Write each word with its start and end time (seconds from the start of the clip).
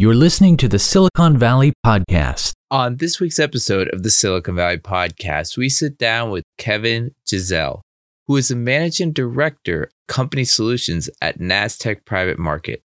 You're 0.00 0.14
listening 0.14 0.56
to 0.56 0.66
the 0.66 0.78
Silicon 0.78 1.36
Valley 1.36 1.74
Podcast. 1.84 2.54
On 2.70 2.96
this 2.96 3.20
week's 3.20 3.38
episode 3.38 3.90
of 3.92 4.02
the 4.02 4.08
Silicon 4.08 4.56
Valley 4.56 4.78
Podcast, 4.78 5.58
we 5.58 5.68
sit 5.68 5.98
down 5.98 6.30
with 6.30 6.42
Kevin 6.56 7.14
Gsell, 7.26 7.82
who 8.26 8.38
is 8.38 8.48
the 8.48 8.56
managing 8.56 9.12
director 9.12 9.82
of 9.82 9.90
company 10.08 10.44
solutions 10.44 11.10
at 11.20 11.38
Nasdaq 11.38 12.06
Private 12.06 12.38
Market. 12.38 12.82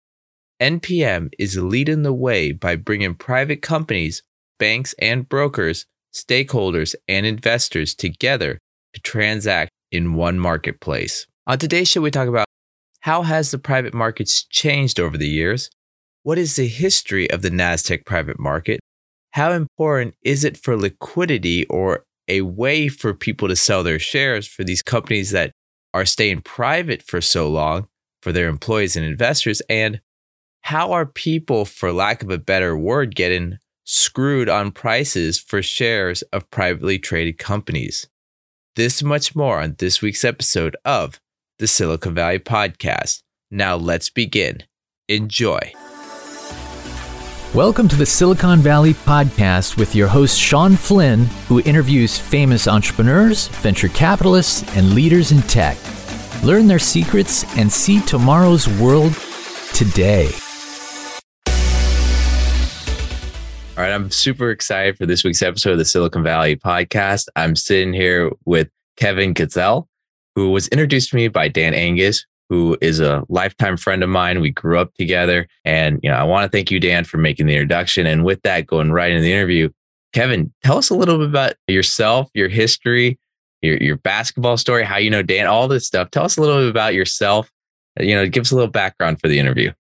NPM 0.59 1.29
is 1.37 1.55
leading 1.55 2.01
the 2.01 2.15
way 2.15 2.51
by 2.51 2.75
bringing 2.75 3.13
private 3.13 3.61
companies, 3.61 4.23
banks, 4.57 4.95
and 4.97 5.29
brokers, 5.29 5.85
stakeholders, 6.15 6.95
and 7.07 7.27
investors 7.27 7.93
together 7.93 8.57
to 8.95 9.01
transact 9.01 9.69
in 9.91 10.15
one 10.15 10.39
marketplace. 10.39 11.27
On 11.45 11.59
today's 11.59 11.89
show, 11.89 12.01
we 12.01 12.09
talk 12.09 12.27
about 12.27 12.47
how 13.01 13.21
has 13.21 13.51
the 13.51 13.59
private 13.59 13.93
markets 13.93 14.43
changed 14.49 14.99
over 14.99 15.15
the 15.15 15.29
years? 15.29 15.69
What 16.23 16.37
is 16.37 16.55
the 16.55 16.67
history 16.67 17.29
of 17.29 17.41
the 17.41 17.49
NASDAQ 17.49 18.05
private 18.05 18.39
market? 18.39 18.79
How 19.31 19.51
important 19.51 20.15
is 20.23 20.45
it 20.45 20.55
for 20.55 20.77
liquidity 20.77 21.65
or 21.65 22.05
a 22.29 22.41
way 22.41 22.87
for 22.87 23.13
people 23.13 23.49
to 23.49 23.57
sell 23.57 23.83
their 23.83 23.99
shares 23.99 24.47
for 24.47 24.63
these 24.63 24.81
companies 24.81 25.31
that 25.31 25.51
are 25.93 26.05
staying 26.05 26.41
private 26.41 27.03
for 27.03 27.19
so 27.19 27.49
long 27.49 27.87
for 28.21 28.31
their 28.31 28.47
employees 28.47 28.95
and 28.95 29.05
investors? 29.05 29.61
And 29.67 29.99
how 30.61 30.93
are 30.93 31.05
people, 31.05 31.65
for 31.65 31.91
lack 31.91 32.23
of 32.23 32.29
a 32.29 32.37
better 32.37 32.77
word, 32.77 33.15
getting 33.15 33.57
screwed 33.83 34.47
on 34.47 34.71
prices 34.71 35.37
for 35.37 35.61
shares 35.61 36.21
of 36.31 36.49
privately 36.51 36.99
traded 36.99 37.37
companies? 37.37 38.07
This 38.77 39.03
much 39.03 39.35
more 39.35 39.59
on 39.59 39.75
this 39.77 40.01
week's 40.01 40.23
episode 40.23 40.77
of 40.85 41.19
the 41.59 41.67
Silicon 41.67 42.15
Valley 42.15 42.39
Podcast. 42.39 43.23
Now 43.51 43.75
let's 43.75 44.09
begin. 44.09 44.63
Enjoy. 45.09 45.73
Welcome 47.53 47.87
to 47.89 47.95
the 47.95 48.05
Silicon 48.07 48.61
Valley 48.61 48.95
Podcast 48.95 49.77
with 49.77 49.93
your 49.93 50.07
host, 50.07 50.39
Sean 50.39 50.75
Flynn, 50.75 51.25
who 51.47 51.59
interviews 51.59 52.17
famous 52.17 52.67
entrepreneurs, 52.67 53.47
venture 53.47 53.89
capitalists, 53.89 54.75
and 54.75 54.95
leaders 54.95 55.31
in 55.31 55.39
tech. 55.43 55.77
Learn 56.43 56.65
their 56.65 56.79
secrets 56.79 57.43
and 57.55 57.71
see 57.71 58.01
tomorrow's 58.01 58.67
world 58.67 59.13
today. 59.71 60.31
All 63.77 63.83
right, 63.83 63.93
I'm 63.93 64.09
super 64.09 64.49
excited 64.49 64.97
for 64.97 65.05
this 65.05 65.23
week's 65.23 65.43
episode 65.43 65.73
of 65.73 65.77
the 65.77 65.85
Silicon 65.85 66.23
Valley 66.23 66.55
Podcast. 66.55 67.27
I'm 67.35 67.55
sitting 67.55 67.93
here 67.93 68.31
with 68.45 68.67
Kevin 68.97 69.35
Gsell, 69.35 69.85
who 70.33 70.49
was 70.49 70.69
introduced 70.69 71.11
to 71.11 71.17
me 71.17 71.27
by 71.27 71.49
Dan 71.49 71.75
Angus, 71.75 72.25
who 72.49 72.77
is 72.81 72.99
a 72.99 73.23
lifetime 73.29 73.77
friend 73.77 74.03
of 74.03 74.09
mine. 74.09 74.41
We 74.41 74.51
grew 74.51 74.79
up 74.79 74.93
together. 74.95 75.47
And, 75.65 75.99
you 76.03 76.09
know, 76.09 76.15
I 76.15 76.23
want 76.23 76.49
to 76.49 76.55
thank 76.55 76.71
you, 76.71 76.79
Dan, 76.79 77.03
for 77.03 77.17
making 77.17 77.47
the 77.47 77.55
introduction. 77.55 78.05
And 78.05 78.23
with 78.23 78.41
that, 78.43 78.67
going 78.67 78.91
right 78.91 79.11
into 79.11 79.23
the 79.23 79.33
interview, 79.33 79.69
Kevin, 80.13 80.53
tell 80.63 80.77
us 80.77 80.89
a 80.89 80.95
little 80.95 81.17
bit 81.17 81.29
about 81.29 81.53
yourself, 81.67 82.29
your 82.33 82.49
history, 82.49 83.17
your, 83.61 83.77
your 83.77 83.97
basketball 83.97 84.57
story, 84.57 84.83
how 84.83 84.97
you 84.97 85.09
know 85.09 85.23
Dan, 85.23 85.47
all 85.47 85.67
this 85.67 85.87
stuff. 85.87 86.11
Tell 86.11 86.25
us 86.25 86.37
a 86.37 86.41
little 86.41 86.57
bit 86.57 86.69
about 86.69 86.93
yourself. 86.93 87.49
You 87.99 88.15
know, 88.15 88.27
give 88.27 88.41
us 88.41 88.51
a 88.51 88.55
little 88.55 88.71
background 88.71 89.19
for 89.19 89.27
the 89.27 89.39
interview. 89.39 89.71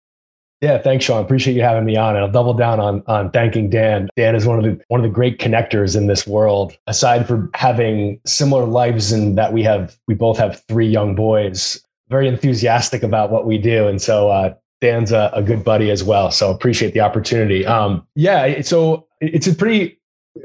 Yeah, 0.61 0.77
thanks, 0.77 1.03
Sean. 1.03 1.21
Appreciate 1.21 1.55
you 1.55 1.61
having 1.61 1.83
me 1.83 1.97
on. 1.97 2.15
And 2.15 2.23
I'll 2.23 2.31
double 2.31 2.53
down 2.53 2.79
on 2.79 3.03
on 3.07 3.31
thanking 3.31 3.69
Dan. 3.69 4.07
Dan 4.15 4.33
is 4.33 4.45
one 4.45 4.57
of 4.57 4.63
the 4.63 4.81
one 4.87 5.01
of 5.01 5.03
the 5.03 5.13
great 5.13 5.37
connectors 5.37 5.93
in 5.97 6.07
this 6.07 6.25
world. 6.25 6.77
Aside 6.87 7.27
from 7.27 7.49
having 7.53 8.21
similar 8.25 8.65
lives 8.65 9.11
and 9.11 9.37
that 9.37 9.51
we 9.51 9.61
have, 9.63 9.97
we 10.07 10.15
both 10.15 10.37
have 10.37 10.63
three 10.69 10.87
young 10.87 11.15
boys 11.15 11.83
very 12.09 12.27
enthusiastic 12.27 13.03
about 13.03 13.31
what 13.31 13.45
we 13.45 13.57
do. 13.57 13.87
And 13.87 14.01
so 14.01 14.29
uh, 14.29 14.53
Dan's 14.81 15.11
a, 15.11 15.31
a, 15.33 15.41
good 15.41 15.63
buddy 15.63 15.89
as 15.89 16.03
well. 16.03 16.31
So 16.31 16.51
appreciate 16.51 16.93
the 16.93 16.99
opportunity. 16.99 17.65
Um, 17.65 18.05
yeah, 18.15 18.61
so 18.61 19.07
it's 19.21 19.47
a 19.47 19.55
pretty 19.55 19.99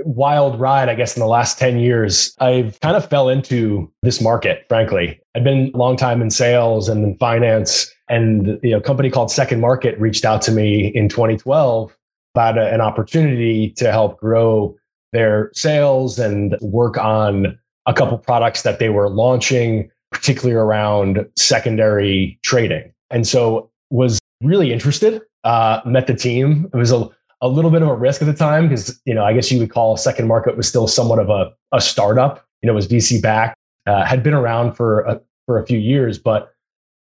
wild 0.04 0.60
ride, 0.60 0.88
I 0.88 0.94
guess, 0.94 1.16
in 1.16 1.20
the 1.20 1.26
last 1.26 1.58
10 1.58 1.78
years. 1.78 2.34
I've 2.38 2.78
kind 2.80 2.96
of 2.96 3.08
fell 3.08 3.28
into 3.28 3.90
this 4.02 4.20
market, 4.20 4.64
frankly. 4.68 5.20
I've 5.34 5.44
been 5.44 5.70
a 5.74 5.76
long 5.76 5.96
time 5.96 6.22
in 6.22 6.30
sales 6.30 6.88
and 6.88 7.04
in 7.04 7.16
finance. 7.16 7.92
And 8.08 8.58
you 8.62 8.70
know, 8.70 8.78
a 8.78 8.82
company 8.82 9.10
called 9.10 9.30
Second 9.30 9.60
Market 9.60 9.98
reached 9.98 10.24
out 10.24 10.42
to 10.42 10.52
me 10.52 10.88
in 10.88 11.08
2012 11.08 11.96
about 12.34 12.58
a, 12.58 12.72
an 12.72 12.80
opportunity 12.80 13.70
to 13.72 13.90
help 13.90 14.20
grow 14.20 14.76
their 15.12 15.50
sales 15.54 16.18
and 16.18 16.56
work 16.60 16.98
on 16.98 17.58
a 17.86 17.94
couple 17.94 18.18
products 18.18 18.62
that 18.62 18.78
they 18.78 18.90
were 18.90 19.08
launching 19.08 19.90
particularly 20.10 20.54
around 20.54 21.26
secondary 21.36 22.38
trading. 22.42 22.92
And 23.10 23.26
so 23.26 23.70
was 23.90 24.18
really 24.42 24.72
interested, 24.72 25.22
uh, 25.44 25.80
met 25.84 26.06
the 26.06 26.14
team. 26.14 26.68
It 26.72 26.76
was 26.76 26.92
a, 26.92 27.08
a 27.40 27.48
little 27.48 27.70
bit 27.70 27.82
of 27.82 27.88
a 27.88 27.94
risk 27.94 28.22
at 28.22 28.26
the 28.26 28.34
time 28.34 28.68
because, 28.68 29.00
you 29.04 29.14
know, 29.14 29.24
I 29.24 29.32
guess 29.32 29.50
you 29.50 29.58
would 29.58 29.70
call 29.70 29.96
second 29.96 30.26
market 30.26 30.56
was 30.56 30.68
still 30.68 30.86
somewhat 30.88 31.18
of 31.18 31.30
a, 31.30 31.52
a 31.72 31.80
startup, 31.80 32.44
you 32.62 32.66
know, 32.66 32.72
it 32.72 32.76
was 32.76 32.88
VC 32.88 33.22
backed, 33.22 33.56
uh, 33.86 34.04
had 34.04 34.22
been 34.22 34.34
around 34.34 34.74
for 34.74 35.00
a, 35.02 35.20
for 35.46 35.60
a 35.60 35.66
few 35.66 35.78
years, 35.78 36.18
but 36.18 36.52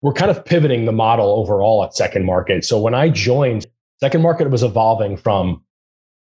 we're 0.01 0.13
kind 0.13 0.29
of 0.29 0.43
pivoting 0.43 0.85
the 0.85 0.91
model 0.91 1.31
overall 1.31 1.83
at 1.83 1.95
second 1.95 2.25
market. 2.25 2.63
So 2.63 2.79
when 2.79 2.93
I 2.93 3.09
joined, 3.09 3.65
second 3.99 4.21
market 4.21 4.49
was 4.49 4.61
evolving 4.61 5.17
from 5.17 5.63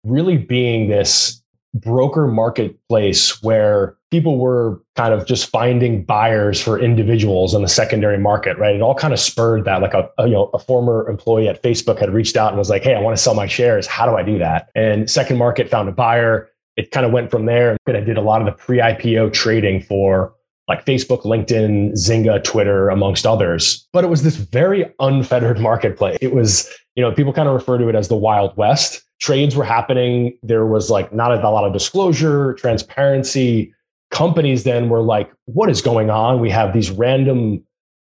really 0.04 0.38
being 0.38 0.90
this 0.90 1.42
broker 1.74 2.28
marketplace 2.28 3.42
where 3.42 3.96
people 4.12 4.38
were 4.38 4.80
kind 4.96 5.14
of 5.14 5.26
just 5.26 5.50
finding 5.50 6.04
buyers 6.04 6.62
for 6.62 6.78
individuals 6.78 7.56
in 7.56 7.62
the 7.62 7.68
secondary 7.68 8.18
market, 8.18 8.58
right? 8.58 8.76
It 8.76 8.82
all 8.82 8.94
kind 8.94 9.14
of 9.14 9.20
spurred 9.20 9.66
that. 9.66 9.82
Like 9.82 9.94
a, 9.94 10.10
a, 10.18 10.28
you 10.28 10.34
know 10.34 10.52
a 10.54 10.60
former 10.60 11.10
employee 11.10 11.48
at 11.48 11.64
Facebook 11.64 11.98
had 11.98 12.14
reached 12.14 12.36
out 12.36 12.50
and 12.50 12.58
was 12.58 12.70
like, 12.70 12.84
"Hey, 12.84 12.94
I 12.94 13.00
want 13.00 13.18
to 13.18 13.24
sell 13.24 13.34
my 13.34 13.48
shares. 13.48 13.88
How 13.88 14.06
do 14.06 14.16
I 14.16 14.24
do 14.24 14.38
that?" 14.38 14.70
And 14.76 15.10
Second 15.10 15.38
Market 15.38 15.70
found 15.70 15.90
a 15.90 15.94
buyer. 15.94 16.50
It 16.78 16.92
kind 16.92 17.06
of 17.06 17.12
went 17.12 17.32
from 17.32 17.46
there. 17.46 17.78
And 17.88 17.98
I 17.98 18.02
did 18.02 18.18
a 18.18 18.22
lot 18.22 18.42
of 18.42 18.46
the 18.46 18.54
pre-IPO 18.54 19.34
trading 19.34 19.82
for 19.82 20.34
like 20.68 20.86
Facebook, 20.86 21.24
LinkedIn, 21.24 21.94
Zynga, 21.94 22.42
Twitter, 22.44 22.90
amongst 22.90 23.26
others. 23.26 23.88
But 23.92 24.06
it 24.06 24.08
was 24.08 24.24
this 24.24 24.38
very 24.38 24.86
unfettered 25.00 25.60
marketplace. 25.70 26.18
It 26.22 26.34
was, 26.34 26.74
you 26.96 27.04
know, 27.04 27.12
people 27.12 27.34
kind 27.34 27.50
of 27.50 27.56
refer 27.56 27.78
to 27.78 27.90
it 27.90 27.96
as 27.96 28.08
the 28.08 28.16
Wild 28.16 28.56
West 28.56 29.04
trades 29.22 29.56
were 29.56 29.64
happening. 29.64 30.38
There 30.44 30.66
was 30.66 30.90
like 30.90 31.14
not 31.14 31.32
a 31.32 31.50
lot 31.50 31.64
of 31.64 31.74
disclosure, 31.74 32.54
transparency. 32.56 33.74
Companies 34.12 34.64
then 34.64 34.90
were 34.90 35.02
like, 35.02 35.32
what 35.46 35.70
is 35.70 35.82
going 35.82 36.10
on? 36.10 36.40
We 36.40 36.50
have 36.50 36.74
these 36.74 36.92
random 36.92 37.64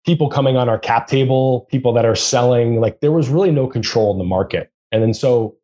people 0.05 0.29
coming 0.29 0.57
on 0.57 0.69
our 0.69 0.77
cap 0.77 1.07
table, 1.07 1.67
people 1.71 1.93
that 1.93 2.05
are 2.05 2.15
selling. 2.15 2.79
Like 2.79 2.99
there 2.99 3.11
was 3.11 3.27
really 3.29 3.51
no 3.51 3.67
control 3.67 4.11
in 4.11 4.17
the 4.17 4.25
market. 4.25 4.71
And 4.91 5.01
then 5.01 5.13
so 5.13 5.55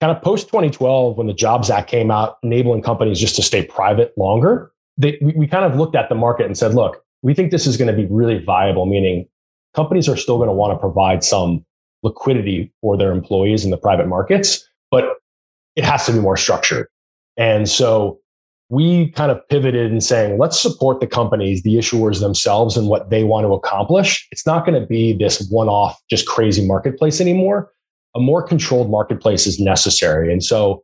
kind 0.00 0.16
of 0.16 0.22
post 0.22 0.46
2012, 0.48 1.16
when 1.18 1.26
the 1.26 1.34
Jobs 1.34 1.70
Act 1.70 1.90
came 1.90 2.10
out, 2.10 2.38
enabling 2.42 2.82
companies 2.82 3.20
just 3.20 3.36
to 3.36 3.42
stay 3.42 3.64
private 3.64 4.16
longer, 4.16 4.72
they, 4.96 5.18
we, 5.20 5.32
we 5.32 5.46
kind 5.46 5.64
of 5.64 5.78
looked 5.78 5.96
at 5.96 6.08
the 6.08 6.14
market 6.14 6.46
and 6.46 6.56
said, 6.56 6.74
look, 6.74 7.04
we 7.22 7.34
think 7.34 7.50
this 7.50 7.66
is 7.66 7.76
going 7.76 7.94
to 7.94 7.96
be 7.96 8.06
really 8.10 8.42
viable, 8.42 8.86
meaning 8.86 9.28
companies 9.74 10.08
are 10.08 10.16
still 10.16 10.36
going 10.36 10.48
to 10.48 10.54
want 10.54 10.72
to 10.72 10.78
provide 10.78 11.24
some 11.24 11.64
liquidity 12.02 12.72
for 12.80 12.96
their 12.96 13.12
employees 13.12 13.64
in 13.64 13.70
the 13.70 13.78
private 13.78 14.06
markets 14.06 14.68
but 14.94 15.16
it 15.74 15.84
has 15.84 16.06
to 16.06 16.12
be 16.12 16.20
more 16.20 16.36
structured. 16.36 16.86
And 17.36 17.68
so 17.68 18.20
we 18.70 19.10
kind 19.10 19.30
of 19.30 19.46
pivoted 19.48 19.90
and 19.90 20.02
saying, 20.02 20.38
let's 20.38 20.58
support 20.58 21.00
the 21.00 21.06
companies, 21.06 21.62
the 21.62 21.74
issuers 21.74 22.20
themselves, 22.20 22.76
and 22.76 22.88
what 22.88 23.10
they 23.10 23.22
want 23.24 23.46
to 23.46 23.52
accomplish. 23.52 24.26
It's 24.32 24.46
not 24.46 24.66
going 24.66 24.80
to 24.80 24.86
be 24.86 25.12
this 25.12 25.46
one 25.50 25.68
off, 25.68 26.00
just 26.08 26.26
crazy 26.26 26.66
marketplace 26.66 27.20
anymore. 27.20 27.70
A 28.14 28.20
more 28.20 28.42
controlled 28.42 28.90
marketplace 28.90 29.46
is 29.46 29.60
necessary. 29.60 30.32
And 30.32 30.42
so 30.42 30.82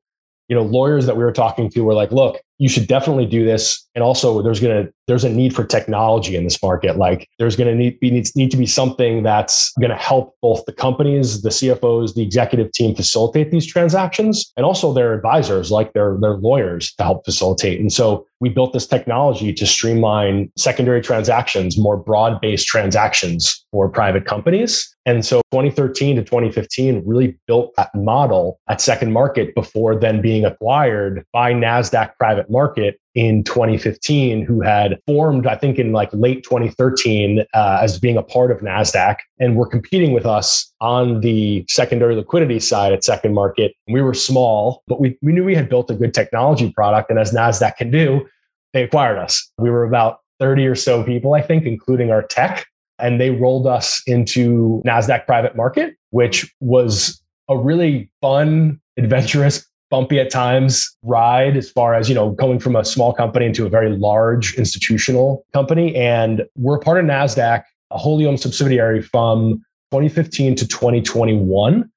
you 0.51 0.57
know, 0.57 0.63
lawyers 0.63 1.07
that 1.07 1.17
we 1.17 1.23
were 1.23 1.33
talking 1.33 1.71
to 1.71 1.83
were 1.83 1.95
like, 1.95 2.11
look, 2.11 2.41
you 2.61 2.69
should 2.69 2.87
definitely 2.87 3.25
do 3.25 3.43
this. 3.43 3.89
And 3.95 4.05
also 4.05 4.43
there's 4.43 4.61
to, 4.85 4.93
there's 5.09 5.25
a 5.25 5.31
need 5.31 5.55
for 5.55 5.65
technology 5.65 6.37
in 6.37 6.45
this 6.45 6.63
market. 6.63 6.99
Like 6.99 7.27
there's 7.39 7.57
to 7.69 7.75
need, 7.75 7.99
be, 8.01 8.11
needs, 8.11 8.37
need 8.37 8.51
to 8.51 8.59
be 8.59 8.67
something 8.67 9.23
that's 9.23 9.73
to 9.91 9.97
help 9.97 10.37
both 10.43 10.67
the 10.67 10.73
companies, 10.73 11.41
the 11.41 11.49
CFOs, 11.49 12.15
the 12.15 12.23
executive 12.23 12.71
team 12.73 12.95
facilitate 12.95 13.51
these 13.51 13.67
transactions 13.67 14.53
and 14.59 14.67
also 14.67 14.93
their 14.93 15.15
advisors, 15.15 15.71
like 15.71 15.95
their, 15.95 16.19
their 16.21 16.35
lawyers 16.35 16.93
to 16.97 17.03
help 17.03 17.25
facilitate. 17.25 17.81
And 17.81 17.91
so 17.91 18.27
we 18.41 18.51
built 18.51 18.75
this 18.75 18.87
technology 18.87 19.55
to 19.55 19.67
streamline 19.67 20.53
secondary 20.59 21.01
transactions, 21.01 21.79
more 21.79 21.97
broad 21.97 22.43
based 22.43 22.67
transactions 22.67 23.65
for 23.73 23.89
private 23.89 24.27
companies. 24.27 24.95
And 25.11 25.27
so 25.27 25.43
2013 25.51 26.17
to 26.17 26.23
2015 26.23 27.03
really 27.05 27.37
built 27.49 27.75
that 27.77 27.93
model 27.97 28.61
at 28.69 28.81
Second 28.81 29.13
Market 29.13 29.57
before 29.57 29.99
then 29.99 30.23
being 30.23 30.45
acquired 30.45 31.25
by 31.33 31.53
NASDAQ 31.53 32.13
Private 32.17 32.49
Market 32.49 33.01
in 33.17 33.43
2015, 33.43 34.47
who 34.47 34.61
had 34.61 35.01
formed, 35.09 35.49
I 35.49 35.57
think, 35.57 35.81
in 35.81 35.91
like 35.91 36.11
late 36.13 36.45
2013 36.45 37.45
uh, 37.53 37.79
as 37.83 37.99
being 37.99 38.17
a 38.17 38.23
part 38.23 38.53
of 38.53 38.59
NASDAQ 38.59 39.17
and 39.41 39.57
were 39.57 39.67
competing 39.67 40.13
with 40.13 40.27
us 40.27 40.73
on 40.81 41.21
the 41.23 41.65
secondary 41.69 42.15
liquidity 42.15 42.61
side 42.61 42.93
at 42.93 43.03
Second 43.03 43.35
Market. 43.35 43.75
We 43.89 44.03
were 44.03 44.15
small, 44.15 44.85
but 44.87 45.01
we, 45.01 45.19
we 45.23 45.33
knew 45.33 45.43
we 45.43 45.57
had 45.57 45.69
built 45.69 45.91
a 45.91 45.95
good 45.95 46.15
technology 46.15 46.71
product. 46.71 47.11
And 47.11 47.19
as 47.19 47.33
NASDAQ 47.33 47.77
can 47.77 47.91
do, 47.91 48.29
they 48.75 48.85
acquired 48.85 49.19
us. 49.19 49.51
We 49.59 49.71
were 49.71 49.83
about 49.83 50.21
30 50.39 50.67
or 50.69 50.77
so 50.77 51.03
people, 51.03 51.35
I 51.35 51.43
think, 51.43 51.65
including 51.65 52.13
our 52.13 52.23
tech. 52.23 52.65
And 53.01 53.21
they 53.21 53.31
rolled 53.31 53.67
us 53.67 54.03
into 54.07 54.83
NASDAQ 54.87 55.27
private 55.27 55.57
market, 55.57 55.97
which 56.11 56.53
was 56.61 57.21
a 57.49 57.57
really 57.57 58.11
fun, 58.21 58.81
adventurous 58.97 59.67
bumpy 59.91 60.21
at 60.21 60.31
times 60.31 60.97
ride 61.03 61.57
as 61.57 61.69
far 61.69 61.95
as 61.95 62.09
you 62.09 62.15
know 62.15 62.31
going 62.31 62.61
from 62.61 62.77
a 62.77 62.85
small 62.85 63.13
company 63.13 63.47
into 63.47 63.67
a 63.67 63.69
very 63.69 63.97
large 63.97 64.55
institutional 64.55 65.45
company. 65.53 65.95
And 65.97 66.47
we're 66.57 66.79
part 66.79 66.99
of 66.99 67.05
nasdaq 67.05 67.65
a 67.91 67.99
wholly 67.99 68.27
owned 68.27 68.41
subsidiary 68.41 69.03
from 69.03 69.65
2015 69.91 70.55
to 70.57 70.69
2021 70.69 71.91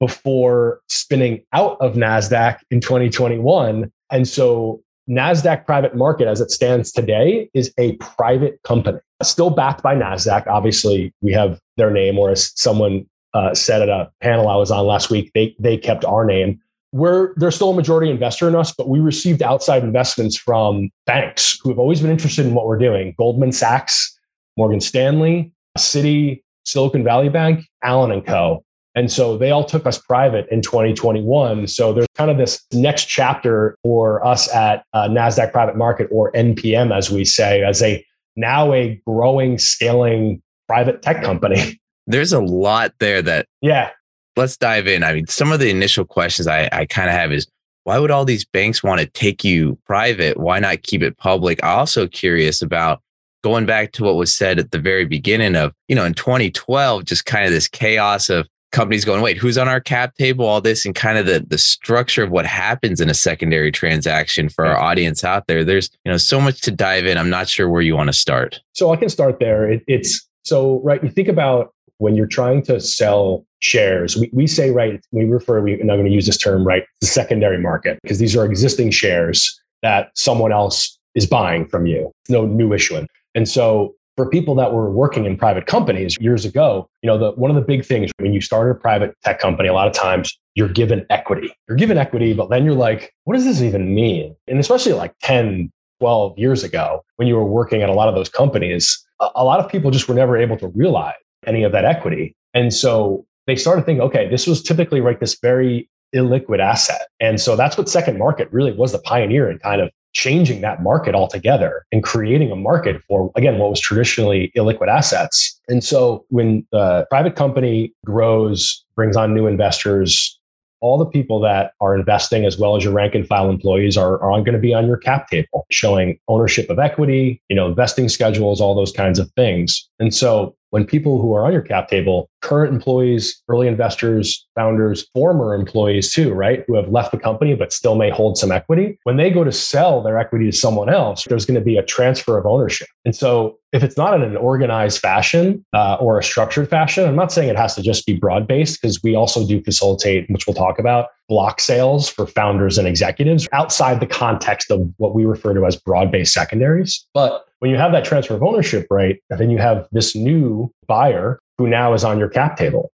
before 0.00 0.80
spinning 0.88 1.42
out 1.52 1.76
of 1.80 1.94
nasdaq 1.94 2.58
in 2.70 2.80
2021 2.80 3.90
and 4.10 4.28
so 4.28 4.80
nasdaq 5.08 5.64
private 5.66 5.96
market 5.96 6.26
as 6.26 6.40
it 6.40 6.50
stands 6.50 6.90
today 6.92 7.48
is 7.54 7.72
a 7.78 7.92
private 7.96 8.60
company 8.62 8.98
still 9.22 9.50
backed 9.50 9.82
by 9.82 9.94
nasdaq 9.94 10.46
obviously 10.46 11.12
we 11.20 11.32
have 11.32 11.60
their 11.76 11.90
name 11.90 12.18
or 12.18 12.30
as 12.30 12.52
someone 12.58 13.06
uh, 13.34 13.54
said 13.54 13.82
at 13.82 13.88
a 13.88 14.10
panel 14.20 14.48
i 14.48 14.56
was 14.56 14.70
on 14.70 14.86
last 14.86 15.10
week 15.10 15.30
they, 15.34 15.54
they 15.58 15.76
kept 15.76 16.04
our 16.04 16.24
name 16.24 16.60
we're 16.92 17.34
they're 17.36 17.50
still 17.50 17.70
a 17.70 17.74
majority 17.74 18.10
investor 18.10 18.48
in 18.48 18.54
us, 18.54 18.72
but 18.72 18.88
we 18.88 19.00
received 19.00 19.42
outside 19.42 19.82
investments 19.82 20.36
from 20.36 20.90
banks 21.04 21.58
who 21.62 21.68
have 21.68 21.78
always 21.78 22.00
been 22.00 22.10
interested 22.10 22.46
in 22.46 22.54
what 22.54 22.66
we're 22.66 22.78
doing. 22.78 23.14
Goldman 23.18 23.52
Sachs, 23.52 24.18
Morgan 24.56 24.80
Stanley, 24.80 25.52
Citi, 25.76 26.42
Silicon 26.64 27.04
Valley 27.04 27.28
Bank, 27.28 27.64
Allen 27.82 28.10
and 28.10 28.26
Co. 28.26 28.64
And 28.96 29.12
so 29.12 29.36
they 29.36 29.50
all 29.50 29.64
took 29.64 29.86
us 29.86 29.98
private 29.98 30.48
in 30.50 30.62
2021. 30.62 31.66
So 31.66 31.92
there's 31.92 32.08
kind 32.14 32.30
of 32.30 32.38
this 32.38 32.64
next 32.72 33.04
chapter 33.04 33.76
for 33.82 34.26
us 34.26 34.52
at 34.54 34.84
uh, 34.94 35.08
NASDAQ 35.08 35.52
Private 35.52 35.76
Market 35.76 36.08
or 36.10 36.32
NPM, 36.32 36.96
as 36.96 37.10
we 37.10 37.24
say, 37.24 37.62
as 37.62 37.82
a 37.82 38.04
now 38.36 38.72
a 38.72 39.00
growing, 39.06 39.58
scaling 39.58 40.42
private 40.66 41.02
tech 41.02 41.22
company. 41.22 41.78
There's 42.08 42.32
a 42.32 42.40
lot 42.40 42.92
there 43.00 43.20
that 43.22 43.46
yeah 43.60 43.90
let's 44.36 44.56
dive 44.56 44.86
in. 44.86 45.02
I 45.02 45.12
mean, 45.12 45.26
some 45.26 45.50
of 45.50 45.60
the 45.60 45.70
initial 45.70 46.04
questions 46.04 46.46
I, 46.46 46.68
I 46.70 46.86
kind 46.86 47.08
of 47.08 47.14
have 47.14 47.32
is 47.32 47.46
why 47.84 47.98
would 47.98 48.10
all 48.10 48.24
these 48.24 48.44
banks 48.44 48.82
want 48.82 49.00
to 49.00 49.06
take 49.06 49.44
you 49.44 49.78
private? 49.86 50.36
Why 50.36 50.58
not 50.58 50.82
keep 50.82 51.02
it 51.02 51.16
public? 51.16 51.58
I'm 51.62 51.78
also 51.78 52.06
curious 52.06 52.62
about 52.62 53.00
going 53.42 53.66
back 53.66 53.92
to 53.92 54.04
what 54.04 54.16
was 54.16 54.34
said 54.34 54.58
at 54.58 54.72
the 54.72 54.78
very 54.78 55.04
beginning 55.04 55.56
of, 55.56 55.72
you 55.88 55.94
know, 55.94 56.04
in 56.04 56.14
2012, 56.14 57.04
just 57.04 57.26
kind 57.26 57.44
of 57.44 57.52
this 57.52 57.68
chaos 57.68 58.28
of 58.28 58.48
companies 58.76 59.04
going, 59.04 59.22
wait, 59.22 59.38
who's 59.38 59.56
on 59.58 59.68
our 59.68 59.80
cap 59.80 60.14
table? 60.16 60.44
All 60.44 60.60
this 60.60 60.84
and 60.84 60.94
kind 60.94 61.18
of 61.18 61.26
the 61.26 61.40
the 61.40 61.58
structure 61.58 62.22
of 62.22 62.30
what 62.30 62.46
happens 62.46 63.00
in 63.00 63.08
a 63.08 63.14
secondary 63.14 63.72
transaction 63.72 64.48
for 64.48 64.66
our 64.66 64.78
audience 64.78 65.24
out 65.24 65.46
there. 65.48 65.64
There's, 65.64 65.90
you 66.04 66.12
know, 66.12 66.18
so 66.18 66.40
much 66.40 66.60
to 66.60 66.70
dive 66.70 67.06
in. 67.06 67.18
I'm 67.18 67.30
not 67.30 67.48
sure 67.48 67.68
where 67.68 67.82
you 67.82 67.96
want 67.96 68.08
to 68.08 68.12
start. 68.12 68.60
So 68.74 68.92
I 68.92 68.96
can 68.96 69.08
start 69.08 69.40
there. 69.40 69.68
It, 69.68 69.82
it's 69.88 70.28
so 70.44 70.80
right. 70.84 71.02
You 71.02 71.08
think 71.08 71.28
about 71.28 71.72
when 71.98 72.14
you're 72.14 72.26
trying 72.26 72.62
to 72.64 72.78
sell 72.78 73.46
shares, 73.60 74.16
we, 74.16 74.28
we 74.32 74.46
say, 74.46 74.70
right, 74.70 75.00
we 75.10 75.24
refer, 75.24 75.62
we're 75.62 75.82
not 75.82 75.94
going 75.94 76.06
to 76.06 76.12
use 76.12 76.26
this 76.26 76.36
term, 76.36 76.64
right, 76.64 76.84
the 77.00 77.06
secondary 77.06 77.58
market, 77.58 77.98
because 78.02 78.18
these 78.18 78.36
are 78.36 78.44
existing 78.44 78.90
shares 78.90 79.58
that 79.82 80.10
someone 80.14 80.52
else 80.52 80.98
is 81.14 81.26
buying 81.26 81.66
from 81.66 81.86
you, 81.86 82.12
no 82.28 82.44
new 82.44 82.74
issuance. 82.74 83.08
And 83.34 83.48
so 83.48 83.95
for 84.16 84.28
people 84.28 84.54
that 84.54 84.72
were 84.72 84.90
working 84.90 85.26
in 85.26 85.36
private 85.36 85.66
companies 85.66 86.16
years 86.20 86.44
ago, 86.44 86.88
you 87.02 87.06
know, 87.06 87.18
the, 87.18 87.32
one 87.32 87.50
of 87.50 87.54
the 87.54 87.62
big 87.62 87.84
things 87.84 88.10
when 88.18 88.32
you 88.32 88.40
start 88.40 88.70
a 88.70 88.74
private 88.74 89.14
tech 89.22 89.38
company, 89.38 89.68
a 89.68 89.74
lot 89.74 89.86
of 89.86 89.92
times 89.92 90.36
you're 90.54 90.68
given 90.68 91.04
equity. 91.10 91.52
You're 91.68 91.76
given 91.76 91.98
equity, 91.98 92.32
but 92.32 92.48
then 92.48 92.64
you're 92.64 92.74
like, 92.74 93.12
what 93.24 93.34
does 93.34 93.44
this 93.44 93.60
even 93.60 93.94
mean? 93.94 94.34
And 94.48 94.58
especially 94.58 94.94
like 94.94 95.14
10, 95.22 95.70
12 96.00 96.38
years 96.38 96.64
ago, 96.64 97.04
when 97.16 97.28
you 97.28 97.36
were 97.36 97.44
working 97.44 97.82
at 97.82 97.90
a 97.90 97.92
lot 97.92 98.08
of 98.08 98.14
those 98.14 98.28
companies, 98.28 99.06
a, 99.20 99.28
a 99.36 99.44
lot 99.44 99.60
of 99.60 99.70
people 99.70 99.90
just 99.90 100.08
were 100.08 100.14
never 100.14 100.36
able 100.36 100.56
to 100.56 100.68
realize 100.68 101.14
any 101.46 101.62
of 101.62 101.72
that 101.72 101.84
equity. 101.84 102.34
And 102.54 102.72
so 102.72 103.26
they 103.46 103.56
started 103.56 103.84
thinking, 103.84 104.02
okay, 104.02 104.28
this 104.28 104.46
was 104.46 104.62
typically 104.62 105.00
right 105.00 105.20
this 105.20 105.38
very 105.40 105.88
illiquid 106.14 106.58
asset. 106.58 107.02
And 107.20 107.40
so 107.40 107.56
that's 107.56 107.76
what 107.76 107.88
second 107.88 108.18
market 108.18 108.48
really 108.50 108.72
was 108.72 108.92
the 108.92 108.98
pioneer 108.98 109.50
in 109.50 109.58
kind 109.58 109.80
of 109.80 109.90
changing 110.16 110.62
that 110.62 110.82
market 110.82 111.14
altogether 111.14 111.84
and 111.92 112.02
creating 112.02 112.50
a 112.50 112.56
market 112.56 113.02
for 113.06 113.30
again 113.36 113.58
what 113.58 113.68
was 113.68 113.78
traditionally 113.78 114.50
illiquid 114.56 114.88
assets. 114.88 115.60
And 115.68 115.84
so 115.84 116.24
when 116.30 116.66
the 116.72 117.06
private 117.10 117.36
company 117.36 117.92
grows, 118.04 118.82
brings 118.96 119.14
on 119.14 119.34
new 119.34 119.46
investors, 119.46 120.40
all 120.80 120.96
the 120.96 121.04
people 121.04 121.38
that 121.40 121.72
are 121.82 121.94
investing 121.94 122.46
as 122.46 122.58
well 122.58 122.76
as 122.76 122.84
your 122.84 122.94
rank 122.94 123.14
and 123.14 123.26
file 123.26 123.50
employees 123.50 123.96
are, 123.96 124.18
are 124.22 124.30
going 124.40 124.54
to 124.54 124.58
be 124.58 124.72
on 124.72 124.86
your 124.86 124.96
cap 124.96 125.28
table 125.28 125.66
showing 125.70 126.18
ownership 126.28 126.68
of 126.70 126.78
equity 126.78 127.42
you 127.48 127.56
know 127.56 127.72
vesting 127.72 128.08
schedules 128.08 128.60
all 128.60 128.74
those 128.74 128.92
kinds 128.92 129.18
of 129.18 129.30
things 129.32 129.88
and 129.98 130.14
so 130.14 130.54
when 130.76 130.84
people 130.84 131.22
who 131.22 131.34
are 131.34 131.46
on 131.46 131.54
your 131.54 131.62
cap 131.62 131.88
table, 131.88 132.28
current 132.42 132.70
employees, 132.70 133.42
early 133.48 133.66
investors, 133.66 134.46
founders, 134.54 135.08
former 135.14 135.54
employees 135.54 136.12
too, 136.12 136.34
right, 136.34 136.64
who 136.66 136.74
have 136.74 136.90
left 136.90 137.12
the 137.12 137.18
company 137.18 137.54
but 137.54 137.72
still 137.72 137.94
may 137.94 138.10
hold 138.10 138.36
some 138.36 138.52
equity, 138.52 138.98
when 139.04 139.16
they 139.16 139.30
go 139.30 139.42
to 139.42 139.50
sell 139.50 140.02
their 140.02 140.18
equity 140.18 140.50
to 140.50 140.52
someone 140.52 140.90
else, 140.90 141.24
there's 141.30 141.46
going 141.46 141.58
to 141.58 141.64
be 141.64 141.78
a 141.78 141.82
transfer 141.82 142.36
of 142.36 142.44
ownership. 142.44 142.88
And 143.06 143.16
so 143.16 143.58
if 143.72 143.82
it's 143.82 143.96
not 143.96 144.12
in 144.12 144.20
an 144.20 144.36
organized 144.36 144.98
fashion 144.98 145.64
uh, 145.72 145.94
or 145.94 146.18
a 146.18 146.22
structured 146.22 146.68
fashion, 146.68 147.08
I'm 147.08 147.16
not 147.16 147.32
saying 147.32 147.48
it 147.48 147.56
has 147.56 147.74
to 147.76 147.82
just 147.82 148.04
be 148.04 148.12
broad 148.12 148.46
based 148.46 148.82
because 148.82 149.02
we 149.02 149.14
also 149.14 149.46
do 149.46 149.62
facilitate, 149.62 150.28
which 150.28 150.46
we'll 150.46 150.52
talk 150.52 150.78
about, 150.78 151.06
block 151.28 151.60
sales 151.60 152.08
for 152.08 152.26
founders 152.26 152.78
and 152.78 152.86
executives 152.86 153.48
outside 153.52 154.00
the 154.00 154.06
context 154.06 154.70
of 154.70 154.88
what 154.98 155.14
we 155.14 155.24
refer 155.24 155.54
to 155.54 155.66
as 155.66 155.76
broad 155.76 156.10
based 156.12 156.32
secondaries. 156.32 157.06
But 157.14 157.46
when 157.58 157.70
you 157.70 157.76
have 157.76 157.92
that 157.92 158.04
transfer 158.04 158.34
of 158.34 158.42
ownership 158.42 158.86
right, 158.90 159.20
then 159.30 159.50
you 159.50 159.58
have 159.58 159.88
this 159.92 160.14
new 160.14 160.72
buyer 160.86 161.40
who 161.58 161.66
now 161.66 161.94
is 161.94 162.04
on 162.04 162.18
your 162.18 162.28
cap 162.28 162.56
table. 162.56 162.92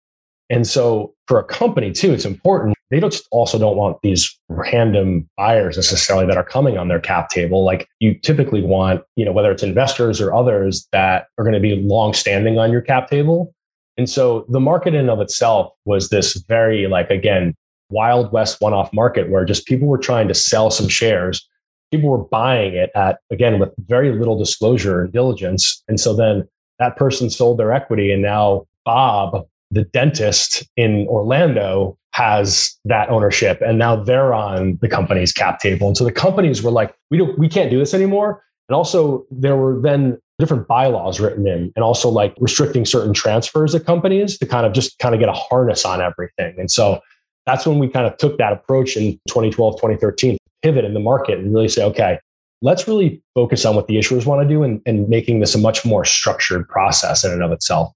And 0.51 0.67
so 0.67 1.15
for 1.27 1.39
a 1.39 1.45
company 1.45 1.93
too, 1.93 2.13
it's 2.13 2.25
important. 2.25 2.77
They 2.91 3.01
don't 3.01 3.15
also 3.31 3.59
don't 3.59 3.77
want 3.77 3.99
these 4.03 4.39
random 4.49 5.29
buyers 5.37 5.77
necessarily 5.77 6.27
that 6.27 6.39
are 6.39 6.45
coming 6.45 6.79
on 6.79 6.89
their 6.89 7.01
cap 7.01 7.29
table. 7.29 7.65
Like 7.65 7.87
you 7.99 8.15
typically 8.15 8.63
want, 8.63 9.03
you 9.15 9.27
know, 9.27 9.33
whether 9.33 9.53
it's 9.53 9.63
investors 9.63 10.21
or 10.21 10.35
others 10.35 10.89
that 10.93 11.27
are 11.37 11.45
going 11.45 11.55
to 11.55 11.61
be 11.61 11.77
long 11.77 12.15
standing 12.15 12.59
on 12.59 12.73
your 12.73 12.81
cap 12.81 13.11
table. 13.11 13.55
And 13.99 14.09
so 14.09 14.47
the 14.49 14.61
market 14.61 14.95
in 14.95 15.11
of 15.11 15.21
itself 15.21 15.73
was 15.85 16.09
this 16.09 16.35
very 16.49 16.87
like 16.87 17.11
again, 17.11 17.55
wild 17.91 18.33
west 18.33 18.61
one-off 18.61 18.93
market 18.93 19.31
where 19.31 19.45
just 19.45 19.67
people 19.67 19.89
were 19.89 19.99
trying 19.99 20.29
to 20.29 20.35
sell 20.35 20.71
some 20.71 20.89
shares. 20.89 21.49
People 21.91 22.11
were 22.11 22.19
buying 22.19 22.75
it 22.75 22.91
at 22.95 23.19
again 23.31 23.59
with 23.59 23.71
very 23.87 24.13
little 24.13 24.39
disclosure 24.39 25.03
and 25.03 25.13
diligence. 25.13 25.83
And 25.89 25.99
so 25.99 26.15
then 26.15 26.47
that 26.79 26.97
person 26.97 27.31
sold 27.31 27.59
their 27.59 27.73
equity 27.73 28.13
and 28.13 28.23
now 28.23 28.67
bob 28.85 29.47
the 29.71 29.85
dentist 29.85 30.67
in 30.77 31.07
orlando 31.09 31.99
has 32.13 32.77
that 32.85 33.09
ownership. 33.11 33.61
And 33.61 33.79
now 33.79 34.03
they're 34.03 34.35
on 34.35 34.79
the 34.81 34.89
company's 34.89 35.33
cap 35.33 35.61
table. 35.61 35.87
And 35.87 35.97
so 35.97 36.05
the 36.05 36.13
companies 36.13 36.63
were 36.63 36.71
like 36.71 36.95
we 37.11 37.19
don't 37.19 37.39
we 37.39 37.49
can't 37.49 37.71
do 37.71 37.79
this 37.79 37.95
anymore. 37.95 38.43
And 38.69 38.77
also 38.77 39.25
there 39.31 39.57
were 39.57 39.81
then 39.81 40.19
different 40.39 40.69
bylaws 40.69 41.21
written 41.21 41.47
in 41.49 41.73
and 41.75 41.83
also 41.83 42.09
like 42.09 42.35
restricting 42.39 42.85
certain 42.85 43.13
transfers 43.13 43.75
of 43.75 43.85
companies 43.85 44.39
to 44.39 44.47
kind 44.47 44.67
of 44.67 44.73
just 44.73 44.99
kind 44.99 45.15
of 45.15 45.21
get 45.21 45.29
a 45.29 45.33
harness 45.33 45.85
on 45.85 46.01
everything. 46.01 46.55
And 46.59 46.71
so 46.71 47.01
that's 47.49 47.67
when 47.67 47.79
we 47.79 47.89
kind 47.89 48.07
of 48.07 48.17
took 48.19 48.37
that 48.39 48.53
approach 48.53 48.97
in 48.97 49.13
2012 49.29 49.77
2013 49.77 50.37
pivot 50.63 50.85
in 50.85 50.93
the 50.93 51.01
market 51.01 51.39
and 51.39 51.55
really 51.55 51.69
say, 51.69 51.83
okay, 51.83 52.19
let's 52.61 52.87
really 52.87 53.23
focus 53.35 53.65
on 53.65 53.75
what 53.75 53.87
the 53.87 53.97
issuers 53.97 54.27
want 54.27 54.43
to 54.43 54.49
do 54.49 54.63
and, 54.63 54.83
and 54.85 55.09
making 55.09 55.41
this 55.41 55.55
a 55.55 55.59
much 55.59 55.85
more 55.85 56.05
structured 56.05 56.69
process 56.69 57.25
in 57.25 57.33
and 57.33 57.43
of 57.43 57.53
itself. 57.53 57.93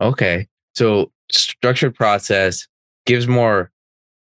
Okay. 0.00 0.48
So 0.74 1.12
structured 1.30 1.94
process 1.94 2.66
gives 3.04 3.28
more 3.28 3.70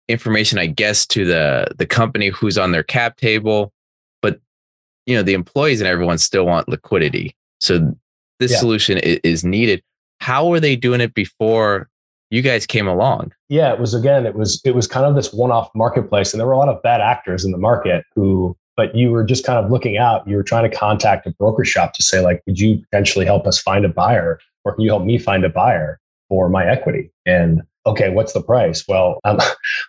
information, 0.09 0.59
I 0.59 0.67
guess, 0.67 1.07
to 1.09 1.25
the 1.25 1.69
the 1.79 1.87
company 1.87 2.29
who's 2.29 2.59
on 2.59 2.73
their 2.73 2.83
cap 2.83 3.17
table, 3.17 3.73
but 4.23 4.41
you 5.07 5.15
know, 5.15 5.23
the 5.23 5.35
employees 5.35 5.81
and 5.81 5.89
everyone 5.89 6.19
still 6.19 6.47
want 6.47 6.69
liquidity. 6.69 7.37
So 7.61 7.95
this 8.41 8.53
yeah. 8.53 8.59
solution 8.59 8.99
is, 8.99 9.21
is 9.23 9.45
needed. 9.45 9.83
How 10.21 10.49
were 10.49 10.61
they 10.61 10.77
doing 10.77 11.01
it 11.01 11.15
before 11.15 11.89
you 12.35 12.43
guys 12.43 12.67
came 12.67 12.89
along. 12.89 13.33
Yeah, 13.49 13.73
it 13.73 13.79
was 13.79 13.95
again, 13.95 14.27
it 14.27 14.35
was 14.35 14.61
it 14.65 14.75
was 14.75 14.89
kind 14.89 15.07
of 15.07 15.15
this 15.15 15.33
one-off 15.33 15.71
marketplace, 15.75 16.33
and 16.33 16.41
there 16.41 16.47
were 16.49 16.53
a 16.53 16.59
lot 16.59 16.69
of 16.69 16.83
bad 16.83 17.01
actors 17.01 17.45
in 17.45 17.53
the 17.53 17.59
market 17.59 18.05
who, 18.15 18.57
but 18.77 18.95
you 18.97 19.13
were 19.13 19.23
just 19.23 19.47
kind 19.47 19.65
of 19.65 19.71
looking 19.71 19.97
out. 19.97 20.27
You 20.27 20.35
were 20.35 20.43
trying 20.43 20.69
to 20.69 20.77
contact 20.77 21.29
a 21.29 21.31
broker 21.31 21.65
shop 21.65 21.93
to 21.95 22.03
say, 22.03 22.21
like, 22.21 22.43
would 22.47 22.59
you 22.59 22.79
potentially 22.91 23.25
help 23.25 23.47
us 23.47 23.61
find 23.61 23.85
a 23.85 23.89
buyer, 23.89 24.41
or 24.65 24.75
can 24.75 24.83
you 24.83 24.91
help 24.91 25.05
me 25.05 25.17
find 25.17 25.45
a 25.45 25.49
buyer 25.49 26.01
for 26.29 26.49
my 26.49 26.67
equity? 26.67 27.13
And 27.25 27.63
okay, 27.87 28.11
what's 28.11 28.33
the 28.33 28.43
price? 28.43 28.85
Well, 28.89 29.21
I'm, 29.25 29.39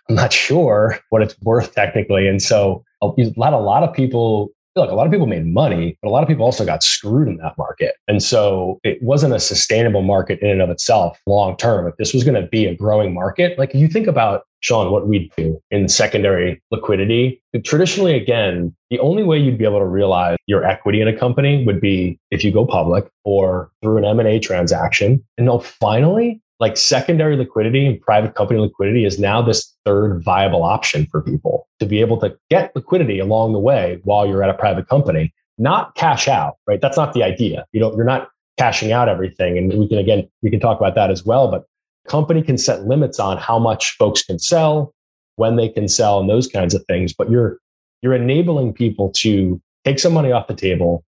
I'm 0.08 0.14
not 0.14 0.32
sure 0.32 1.00
what 1.10 1.22
it's 1.22 1.34
worth 1.40 1.74
technically, 1.74 2.28
and 2.28 2.40
so 2.40 2.84
a 3.02 3.08
lot 3.36 3.54
a 3.54 3.58
lot 3.58 3.82
of 3.82 3.92
people 3.92 4.52
look, 4.76 4.90
a 4.90 4.94
lot 4.94 5.06
of 5.06 5.12
people 5.12 5.26
made 5.26 5.46
money, 5.46 5.98
but 6.02 6.08
a 6.08 6.10
lot 6.10 6.22
of 6.22 6.28
people 6.28 6.44
also 6.44 6.64
got 6.64 6.82
screwed 6.82 7.28
in 7.28 7.38
that 7.38 7.56
market. 7.56 7.94
And 8.06 8.22
so 8.22 8.78
it 8.84 9.02
wasn't 9.02 9.34
a 9.34 9.40
sustainable 9.40 10.02
market 10.02 10.38
in 10.40 10.50
and 10.50 10.62
of 10.62 10.70
itself 10.70 11.18
long 11.26 11.56
term. 11.56 11.88
If 11.88 11.96
this 11.96 12.12
was 12.12 12.24
going 12.24 12.40
to 12.40 12.46
be 12.46 12.66
a 12.66 12.74
growing 12.74 13.14
market, 13.14 13.58
like 13.58 13.74
you 13.74 13.88
think 13.88 14.06
about 14.06 14.42
Sean, 14.60 14.90
what 14.90 15.08
we 15.08 15.30
do 15.36 15.60
in 15.70 15.88
secondary 15.88 16.62
liquidity, 16.70 17.42
traditionally, 17.64 18.14
again, 18.14 18.74
the 18.90 18.98
only 18.98 19.22
way 19.22 19.38
you'd 19.38 19.58
be 19.58 19.64
able 19.64 19.78
to 19.78 19.86
realize 19.86 20.36
your 20.46 20.64
equity 20.64 21.00
in 21.00 21.08
a 21.08 21.16
company 21.16 21.64
would 21.64 21.80
be 21.80 22.18
if 22.30 22.44
you 22.44 22.52
go 22.52 22.66
public 22.66 23.08
or 23.24 23.70
through 23.82 23.98
an 23.98 24.04
M&A 24.04 24.38
transaction. 24.38 25.24
And 25.38 25.46
now 25.46 25.58
finally, 25.58 26.40
like 26.58 26.76
secondary 26.76 27.36
liquidity 27.36 27.86
and 27.86 28.00
private 28.00 28.34
company 28.34 28.58
liquidity 28.58 29.04
is 29.04 29.18
now 29.18 29.42
this 29.42 29.74
third 29.84 30.22
viable 30.22 30.62
option 30.62 31.06
for 31.06 31.20
people 31.20 31.68
to 31.80 31.86
be 31.86 32.00
able 32.00 32.18
to 32.18 32.36
get 32.50 32.74
liquidity 32.74 33.18
along 33.18 33.52
the 33.52 33.58
way 33.58 34.00
while 34.04 34.26
you're 34.26 34.42
at 34.42 34.48
a 34.48 34.54
private 34.54 34.88
company, 34.88 35.34
not 35.58 35.94
cash 35.96 36.28
out, 36.28 36.54
right? 36.66 36.80
That's 36.80 36.96
not 36.96 37.12
the 37.12 37.22
idea. 37.22 37.66
You 37.72 37.80
know, 37.80 37.94
you're 37.94 38.04
not 38.04 38.28
cashing 38.58 38.90
out 38.90 39.08
everything. 39.08 39.58
And 39.58 39.72
we 39.78 39.86
can, 39.86 39.98
again, 39.98 40.28
we 40.42 40.50
can 40.50 40.60
talk 40.60 40.80
about 40.80 40.94
that 40.94 41.10
as 41.10 41.24
well, 41.24 41.50
but 41.50 41.64
company 42.08 42.42
can 42.42 42.56
set 42.56 42.86
limits 42.86 43.20
on 43.20 43.36
how 43.36 43.58
much 43.58 43.94
folks 43.98 44.22
can 44.22 44.38
sell, 44.38 44.94
when 45.36 45.56
they 45.56 45.68
can 45.68 45.88
sell 45.88 46.20
and 46.20 46.30
those 46.30 46.46
kinds 46.46 46.74
of 46.74 46.82
things. 46.86 47.12
But 47.12 47.30
you're, 47.30 47.58
you're 48.00 48.14
enabling 48.14 48.72
people 48.72 49.10
to 49.16 49.60
take 49.84 49.98
some 49.98 50.14
money 50.14 50.32
off 50.32 50.46
the 50.46 50.54
table, 50.54 51.04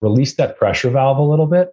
release 0.00 0.34
that 0.34 0.56
pressure 0.56 0.90
valve 0.90 1.18
a 1.18 1.22
little 1.22 1.46
bit 1.46 1.72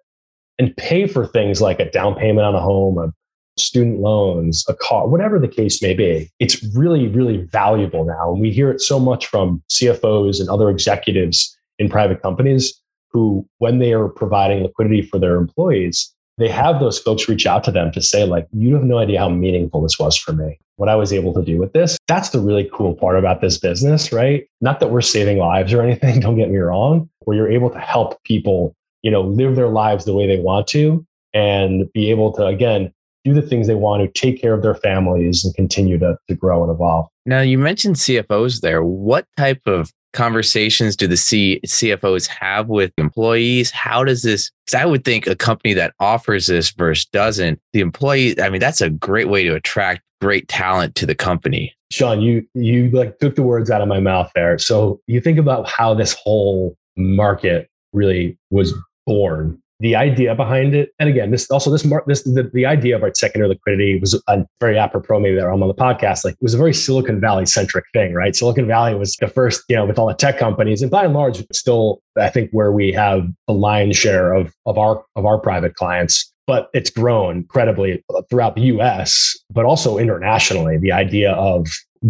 and 0.57 0.75
pay 0.75 1.07
for 1.07 1.25
things 1.25 1.61
like 1.61 1.79
a 1.79 1.89
down 1.89 2.15
payment 2.15 2.45
on 2.45 2.55
a 2.55 2.59
home, 2.59 2.97
a 2.97 3.13
student 3.59 3.99
loans, 3.99 4.65
a 4.67 4.73
car, 4.73 5.07
whatever 5.07 5.39
the 5.39 5.47
case 5.47 5.81
may 5.81 5.93
be. 5.93 6.29
It's 6.39 6.63
really, 6.75 7.07
really 7.07 7.37
valuable 7.37 8.05
now. 8.05 8.31
And 8.31 8.41
we 8.41 8.51
hear 8.51 8.71
it 8.71 8.81
so 8.81 8.99
much 8.99 9.25
from 9.25 9.61
CFOs 9.69 10.39
and 10.39 10.49
other 10.49 10.69
executives 10.69 11.57
in 11.77 11.89
private 11.89 12.21
companies 12.21 12.79
who, 13.11 13.47
when 13.57 13.79
they 13.79 13.93
are 13.93 14.07
providing 14.07 14.63
liquidity 14.63 15.01
for 15.01 15.19
their 15.19 15.35
employees, 15.35 16.13
they 16.37 16.49
have 16.49 16.79
those 16.79 16.97
folks 16.97 17.27
reach 17.27 17.45
out 17.45 17.63
to 17.65 17.71
them 17.71 17.91
to 17.91 18.01
say, 18.01 18.23
like, 18.23 18.47
you 18.53 18.73
have 18.73 18.83
no 18.83 18.97
idea 18.97 19.19
how 19.19 19.29
meaningful 19.29 19.81
this 19.81 19.99
was 19.99 20.17
for 20.17 20.31
me. 20.31 20.57
What 20.77 20.87
I 20.87 20.95
was 20.95 21.11
able 21.11 21.33
to 21.33 21.43
do 21.43 21.57
with 21.57 21.73
this. 21.73 21.97
That's 22.07 22.29
the 22.29 22.39
really 22.39 22.69
cool 22.73 22.95
part 22.95 23.19
about 23.19 23.41
this 23.41 23.57
business, 23.57 24.13
right? 24.13 24.47
Not 24.61 24.79
that 24.79 24.89
we're 24.89 25.01
saving 25.01 25.37
lives 25.37 25.73
or 25.73 25.81
anything, 25.81 26.19
don't 26.21 26.37
get 26.37 26.49
me 26.49 26.57
wrong, 26.57 27.09
where 27.19 27.35
you're 27.35 27.51
able 27.51 27.69
to 27.71 27.79
help 27.79 28.23
people, 28.23 28.73
you 29.01 29.11
know, 29.11 29.21
live 29.21 29.57
their 29.57 29.67
lives 29.67 30.05
the 30.05 30.13
way 30.13 30.27
they 30.27 30.39
want 30.39 30.67
to 30.67 31.05
and 31.33 31.91
be 31.93 32.09
able 32.09 32.31
to, 32.33 32.45
again, 32.45 32.93
do 33.29 33.41
the 33.41 33.47
things 33.47 33.67
they 33.67 33.75
want 33.75 34.01
to, 34.01 34.19
take 34.19 34.41
care 34.41 34.53
of 34.53 34.61
their 34.61 34.75
families, 34.75 35.43
and 35.43 35.53
continue 35.55 35.97
to, 35.99 36.17
to 36.27 36.35
grow 36.35 36.63
and 36.63 36.71
evolve. 36.71 37.07
Now, 37.25 37.41
you 37.41 37.57
mentioned 37.57 37.95
CFOs 37.95 38.61
there. 38.61 38.83
What 38.83 39.25
type 39.37 39.61
of 39.65 39.91
conversations 40.13 40.95
do 40.95 41.07
the 41.07 41.17
C- 41.17 41.61
CFOs 41.65 42.27
have 42.27 42.67
with 42.67 42.91
employees? 42.97 43.71
How 43.71 44.03
does 44.03 44.23
this? 44.23 44.51
Because 44.65 44.81
I 44.81 44.85
would 44.85 45.03
think 45.03 45.27
a 45.27 45.35
company 45.35 45.73
that 45.75 45.93
offers 45.99 46.47
this 46.47 46.71
versus 46.71 47.05
doesn't, 47.05 47.59
the 47.73 47.81
employee, 47.81 48.39
I 48.41 48.49
mean, 48.49 48.59
that's 48.59 48.81
a 48.81 48.89
great 48.89 49.29
way 49.29 49.43
to 49.43 49.55
attract 49.55 50.01
great 50.21 50.47
talent 50.47 50.95
to 50.95 51.05
the 51.05 51.15
company. 51.15 51.73
Sean, 51.91 52.21
you 52.21 52.45
you 52.53 52.89
like 52.91 53.17
took 53.19 53.35
the 53.35 53.43
words 53.43 53.71
out 53.71 53.81
of 53.81 53.87
my 53.87 53.99
mouth 53.99 54.31
there. 54.35 54.59
So 54.59 54.99
you 55.07 55.21
think 55.21 55.39
about 55.39 55.67
how 55.67 55.93
this 55.93 56.13
whole 56.13 56.75
market 56.97 57.67
really 57.93 58.37
was 58.51 58.73
born 59.07 59.59
the 59.79 59.95
idea 59.95 60.35
behind 60.35 60.75
it, 60.75 60.89
and 60.99 61.07
again, 61.07 61.31
this 61.31 61.49
also 61.49 61.71
this 61.71 61.83
this 62.05 62.23
the, 62.23 62.49
the 62.53 62.65
idea 62.65 62.95
of 62.95 63.03
our 63.03 63.13
secondary 63.13 63.49
liquidity 63.49 63.97
was 63.99 64.21
a 64.27 64.45
very 64.59 64.77
apropos. 64.77 65.19
Maybe 65.19 65.35
that 65.35 65.47
I'm 65.47 65.61
on 65.63 65.67
the 65.67 65.73
podcast. 65.73 66.25
Like 66.25 66.33
it 66.33 66.41
was 66.41 66.53
a 66.53 66.57
very 66.57 66.73
Silicon 66.73 67.21
Valley 67.21 67.45
centric 67.45 67.85
thing, 67.93 68.13
right? 68.13 68.35
Silicon 68.35 68.67
Valley 68.67 68.95
was 68.95 69.15
the 69.15 69.27
first, 69.27 69.63
you 69.69 69.75
know, 69.75 69.85
with 69.85 69.97
all 69.97 70.07
the 70.07 70.13
tech 70.13 70.37
companies, 70.37 70.81
and 70.81 70.91
by 70.91 71.05
and 71.05 71.13
large, 71.13 71.45
still 71.53 72.01
I 72.19 72.29
think 72.29 72.49
where 72.51 72.71
we 72.71 72.91
have 72.91 73.27
the 73.47 73.53
lion's 73.53 73.95
share 73.95 74.33
of 74.33 74.53
of 74.65 74.77
our 74.77 75.03
of 75.15 75.25
our 75.25 75.39
private 75.39 75.75
clients. 75.75 76.31
But 76.45 76.69
it's 76.73 76.89
grown 76.89 77.37
incredibly 77.37 78.03
throughout 78.29 78.55
the 78.55 78.63
U.S., 78.63 79.37
but 79.51 79.65
also 79.65 79.99
internationally. 79.99 80.79
The 80.79 80.91
idea 80.91 81.33
of 81.33 81.67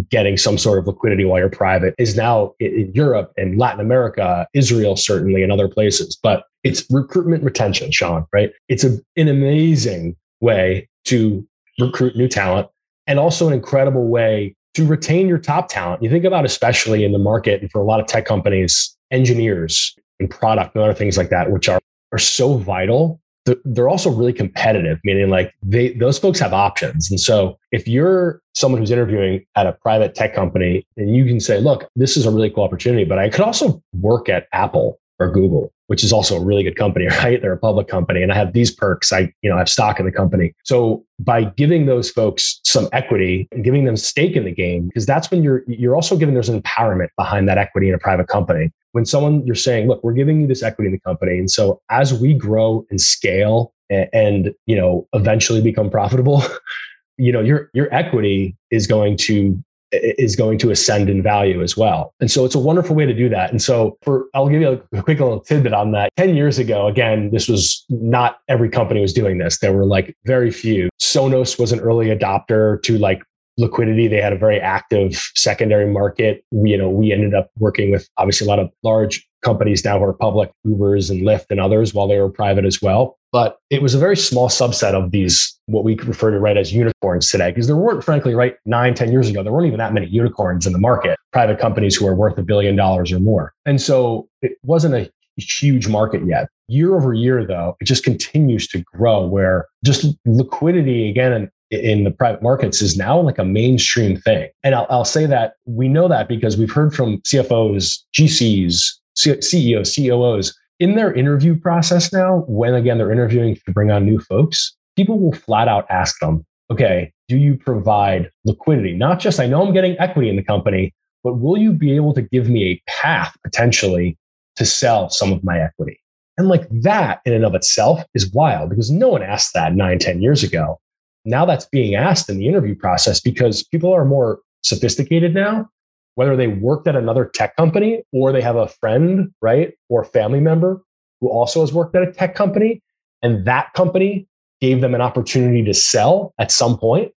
getting 0.08 0.36
some 0.36 0.56
sort 0.56 0.78
of 0.78 0.86
liquidity 0.86 1.24
while 1.24 1.38
you're 1.40 1.50
private 1.50 1.94
is 1.98 2.16
now 2.16 2.54
in 2.60 2.90
Europe 2.94 3.32
and 3.36 3.58
Latin 3.58 3.80
America, 3.80 4.46
Israel, 4.54 4.96
certainly, 4.96 5.42
and 5.42 5.52
other 5.52 5.68
places. 5.68 6.18
But 6.22 6.44
it's 6.62 6.84
recruitment 6.90 7.42
retention, 7.42 7.90
Sean, 7.90 8.26
right? 8.32 8.52
It's 8.68 8.84
a, 8.84 8.98
an 9.16 9.28
amazing 9.28 10.16
way 10.40 10.88
to 11.06 11.46
recruit 11.78 12.16
new 12.16 12.28
talent 12.28 12.68
and 13.06 13.18
also 13.18 13.48
an 13.48 13.54
incredible 13.54 14.08
way 14.08 14.54
to 14.74 14.86
retain 14.86 15.26
your 15.26 15.38
top 15.38 15.68
talent. 15.68 16.02
You 16.02 16.10
think 16.10 16.24
about, 16.24 16.44
especially 16.44 17.04
in 17.04 17.12
the 17.12 17.18
market 17.18 17.60
and 17.60 17.70
for 17.70 17.80
a 17.80 17.84
lot 17.84 18.00
of 18.00 18.06
tech 18.06 18.24
companies, 18.24 18.96
engineers 19.10 19.94
and 20.20 20.30
product 20.30 20.74
and 20.74 20.84
other 20.84 20.94
things 20.94 21.16
like 21.18 21.30
that, 21.30 21.50
which 21.50 21.68
are, 21.68 21.80
are 22.12 22.18
so 22.18 22.56
vital 22.56 23.19
they're 23.64 23.88
also 23.88 24.10
really 24.10 24.32
competitive, 24.32 24.98
meaning 25.04 25.30
like 25.30 25.54
they 25.62 25.94
those 25.94 26.18
folks 26.18 26.38
have 26.38 26.52
options. 26.52 27.10
And 27.10 27.20
so 27.20 27.58
if 27.72 27.88
you're 27.88 28.42
someone 28.54 28.80
who's 28.80 28.90
interviewing 28.90 29.44
at 29.56 29.66
a 29.66 29.72
private 29.72 30.14
tech 30.14 30.34
company, 30.34 30.86
and 30.96 31.14
you 31.14 31.24
can 31.24 31.40
say, 31.40 31.58
look, 31.58 31.88
this 31.96 32.16
is 32.16 32.26
a 32.26 32.30
really 32.30 32.50
cool 32.50 32.64
opportunity, 32.64 33.04
but 33.04 33.18
I 33.18 33.28
could 33.28 33.40
also 33.40 33.82
work 33.94 34.28
at 34.28 34.46
Apple 34.52 35.00
or 35.20 35.30
Google, 35.30 35.72
which 35.86 36.02
is 36.02 36.12
also 36.12 36.36
a 36.36 36.44
really 36.44 36.62
good 36.62 36.76
company, 36.76 37.06
right? 37.22 37.40
They're 37.40 37.52
a 37.52 37.58
public 37.58 37.86
company 37.86 38.22
and 38.22 38.32
I 38.32 38.34
have 38.34 38.52
these 38.52 38.70
perks. 38.70 39.12
I, 39.12 39.32
you 39.42 39.50
know, 39.50 39.56
I 39.56 39.58
have 39.58 39.68
stock 39.68 40.00
in 40.00 40.06
the 40.06 40.12
company. 40.12 40.54
So 40.64 41.04
by 41.18 41.44
giving 41.44 41.86
those 41.86 42.10
folks 42.10 42.60
some 42.64 42.88
equity 42.92 43.48
and 43.52 43.62
giving 43.62 43.84
them 43.84 43.96
stake 43.96 44.34
in 44.34 44.44
the 44.44 44.52
game, 44.52 44.88
because 44.88 45.06
that's 45.06 45.30
when 45.30 45.42
you're 45.42 45.62
you're 45.68 45.94
also 45.94 46.16
giving 46.16 46.34
there's 46.34 46.48
an 46.48 46.60
empowerment 46.60 47.08
behind 47.16 47.48
that 47.48 47.58
equity 47.58 47.88
in 47.88 47.94
a 47.94 47.98
private 47.98 48.28
company 48.28 48.72
when 48.92 49.04
someone 49.04 49.46
you're 49.46 49.54
saying, 49.54 49.86
look, 49.86 50.02
we're 50.02 50.12
giving 50.12 50.40
you 50.40 50.46
this 50.46 50.62
equity 50.62 50.86
in 50.88 50.92
the 50.92 51.00
company. 51.00 51.38
And 51.38 51.50
so 51.50 51.80
as 51.90 52.12
we 52.12 52.34
grow 52.34 52.84
and 52.90 53.00
scale 53.00 53.72
and, 53.88 54.08
and 54.12 54.54
you 54.66 54.76
know, 54.76 55.06
eventually 55.12 55.60
become 55.60 55.90
profitable, 55.90 56.42
you 57.16 57.32
know, 57.32 57.40
your 57.40 57.70
your 57.74 57.92
equity 57.94 58.56
is 58.70 58.86
going 58.86 59.16
to 59.18 59.62
is 59.92 60.36
going 60.36 60.58
to 60.58 60.70
ascend 60.70 61.08
in 61.08 61.22
value 61.22 61.62
as 61.62 61.76
well. 61.76 62.14
And 62.20 62.30
so 62.30 62.44
it's 62.44 62.54
a 62.54 62.58
wonderful 62.58 62.94
way 62.94 63.06
to 63.06 63.14
do 63.14 63.28
that. 63.28 63.50
And 63.50 63.60
so 63.60 63.98
for 64.02 64.26
I'll 64.34 64.48
give 64.48 64.60
you 64.60 64.82
a, 64.92 65.02
quick 65.02 65.18
little 65.18 65.40
tidbit 65.40 65.72
on 65.72 65.92
that. 65.92 66.10
10 66.16 66.36
years 66.36 66.58
ago, 66.58 66.86
again, 66.86 67.30
this 67.32 67.48
was 67.48 67.84
not 67.88 68.38
every 68.48 68.68
company 68.68 69.00
was 69.00 69.12
doing 69.12 69.38
this. 69.38 69.58
There 69.58 69.72
were 69.72 69.86
like 69.86 70.16
very 70.24 70.50
few. 70.50 70.88
Sonos 71.00 71.58
was 71.58 71.72
an 71.72 71.80
early 71.80 72.06
adopter 72.06 72.82
to 72.82 72.98
like 72.98 73.22
liquidity. 73.58 74.08
They 74.08 74.20
had 74.20 74.32
a 74.32 74.38
very 74.38 74.60
active 74.60 75.14
secondary 75.34 75.86
market. 75.86 76.44
We, 76.50 76.70
you 76.70 76.78
know, 76.78 76.88
we 76.88 77.12
ended 77.12 77.34
up 77.34 77.50
working 77.58 77.90
with 77.90 78.08
obviously 78.16 78.46
a 78.46 78.48
lot 78.48 78.58
of 78.58 78.70
large 78.82 79.26
companies 79.42 79.84
now 79.84 79.98
who 79.98 80.04
are 80.04 80.12
public, 80.12 80.50
Ubers 80.66 81.10
and 81.10 81.22
Lyft 81.22 81.46
and 81.50 81.60
others, 81.60 81.94
while 81.94 82.08
they 82.08 82.18
were 82.18 82.30
private 82.30 82.64
as 82.64 82.82
well. 82.82 83.18
But 83.32 83.58
it 83.70 83.80
was 83.80 83.94
a 83.94 83.98
very 83.98 84.16
small 84.16 84.48
subset 84.48 84.94
of 84.94 85.12
these, 85.12 85.56
what 85.66 85.84
we 85.84 85.94
refer 85.94 86.30
to 86.30 86.38
right 86.38 86.56
as 86.56 86.72
unicorns 86.72 87.28
today, 87.30 87.50
because 87.50 87.66
there 87.68 87.76
weren't, 87.76 88.02
frankly, 88.02 88.34
right 88.34 88.56
nine, 88.66 88.94
ten 88.94 89.12
years 89.12 89.28
ago, 89.28 89.42
there 89.42 89.52
weren't 89.52 89.66
even 89.66 89.78
that 89.78 89.92
many 89.92 90.06
unicorns 90.06 90.66
in 90.66 90.72
the 90.72 90.78
market, 90.78 91.18
private 91.32 91.60
companies 91.60 91.94
who 91.94 92.06
are 92.06 92.14
worth 92.14 92.36
a 92.38 92.42
billion 92.42 92.74
dollars 92.74 93.12
or 93.12 93.20
more. 93.20 93.52
And 93.66 93.80
so 93.80 94.28
it 94.42 94.58
wasn't 94.64 94.94
a 94.94 95.10
huge 95.36 95.88
market 95.88 96.26
yet. 96.26 96.48
Year 96.68 96.96
over 96.96 97.14
year, 97.14 97.46
though, 97.46 97.76
it 97.80 97.84
just 97.84 98.04
continues 98.04 98.66
to 98.68 98.82
grow 98.92 99.26
where 99.26 99.68
just 99.84 100.06
liquidity, 100.26 101.08
again, 101.08 101.50
in 101.70 102.04
the 102.04 102.10
private 102.10 102.42
markets 102.42 102.82
is 102.82 102.96
now 102.96 103.20
like 103.20 103.38
a 103.38 103.44
mainstream 103.44 104.16
thing. 104.20 104.48
And 104.64 104.74
I'll, 104.74 104.86
I'll 104.90 105.04
say 105.04 105.26
that 105.26 105.54
we 105.66 105.88
know 105.88 106.08
that 106.08 106.28
because 106.28 106.56
we've 106.56 106.70
heard 106.70 106.94
from 106.94 107.18
CFOs, 107.18 108.00
GCs, 108.12 108.90
CEOs, 109.14 109.94
COOs 109.94 110.59
in 110.80 110.96
their 110.96 111.12
interview 111.12 111.58
process 111.58 112.12
now, 112.12 112.44
when 112.48 112.74
again 112.74 112.98
they're 112.98 113.12
interviewing 113.12 113.54
to 113.54 113.72
bring 113.72 113.90
on 113.90 114.04
new 114.04 114.18
folks, 114.18 114.76
people 114.96 115.18
will 115.18 115.32
flat 115.32 115.68
out 115.68 115.86
ask 115.90 116.18
them, 116.20 116.44
okay, 116.70 117.12
do 117.28 117.36
you 117.36 117.56
provide 117.56 118.30
liquidity? 118.44 118.94
Not 118.94 119.20
just, 119.20 119.38
I 119.38 119.46
know 119.46 119.64
I'm 119.64 119.72
getting 119.72 119.98
equity 119.98 120.28
in 120.28 120.36
the 120.36 120.42
company, 120.42 120.92
but 121.22 121.34
will 121.34 121.56
you 121.56 121.72
be 121.72 121.94
able 121.94 122.14
to 122.14 122.22
give 122.22 122.48
me 122.48 122.64
a 122.64 122.82
path 122.90 123.36
potentially 123.44 124.18
to 124.56 124.66
sell 124.66 125.08
some 125.10 125.32
of 125.32 125.44
my 125.44 125.60
equity? 125.60 126.00
And 126.38 126.48
like 126.48 126.66
that 126.70 127.20
in 127.24 127.34
and 127.34 127.44
of 127.44 127.54
itself 127.54 128.02
is 128.14 128.32
wild 128.32 128.70
because 128.70 128.90
no 128.90 129.08
one 129.08 129.22
asked 129.22 129.52
that 129.54 129.74
nine, 129.74 129.98
ten 129.98 130.22
years 130.22 130.42
ago 130.42 130.80
now 131.24 131.44
that's 131.44 131.66
being 131.66 131.94
asked 131.94 132.28
in 132.28 132.38
the 132.38 132.48
interview 132.48 132.74
process 132.74 133.20
because 133.20 133.62
people 133.64 133.92
are 133.92 134.04
more 134.04 134.40
sophisticated 134.62 135.34
now 135.34 135.68
whether 136.14 136.36
they 136.36 136.48
worked 136.48 136.88
at 136.88 136.96
another 136.96 137.24
tech 137.24 137.56
company 137.56 138.02
or 138.12 138.32
they 138.32 138.42
have 138.42 138.56
a 138.56 138.68
friend 138.68 139.32
right 139.40 139.74
or 139.88 140.04
family 140.04 140.40
member 140.40 140.82
who 141.20 141.28
also 141.28 141.60
has 141.60 141.72
worked 141.72 141.94
at 141.94 142.02
a 142.02 142.12
tech 142.12 142.34
company 142.34 142.82
and 143.22 143.44
that 143.46 143.72
company 143.74 144.26
gave 144.60 144.80
them 144.80 144.94
an 144.94 145.00
opportunity 145.00 145.64
to 145.64 145.74
sell 145.74 146.34
at 146.38 146.50
some 146.50 146.78
point 146.78 147.12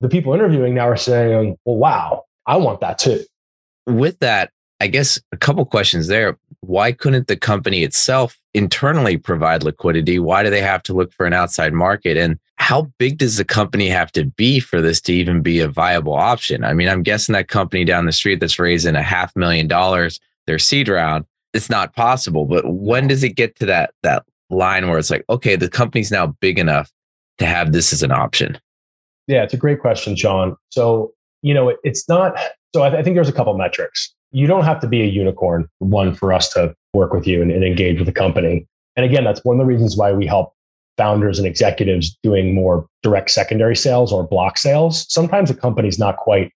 the 0.00 0.08
people 0.08 0.34
interviewing 0.34 0.74
now 0.74 0.88
are 0.88 0.96
saying 0.96 1.56
well 1.64 1.76
wow 1.76 2.24
i 2.46 2.56
want 2.56 2.80
that 2.80 2.98
too. 2.98 3.24
With 3.86 4.18
that 4.20 4.50
i 4.80 4.86
guess 4.86 5.20
a 5.32 5.36
couple 5.36 5.64
questions 5.64 6.08
there. 6.08 6.38
Why 6.60 6.92
couldn't 6.92 7.28
the 7.28 7.36
company 7.36 7.84
itself 7.84 8.38
internally 8.56 9.18
provide 9.18 9.62
liquidity 9.62 10.18
why 10.18 10.42
do 10.42 10.48
they 10.48 10.62
have 10.62 10.82
to 10.82 10.94
look 10.94 11.12
for 11.12 11.26
an 11.26 11.34
outside 11.34 11.74
market 11.74 12.16
and 12.16 12.38
how 12.56 12.90
big 12.98 13.18
does 13.18 13.36
the 13.36 13.44
company 13.44 13.86
have 13.86 14.10
to 14.10 14.24
be 14.24 14.60
for 14.60 14.80
this 14.80 14.98
to 15.02 15.12
even 15.12 15.42
be 15.42 15.60
a 15.60 15.68
viable 15.68 16.14
option? 16.14 16.64
I 16.64 16.72
mean, 16.72 16.88
I'm 16.88 17.02
guessing 17.02 17.34
that 17.34 17.48
company 17.48 17.84
down 17.84 18.06
the 18.06 18.12
street 18.12 18.40
that's 18.40 18.58
raising 18.58 18.96
a 18.96 19.02
half 19.02 19.36
million 19.36 19.68
dollars, 19.68 20.18
their 20.46 20.58
seed 20.58 20.88
round, 20.88 21.26
it's 21.52 21.68
not 21.68 21.94
possible. 21.94 22.46
But 22.46 22.64
when 22.66 23.08
does 23.08 23.22
it 23.22 23.36
get 23.36 23.56
to 23.56 23.66
that 23.66 23.92
that 24.02 24.24
line 24.48 24.88
where 24.88 24.98
it's 24.98 25.10
like, 25.10 25.24
okay, 25.28 25.54
the 25.54 25.68
company's 25.68 26.10
now 26.10 26.28
big 26.40 26.58
enough 26.58 26.90
to 27.38 27.46
have 27.46 27.72
this 27.72 27.92
as 27.92 28.02
an 28.02 28.10
option? 28.10 28.58
Yeah, 29.26 29.42
it's 29.42 29.54
a 29.54 29.58
great 29.58 29.80
question, 29.80 30.16
Sean. 30.16 30.56
So, 30.70 31.12
you 31.42 31.52
know, 31.52 31.68
it, 31.68 31.76
it's 31.84 32.08
not. 32.08 32.38
So 32.74 32.82
I, 32.84 32.88
th- 32.88 33.00
I, 33.00 33.02
think 33.02 33.16
there's 33.16 33.28
a 33.28 33.34
couple 33.34 33.56
metrics. 33.56 34.14
You 34.36 34.46
don't 34.46 34.64
have 34.64 34.80
to 34.80 34.86
be 34.86 35.00
a 35.00 35.06
unicorn, 35.06 35.66
one, 35.78 36.14
for 36.14 36.30
us 36.30 36.50
to 36.50 36.74
work 36.92 37.14
with 37.14 37.26
you 37.26 37.40
and, 37.40 37.50
and 37.50 37.64
engage 37.64 37.96
with 37.96 38.04
the 38.04 38.12
company. 38.12 38.66
And 38.94 39.06
again, 39.06 39.24
that's 39.24 39.42
one 39.44 39.58
of 39.58 39.60
the 39.60 39.64
reasons 39.64 39.96
why 39.96 40.12
we 40.12 40.26
help 40.26 40.52
founders 40.98 41.38
and 41.38 41.48
executives 41.48 42.18
doing 42.22 42.54
more 42.54 42.86
direct 43.02 43.30
secondary 43.30 43.74
sales 43.74 44.12
or 44.12 44.28
block 44.28 44.58
sales. 44.58 45.10
Sometimes 45.10 45.48
a 45.48 45.54
company's 45.54 45.98
not 45.98 46.18
quite 46.18 46.52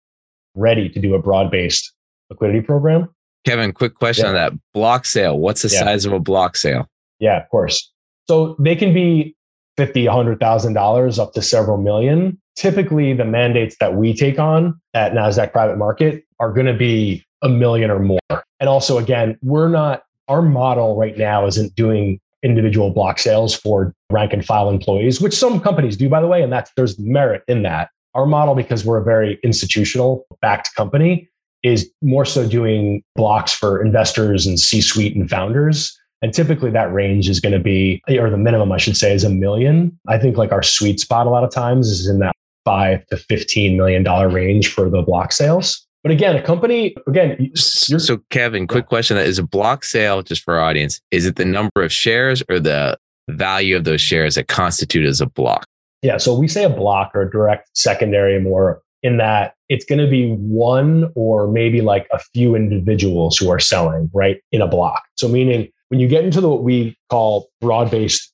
ready 0.55 0.89
to 0.89 0.99
do 0.99 1.15
a 1.15 1.21
broad 1.21 1.51
based 1.51 1.93
liquidity 2.29 2.59
program. 2.59 3.07
Kevin, 3.45 3.71
quick 3.71 3.95
question 3.95 4.25
yeah. 4.25 4.29
on 4.29 4.35
that 4.35 4.53
block 4.73 5.05
sale. 5.05 5.39
What's 5.39 5.61
the 5.61 5.69
yeah. 5.69 5.79
size 5.79 6.03
of 6.03 6.11
a 6.11 6.19
block 6.19 6.57
sale? 6.57 6.85
Yeah, 7.19 7.41
of 7.41 7.47
course. 7.47 7.89
So 8.27 8.57
they 8.59 8.75
can 8.75 8.93
be 8.93 9.37
fifty, 9.77 10.05
hundred 10.05 10.41
thousand 10.41 10.73
dollars 10.73 11.17
up 11.17 11.31
to 11.35 11.41
several 11.41 11.77
million. 11.77 12.41
Typically, 12.57 13.13
the 13.13 13.23
mandates 13.23 13.77
that 13.79 13.95
we 13.95 14.13
take 14.13 14.37
on 14.37 14.81
at 14.93 15.13
Nasdaq 15.13 15.53
Private 15.53 15.77
Market 15.77 16.25
are 16.41 16.51
going 16.51 16.67
to 16.67 16.73
be 16.73 17.25
a 17.41 17.49
million 17.49 17.89
or 17.91 17.99
more. 17.99 18.43
And 18.59 18.67
also, 18.67 18.97
again, 18.97 19.37
we're 19.41 19.69
not 19.69 20.03
our 20.27 20.41
model 20.41 20.95
right 20.95 21.17
now 21.17 21.45
isn't 21.47 21.75
doing 21.75 22.19
individual 22.43 22.91
block 22.91 23.19
sales 23.19 23.55
for 23.55 23.93
rank 24.11 24.31
and 24.31 24.45
file 24.45 24.69
employees, 24.69 25.19
which 25.19 25.33
some 25.33 25.59
companies 25.59 25.97
do, 25.97 26.07
by 26.07 26.21
the 26.21 26.27
way, 26.27 26.41
and 26.41 26.53
that's 26.53 26.71
there's 26.75 26.97
merit 26.99 27.43
in 27.47 27.63
that. 27.63 27.89
Our 28.13 28.25
model, 28.25 28.55
because 28.55 28.85
we're 28.85 28.97
a 28.97 29.03
very 29.03 29.39
institutional 29.43 30.25
backed 30.41 30.73
company, 30.75 31.29
is 31.63 31.89
more 32.01 32.25
so 32.25 32.47
doing 32.47 33.03
blocks 33.15 33.53
for 33.53 33.83
investors 33.83 34.47
and 34.47 34.59
C-suite 34.59 35.15
and 35.15 35.29
founders. 35.29 35.97
And 36.21 36.33
typically 36.33 36.71
that 36.71 36.91
range 36.93 37.29
is 37.29 37.39
going 37.39 37.53
to 37.53 37.59
be, 37.59 38.01
or 38.09 38.29
the 38.29 38.37
minimum 38.37 38.71
I 38.71 38.77
should 38.77 38.97
say, 38.97 39.13
is 39.13 39.23
a 39.23 39.29
million. 39.29 39.97
I 40.07 40.17
think 40.17 40.37
like 40.37 40.51
our 40.51 40.63
sweet 40.63 40.99
spot 40.99 41.27
a 41.27 41.29
lot 41.29 41.43
of 41.43 41.51
times 41.51 41.89
is 41.89 42.07
in 42.07 42.19
that 42.19 42.35
five 42.65 43.05
to 43.07 43.17
fifteen 43.17 43.77
million 43.77 44.03
dollar 44.03 44.29
range 44.29 44.73
for 44.73 44.89
the 44.89 45.01
block 45.01 45.31
sales. 45.31 45.85
But 46.03 46.13
again, 46.13 46.35
a 46.35 46.41
company, 46.41 46.95
again, 47.07 47.51
so 47.55 48.17
Kevin, 48.29 48.67
quick 48.67 48.87
question: 48.87 49.17
Is 49.17 49.37
a 49.37 49.43
block 49.43 49.83
sale 49.83 50.21
just 50.21 50.43
for 50.43 50.55
our 50.55 50.61
audience? 50.61 51.01
Is 51.11 51.25
it 51.25 51.35
the 51.35 51.45
number 51.45 51.83
of 51.83 51.91
shares 51.91 52.41
or 52.49 52.59
the 52.59 52.97
value 53.29 53.75
of 53.75 53.83
those 53.83 54.01
shares 54.01 54.35
that 54.35 54.47
constitute 54.47 55.05
as 55.05 55.19
a 55.19 55.25
block? 55.25 55.65
Yeah. 56.01 56.17
So 56.17 56.37
we 56.37 56.47
say 56.47 56.63
a 56.63 56.69
block 56.69 57.11
or 57.13 57.23
a 57.23 57.29
direct 57.29 57.69
secondary 57.73 58.39
more 58.39 58.81
in 59.03 59.17
that 59.17 59.55
it's 59.69 59.85
going 59.85 59.99
to 59.99 60.07
be 60.07 60.31
one 60.33 61.11
or 61.15 61.47
maybe 61.47 61.81
like 61.81 62.07
a 62.11 62.19
few 62.19 62.55
individuals 62.55 63.37
who 63.37 63.49
are 63.49 63.59
selling 63.59 64.09
right 64.13 64.41
in 64.51 64.61
a 64.61 64.67
block. 64.67 65.03
So 65.15 65.27
meaning 65.27 65.69
when 65.89 65.99
you 65.99 66.07
get 66.07 66.23
into 66.23 66.41
the, 66.41 66.49
what 66.49 66.63
we 66.63 66.97
call 67.09 67.49
broad 67.61 67.91
based 67.91 68.31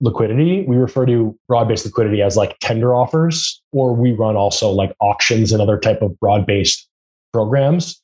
liquidity, 0.00 0.64
we 0.66 0.76
refer 0.76 1.06
to 1.06 1.36
broad 1.48 1.68
based 1.68 1.84
liquidity 1.84 2.22
as 2.22 2.36
like 2.36 2.56
tender 2.60 2.94
offers, 2.94 3.60
or 3.72 3.94
we 3.94 4.12
run 4.12 4.36
also 4.36 4.70
like 4.70 4.94
auctions 5.00 5.52
and 5.52 5.60
other 5.60 5.78
type 5.78 6.02
of 6.02 6.18
broad 6.20 6.46
based 6.46 6.88
programs. 7.32 8.00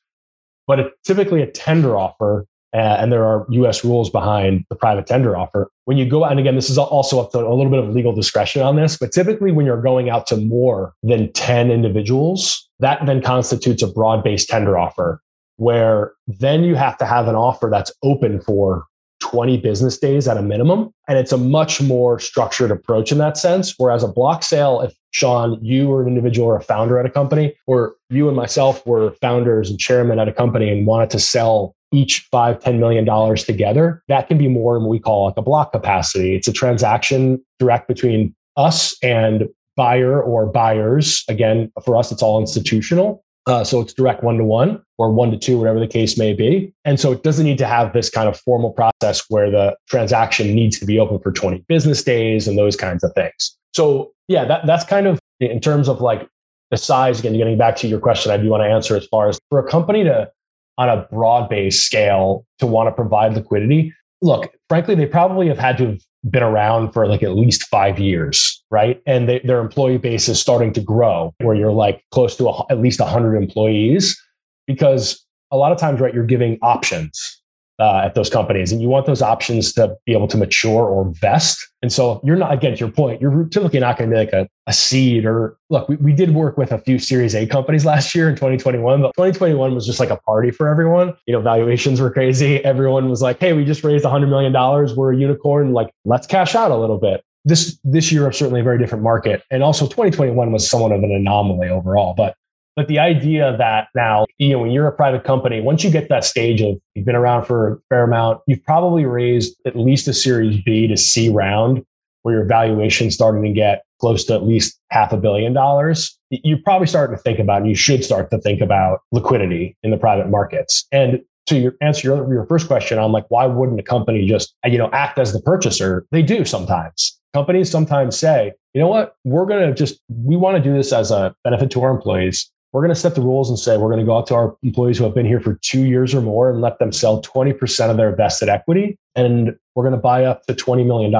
But 0.66 0.80
it's 0.80 0.90
typically 1.04 1.42
a 1.42 1.46
tender 1.46 1.96
offer, 1.96 2.46
uh, 2.72 2.96
and 2.98 3.12
there 3.12 3.24
are 3.24 3.46
US 3.50 3.84
rules 3.84 4.10
behind 4.10 4.64
the 4.70 4.76
private 4.76 5.06
tender 5.06 5.36
offer. 5.36 5.70
When 5.84 5.98
you 5.98 6.08
go 6.08 6.24
out, 6.24 6.30
and 6.30 6.40
again, 6.40 6.54
this 6.54 6.70
is 6.70 6.78
also 6.78 7.20
up 7.20 7.32
to 7.32 7.38
a 7.38 7.54
little 7.54 7.70
bit 7.70 7.80
of 7.80 7.90
legal 7.90 8.14
discretion 8.14 8.62
on 8.62 8.76
this, 8.76 8.96
but 8.96 9.12
typically 9.12 9.52
when 9.52 9.66
you're 9.66 9.82
going 9.82 10.08
out 10.08 10.26
to 10.28 10.36
more 10.36 10.94
than 11.02 11.32
10 11.32 11.70
individuals, 11.70 12.68
that 12.80 13.04
then 13.04 13.20
constitutes 13.20 13.82
a 13.82 13.86
broad 13.86 14.24
based 14.24 14.48
tender 14.48 14.78
offer, 14.78 15.20
where 15.56 16.12
then 16.26 16.64
you 16.64 16.74
have 16.74 16.96
to 16.98 17.04
have 17.04 17.28
an 17.28 17.34
offer 17.34 17.68
that's 17.70 17.92
open 18.02 18.40
for 18.40 18.86
20 19.20 19.56
business 19.58 19.98
days 19.98 20.28
at 20.28 20.36
a 20.36 20.42
minimum. 20.42 20.92
And 21.08 21.18
it's 21.18 21.32
a 21.32 21.38
much 21.38 21.80
more 21.80 22.18
structured 22.18 22.70
approach 22.70 23.12
in 23.12 23.18
that 23.18 23.36
sense. 23.36 23.74
Whereas 23.78 24.02
a 24.02 24.08
block 24.08 24.42
sale, 24.42 24.80
if 24.80 24.94
Sean, 25.12 25.58
you 25.62 25.88
were 25.88 26.02
an 26.02 26.08
individual 26.08 26.48
or 26.48 26.56
a 26.56 26.62
founder 26.62 26.98
at 26.98 27.06
a 27.06 27.10
company, 27.10 27.54
or 27.66 27.94
you 28.10 28.28
and 28.28 28.36
myself 28.36 28.84
were 28.86 29.12
founders 29.20 29.70
and 29.70 29.78
chairman 29.78 30.18
at 30.18 30.28
a 30.28 30.32
company 30.32 30.70
and 30.70 30.86
wanted 30.86 31.10
to 31.10 31.20
sell 31.20 31.74
each 31.92 32.26
five, 32.30 32.58
$10 32.58 32.78
million 32.78 33.36
together, 33.36 34.02
that 34.08 34.28
can 34.28 34.36
be 34.36 34.48
more 34.48 34.78
than 34.78 34.88
we 34.88 34.98
call 34.98 35.26
like 35.26 35.36
a 35.36 35.42
block 35.42 35.72
capacity. 35.72 36.34
It's 36.34 36.48
a 36.48 36.52
transaction 36.52 37.42
direct 37.58 37.86
between 37.86 38.34
us 38.56 38.96
and 39.02 39.48
buyer 39.76 40.22
or 40.22 40.46
buyers. 40.46 41.24
Again, 41.28 41.72
for 41.84 41.96
us, 41.96 42.10
it's 42.10 42.22
all 42.22 42.40
institutional. 42.40 43.24
Uh, 43.46 43.62
so 43.62 43.80
it's 43.80 43.92
direct 43.92 44.24
one 44.24 44.38
to 44.38 44.44
one 44.44 44.82
or 44.98 45.12
one 45.12 45.30
to 45.30 45.38
two, 45.38 45.58
whatever 45.58 45.80
the 45.80 45.86
case 45.86 46.16
may 46.16 46.32
be. 46.32 46.72
And 46.84 47.00
so 47.00 47.12
it 47.12 47.22
doesn't 47.22 47.44
need 47.44 47.58
to 47.58 47.66
have 47.66 47.92
this 47.92 48.10
kind 48.10 48.28
of 48.28 48.38
formal 48.40 48.70
process 48.70 49.24
where 49.28 49.50
the 49.50 49.76
transaction 49.88 50.54
needs 50.54 50.78
to 50.78 50.86
be 50.86 50.98
open 50.98 51.18
for 51.18 51.32
20 51.32 51.64
business 51.68 52.02
days 52.02 52.46
and 52.46 52.56
those 52.56 52.76
kinds 52.76 53.02
of 53.02 53.12
things. 53.14 53.56
So 53.74 54.12
yeah, 54.28 54.44
that, 54.44 54.66
that's 54.66 54.84
kind 54.84 55.06
of 55.06 55.18
in 55.40 55.60
terms 55.60 55.88
of 55.88 56.00
like 56.00 56.28
the 56.70 56.76
size, 56.76 57.20
again, 57.20 57.36
getting 57.36 57.58
back 57.58 57.76
to 57.76 57.88
your 57.88 58.00
question, 58.00 58.32
I 58.32 58.36
do 58.36 58.48
want 58.48 58.62
to 58.62 58.68
answer 58.68 58.96
as 58.96 59.06
far 59.06 59.28
as 59.28 59.38
for 59.50 59.58
a 59.58 59.68
company 59.68 60.04
to, 60.04 60.30
on 60.78 60.88
a 60.88 61.06
broad 61.10 61.48
based 61.48 61.84
scale, 61.84 62.46
to 62.58 62.66
want 62.66 62.88
to 62.88 62.92
provide 62.92 63.34
liquidity. 63.34 63.92
Look, 64.22 64.52
frankly, 64.68 64.94
they 64.94 65.06
probably 65.06 65.48
have 65.48 65.58
had 65.58 65.76
to 65.78 65.86
have 65.86 66.00
been 66.30 66.42
around 66.42 66.92
for 66.92 67.06
like 67.06 67.22
at 67.22 67.36
least 67.36 67.66
five 67.66 67.98
years, 67.98 68.64
right? 68.70 69.00
And 69.06 69.28
they, 69.28 69.40
their 69.40 69.60
employee 69.60 69.98
base 69.98 70.28
is 70.28 70.40
starting 70.40 70.72
to 70.72 70.80
grow 70.80 71.34
where 71.38 71.54
you're 71.54 71.72
like 71.72 72.02
close 72.10 72.36
to 72.36 72.48
a, 72.48 72.66
at 72.70 72.80
least 72.80 73.00
100 73.00 73.36
employees 73.36 74.18
because 74.66 75.24
a 75.50 75.56
lot 75.56 75.72
of 75.72 75.78
times, 75.78 76.00
right, 76.00 76.14
you're 76.14 76.24
giving 76.24 76.58
options 76.62 77.40
uh, 77.80 78.02
at 78.04 78.14
those 78.14 78.30
companies 78.30 78.70
and 78.70 78.80
you 78.80 78.88
want 78.88 79.06
those 79.06 79.20
options 79.20 79.72
to 79.72 79.96
be 80.06 80.12
able 80.12 80.28
to 80.28 80.36
mature 80.36 80.84
or 80.84 81.10
vest. 81.20 81.58
And 81.82 81.92
so 81.92 82.20
you're 82.22 82.36
not, 82.36 82.52
again, 82.52 82.74
to 82.74 82.78
your 82.78 82.90
point, 82.90 83.20
you're 83.20 83.44
typically 83.46 83.80
not 83.80 83.98
going 83.98 84.10
to 84.10 84.14
be 84.14 84.18
like 84.18 84.32
a, 84.32 84.48
a 84.66 84.72
seed 84.72 85.26
or 85.26 85.56
look, 85.70 85.88
we, 85.88 85.96
we 85.96 86.12
did 86.12 86.34
work 86.34 86.56
with 86.56 86.70
a 86.70 86.78
few 86.78 86.98
series 86.98 87.34
A 87.34 87.46
companies 87.46 87.84
last 87.92 88.14
year 88.14 88.28
in 88.28 88.36
2021, 88.36 89.02
but 89.02 89.08
2021 89.14 89.74
was 89.74 89.86
just 89.86 89.98
like 89.98 90.10
a 90.10 90.16
party 90.18 90.50
for 90.50 90.68
everyone. 90.68 91.14
You 91.26 91.32
know, 91.32 91.40
valuations 91.40 92.00
were 92.00 92.10
crazy. 92.10 92.64
Everyone 92.64 93.10
was 93.10 93.22
like, 93.22 93.40
Hey, 93.40 93.52
we 93.52 93.64
just 93.64 93.82
raised 93.82 94.04
a 94.04 94.10
hundred 94.10 94.28
million 94.28 94.52
dollars. 94.52 94.94
We're 94.94 95.12
a 95.12 95.16
unicorn. 95.16 95.72
Like 95.72 95.90
let's 96.04 96.26
cash 96.26 96.54
out 96.54 96.70
a 96.70 96.76
little 96.76 96.98
bit. 96.98 97.24
This, 97.44 97.78
this 97.84 98.10
year 98.10 98.30
is 98.30 98.38
certainly 98.38 98.60
a 98.60 98.64
very 98.64 98.78
different 98.78 99.02
market. 99.04 99.42
And 99.50 99.62
also 99.62 99.84
2021 99.86 100.52
was 100.52 100.68
somewhat 100.68 100.92
of 100.92 101.02
an 101.02 101.12
anomaly 101.12 101.68
overall, 101.68 102.14
but 102.14 102.36
but 102.76 102.88
the 102.88 102.98
idea 102.98 103.56
that 103.56 103.88
now, 103.94 104.26
you 104.38 104.50
know, 104.50 104.58
when 104.58 104.70
you're 104.70 104.86
a 104.86 104.92
private 104.92 105.24
company, 105.24 105.60
once 105.60 105.84
you 105.84 105.90
get 105.90 106.08
that 106.08 106.24
stage 106.24 106.60
of 106.60 106.76
you've 106.94 107.04
been 107.06 107.14
around 107.14 107.44
for 107.44 107.74
a 107.74 107.78
fair 107.88 108.04
amount, 108.04 108.40
you've 108.46 108.62
probably 108.64 109.04
raised 109.04 109.56
at 109.66 109.76
least 109.76 110.08
a 110.08 110.14
series 110.14 110.60
B 110.62 110.86
to 110.88 110.96
C 110.96 111.28
round 111.28 111.84
where 112.22 112.36
your 112.36 112.44
valuation 112.44 113.10
starting 113.10 113.42
to 113.42 113.52
get 113.52 113.84
close 114.00 114.24
to 114.24 114.34
at 114.34 114.44
least 114.44 114.80
half 114.90 115.12
a 115.12 115.16
billion 115.16 115.52
dollars. 115.52 116.18
You're 116.30 116.58
probably 116.64 116.86
starting 116.86 117.16
to 117.16 117.22
think 117.22 117.38
about, 117.38 117.60
and 117.60 117.68
you 117.68 117.76
should 117.76 118.04
start 118.04 118.30
to 118.30 118.38
think 118.38 118.60
about 118.60 119.00
liquidity 119.12 119.76
in 119.82 119.90
the 119.90 119.96
private 119.96 120.30
markets. 120.30 120.86
And 120.90 121.20
to 121.46 121.58
your 121.58 121.74
answer 121.82 122.08
your, 122.08 122.32
your 122.32 122.46
first 122.46 122.66
question 122.66 122.98
on 122.98 123.12
like, 123.12 123.26
why 123.28 123.46
wouldn't 123.46 123.78
a 123.78 123.82
company 123.82 124.26
just, 124.26 124.54
you 124.64 124.78
know, 124.78 124.88
act 124.92 125.18
as 125.18 125.32
the 125.32 125.40
purchaser? 125.40 126.06
They 126.10 126.22
do 126.22 126.44
sometimes. 126.44 127.18
Companies 127.34 127.70
sometimes 127.70 128.18
say, 128.18 128.52
you 128.72 128.80
know 128.80 128.88
what, 128.88 129.16
we're 129.24 129.44
going 129.44 129.68
to 129.68 129.74
just, 129.74 130.00
we 130.08 130.36
want 130.36 130.56
to 130.56 130.62
do 130.62 130.74
this 130.74 130.92
as 130.92 131.10
a 131.10 131.34
benefit 131.44 131.70
to 131.72 131.82
our 131.82 131.90
employees 131.90 132.50
we're 132.74 132.80
going 132.80 132.92
to 132.92 133.00
set 133.00 133.14
the 133.14 133.20
rules 133.20 133.48
and 133.48 133.56
say 133.56 133.76
we're 133.76 133.88
going 133.88 134.00
to 134.00 134.04
go 134.04 134.18
out 134.18 134.26
to 134.26 134.34
our 134.34 134.56
employees 134.64 134.98
who 134.98 135.04
have 135.04 135.14
been 135.14 135.24
here 135.24 135.38
for 135.38 135.54
two 135.62 135.84
years 135.84 136.12
or 136.12 136.20
more 136.20 136.50
and 136.50 136.60
let 136.60 136.80
them 136.80 136.90
sell 136.90 137.22
20% 137.22 137.88
of 137.88 137.96
their 137.96 138.16
vested 138.16 138.48
equity. 138.48 138.98
And 139.14 139.54
we're 139.76 139.84
going 139.84 139.94
to 139.94 140.00
buy 140.00 140.24
up 140.24 140.44
to 140.46 140.54
$20 140.54 140.84
million. 140.84 141.14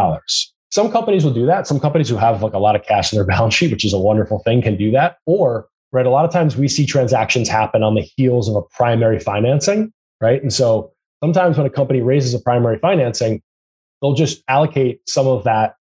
Some 0.72 0.90
companies 0.90 1.24
will 1.24 1.32
do 1.32 1.46
that. 1.46 1.68
Some 1.68 1.78
companies 1.78 2.08
who 2.08 2.16
have 2.16 2.42
like 2.42 2.54
a 2.54 2.58
lot 2.58 2.74
of 2.74 2.82
cash 2.82 3.12
in 3.12 3.16
their 3.16 3.26
balance 3.36 3.54
sheet, 3.54 3.70
which 3.70 3.84
is 3.84 3.92
a 3.92 3.98
wonderful 4.00 4.40
thing, 4.40 4.62
can 4.62 4.76
do 4.76 4.90
that. 4.90 5.18
Or, 5.26 5.68
right, 5.92 6.04
a 6.04 6.10
lot 6.10 6.24
of 6.24 6.32
times 6.32 6.56
we 6.56 6.66
see 6.66 6.86
transactions 6.86 7.48
happen 7.48 7.84
on 7.84 7.94
the 7.94 8.02
heels 8.02 8.48
of 8.48 8.56
a 8.56 8.62
primary 8.62 9.20
financing, 9.20 9.92
right? 10.20 10.42
And 10.42 10.52
so 10.52 10.92
sometimes 11.22 11.56
when 11.56 11.68
a 11.68 11.70
company 11.70 12.00
raises 12.00 12.34
a 12.34 12.40
primary 12.40 12.80
financing, 12.80 13.40
they'll 14.02 14.14
just 14.14 14.42
allocate 14.48 15.08
some 15.08 15.28
of 15.28 15.44
that 15.44 15.76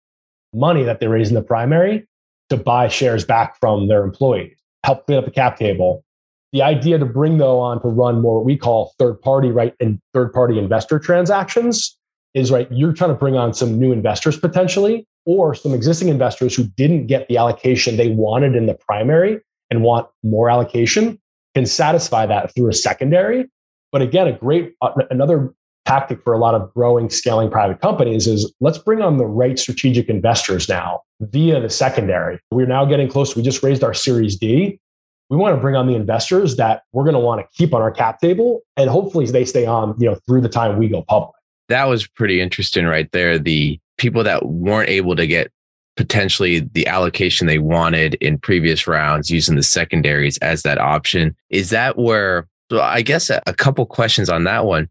money 0.52 0.82
that 0.82 1.00
they 1.00 1.06
raise 1.06 1.30
in 1.30 1.36
the 1.36 1.44
primary 1.44 2.08
to 2.50 2.58
buy 2.58 2.88
shares 2.88 3.24
back 3.24 3.56
from 3.60 3.88
their 3.88 4.04
employees 4.04 4.59
help 4.84 5.06
clean 5.06 5.18
up 5.18 5.26
the 5.26 5.32
cap 5.32 5.58
table. 5.58 6.04
The 6.52 6.62
idea 6.62 6.98
to 6.98 7.06
bring 7.06 7.38
though 7.38 7.60
on 7.60 7.82
to 7.82 7.88
run 7.88 8.22
more 8.22 8.36
what 8.36 8.46
we 8.46 8.58
call 8.58 8.94
third 8.98 9.22
party 9.22 9.50
right 9.50 9.76
and 9.80 10.00
third 10.14 10.34
party 10.34 10.58
investor 10.58 11.00
transactions 11.00 11.96
is 12.34 12.52
right. 12.52 12.68
You're 12.72 12.94
trying 12.94 13.12
to 13.12 13.16
bring 13.16 13.36
on 13.36 13.54
some 13.54 13.80
new 13.80 13.92
investors 13.92 14.38
potentially, 14.38 15.06
or 15.26 15.54
some 15.54 15.74
existing 15.74 16.08
investors 16.08 16.56
who 16.56 16.64
didn't 16.64 17.08
get 17.08 17.28
the 17.28 17.38
allocation 17.38 17.98
they 17.98 18.10
wanted 18.10 18.56
in 18.56 18.66
the 18.66 18.74
primary 18.74 19.40
and 19.70 19.84
want 19.84 20.08
more 20.24 20.50
allocation 20.50 21.20
can 21.56 21.66
satisfy 21.66 22.26
that 22.26 22.54
through 22.56 22.70
a 22.70 22.74
secondary. 22.74 23.46
But 23.92 24.02
again, 24.02 24.28
a 24.28 24.34
great 24.34 24.74
uh, 24.82 24.92
another 25.10 25.54
tactic 25.86 26.24
for 26.24 26.34
a 26.34 26.38
lot 26.38 26.56
of 26.56 26.72
growing, 26.74 27.10
scaling 27.10 27.50
private 27.50 27.82
companies 27.82 28.28
is 28.28 28.52
let's 28.60 28.78
bring 28.78 29.02
on 29.02 29.18
the 29.18 29.26
right 29.26 29.58
strategic 29.58 30.10
investors 30.10 30.70
now 30.70 31.02
via 31.20 31.60
the 31.60 31.70
secondary. 31.70 32.40
We're 32.52 32.68
now 32.68 32.86
getting 32.86 33.08
close. 33.08 33.36
We 33.36 33.42
just 33.42 33.62
raised 33.64 33.84
our 33.84 33.94
Series 33.94 34.36
D. 34.36 34.80
We 35.30 35.38
want 35.38 35.56
to 35.56 35.62
bring 35.62 35.76
on 35.76 35.88
the 35.88 35.96
investors 35.96 36.56
that 36.56 36.84
we're 36.92 37.04
going 37.04 37.14
to 37.14 37.20
want 37.20 37.42
to 37.42 37.48
keep 37.56 37.74
on 37.74 37.82
our 37.82 37.92
cap 37.92 38.20
table, 38.20 38.62
and 38.78 38.90
hopefully 38.90 39.26
they 39.28 39.46
stay 39.46 39.66
on, 39.66 39.96
you 40.00 40.10
know, 40.10 40.16
through 40.26 40.42
the 40.42 40.50
time 40.50 40.78
we 40.78 40.88
go 40.88 41.04
public. 41.04 41.36
That 41.68 41.86
was 41.86 42.08
pretty 42.08 42.42
interesting, 42.42 42.86
right 42.86 43.12
there. 43.12 43.38
The 43.38 43.80
people 43.98 44.24
that 44.24 44.48
weren't 44.48 44.90
able 44.90 45.16
to 45.16 45.28
get 45.28 45.52
potentially 45.98 46.62
the 46.62 46.88
allocation 46.88 47.46
they 47.46 47.60
wanted 47.60 48.16
in 48.16 48.40
previous 48.40 48.88
rounds 48.88 49.30
using 49.30 49.56
the 49.56 49.64
secondaries 49.64 50.38
as 50.38 50.64
that 50.64 50.80
option. 50.80 51.36
Is 51.50 51.70
that 51.70 51.98
where? 51.98 52.48
So 52.72 52.82
I 52.82 53.02
guess 53.02 53.30
a, 53.30 53.42
a 53.46 53.54
couple 53.54 53.86
questions 53.86 54.30
on 54.30 54.46
that 54.46 54.66
one 54.66 54.90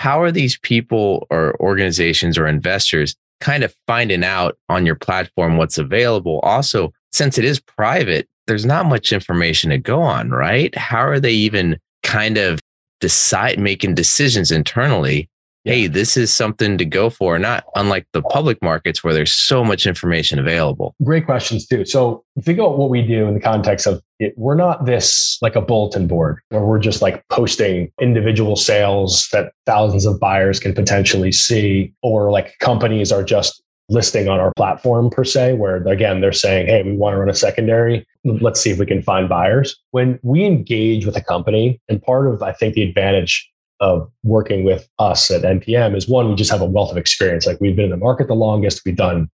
how 0.00 0.22
are 0.22 0.32
these 0.32 0.58
people 0.60 1.26
or 1.28 1.54
organizations 1.60 2.38
or 2.38 2.46
investors 2.46 3.14
kind 3.40 3.64
of 3.64 3.74
finding 3.86 4.24
out 4.24 4.58
on 4.68 4.84
your 4.84 4.96
platform 4.96 5.56
what's 5.56 5.78
available. 5.78 6.40
Also, 6.40 6.92
since 7.12 7.38
it 7.38 7.44
is 7.44 7.60
private, 7.60 8.28
there's 8.46 8.66
not 8.66 8.86
much 8.86 9.12
information 9.12 9.70
to 9.70 9.78
go 9.78 10.02
on, 10.02 10.30
right? 10.30 10.76
How 10.76 11.06
are 11.06 11.20
they 11.20 11.32
even 11.32 11.78
kind 12.02 12.36
of 12.36 12.60
decide 13.00 13.58
making 13.58 13.94
decisions 13.94 14.50
internally 14.50 15.29
yeah. 15.64 15.72
hey, 15.72 15.86
this 15.86 16.16
is 16.16 16.32
something 16.32 16.78
to 16.78 16.84
go 16.84 17.10
for, 17.10 17.38
not 17.38 17.64
unlike 17.74 18.06
the 18.12 18.22
public 18.22 18.60
markets 18.62 19.04
where 19.04 19.14
there's 19.14 19.32
so 19.32 19.64
much 19.64 19.86
information 19.86 20.38
available. 20.38 20.94
Great 21.02 21.26
questions, 21.26 21.66
too. 21.66 21.84
So, 21.84 22.24
think 22.42 22.58
about 22.58 22.78
what 22.78 22.90
we 22.90 23.02
do 23.02 23.26
in 23.26 23.34
the 23.34 23.40
context 23.40 23.86
of 23.86 24.02
it. 24.18 24.34
We're 24.36 24.54
not 24.54 24.86
this 24.86 25.38
like 25.42 25.56
a 25.56 25.60
bulletin 25.60 26.06
board 26.06 26.40
where 26.48 26.64
we're 26.64 26.78
just 26.78 27.02
like 27.02 27.26
posting 27.28 27.90
individual 28.00 28.56
sales 28.56 29.28
that 29.32 29.52
thousands 29.66 30.06
of 30.06 30.18
buyers 30.20 30.60
can 30.60 30.74
potentially 30.74 31.32
see, 31.32 31.92
or 32.02 32.30
like 32.30 32.58
companies 32.60 33.12
are 33.12 33.22
just 33.22 33.62
listing 33.90 34.28
on 34.28 34.38
our 34.38 34.52
platform 34.56 35.10
per 35.10 35.24
se, 35.24 35.54
where 35.54 35.76
again, 35.88 36.20
they're 36.20 36.32
saying, 36.32 36.68
hey, 36.68 36.82
we 36.82 36.96
want 36.96 37.14
to 37.14 37.18
run 37.18 37.28
a 37.28 37.34
secondary. 37.34 38.06
Let's 38.24 38.60
see 38.60 38.70
if 38.70 38.78
we 38.78 38.86
can 38.86 39.02
find 39.02 39.28
buyers. 39.28 39.76
When 39.90 40.18
we 40.22 40.44
engage 40.44 41.04
with 41.04 41.16
a 41.16 41.20
company, 41.20 41.80
and 41.88 42.00
part 42.00 42.32
of, 42.32 42.42
I 42.42 42.52
think, 42.52 42.74
the 42.74 42.82
advantage 42.82 43.49
of 43.80 44.10
working 44.22 44.64
with 44.64 44.88
us 44.98 45.30
at 45.30 45.42
NPM 45.42 45.96
is 45.96 46.08
one, 46.08 46.28
we 46.28 46.34
just 46.34 46.50
have 46.50 46.60
a 46.60 46.66
wealth 46.66 46.90
of 46.90 46.96
experience. 46.96 47.46
Like 47.46 47.60
we've 47.60 47.74
been 47.74 47.86
in 47.86 47.90
the 47.90 47.96
market 47.96 48.28
the 48.28 48.34
longest. 48.34 48.82
We've 48.84 48.96
done 48.96 49.30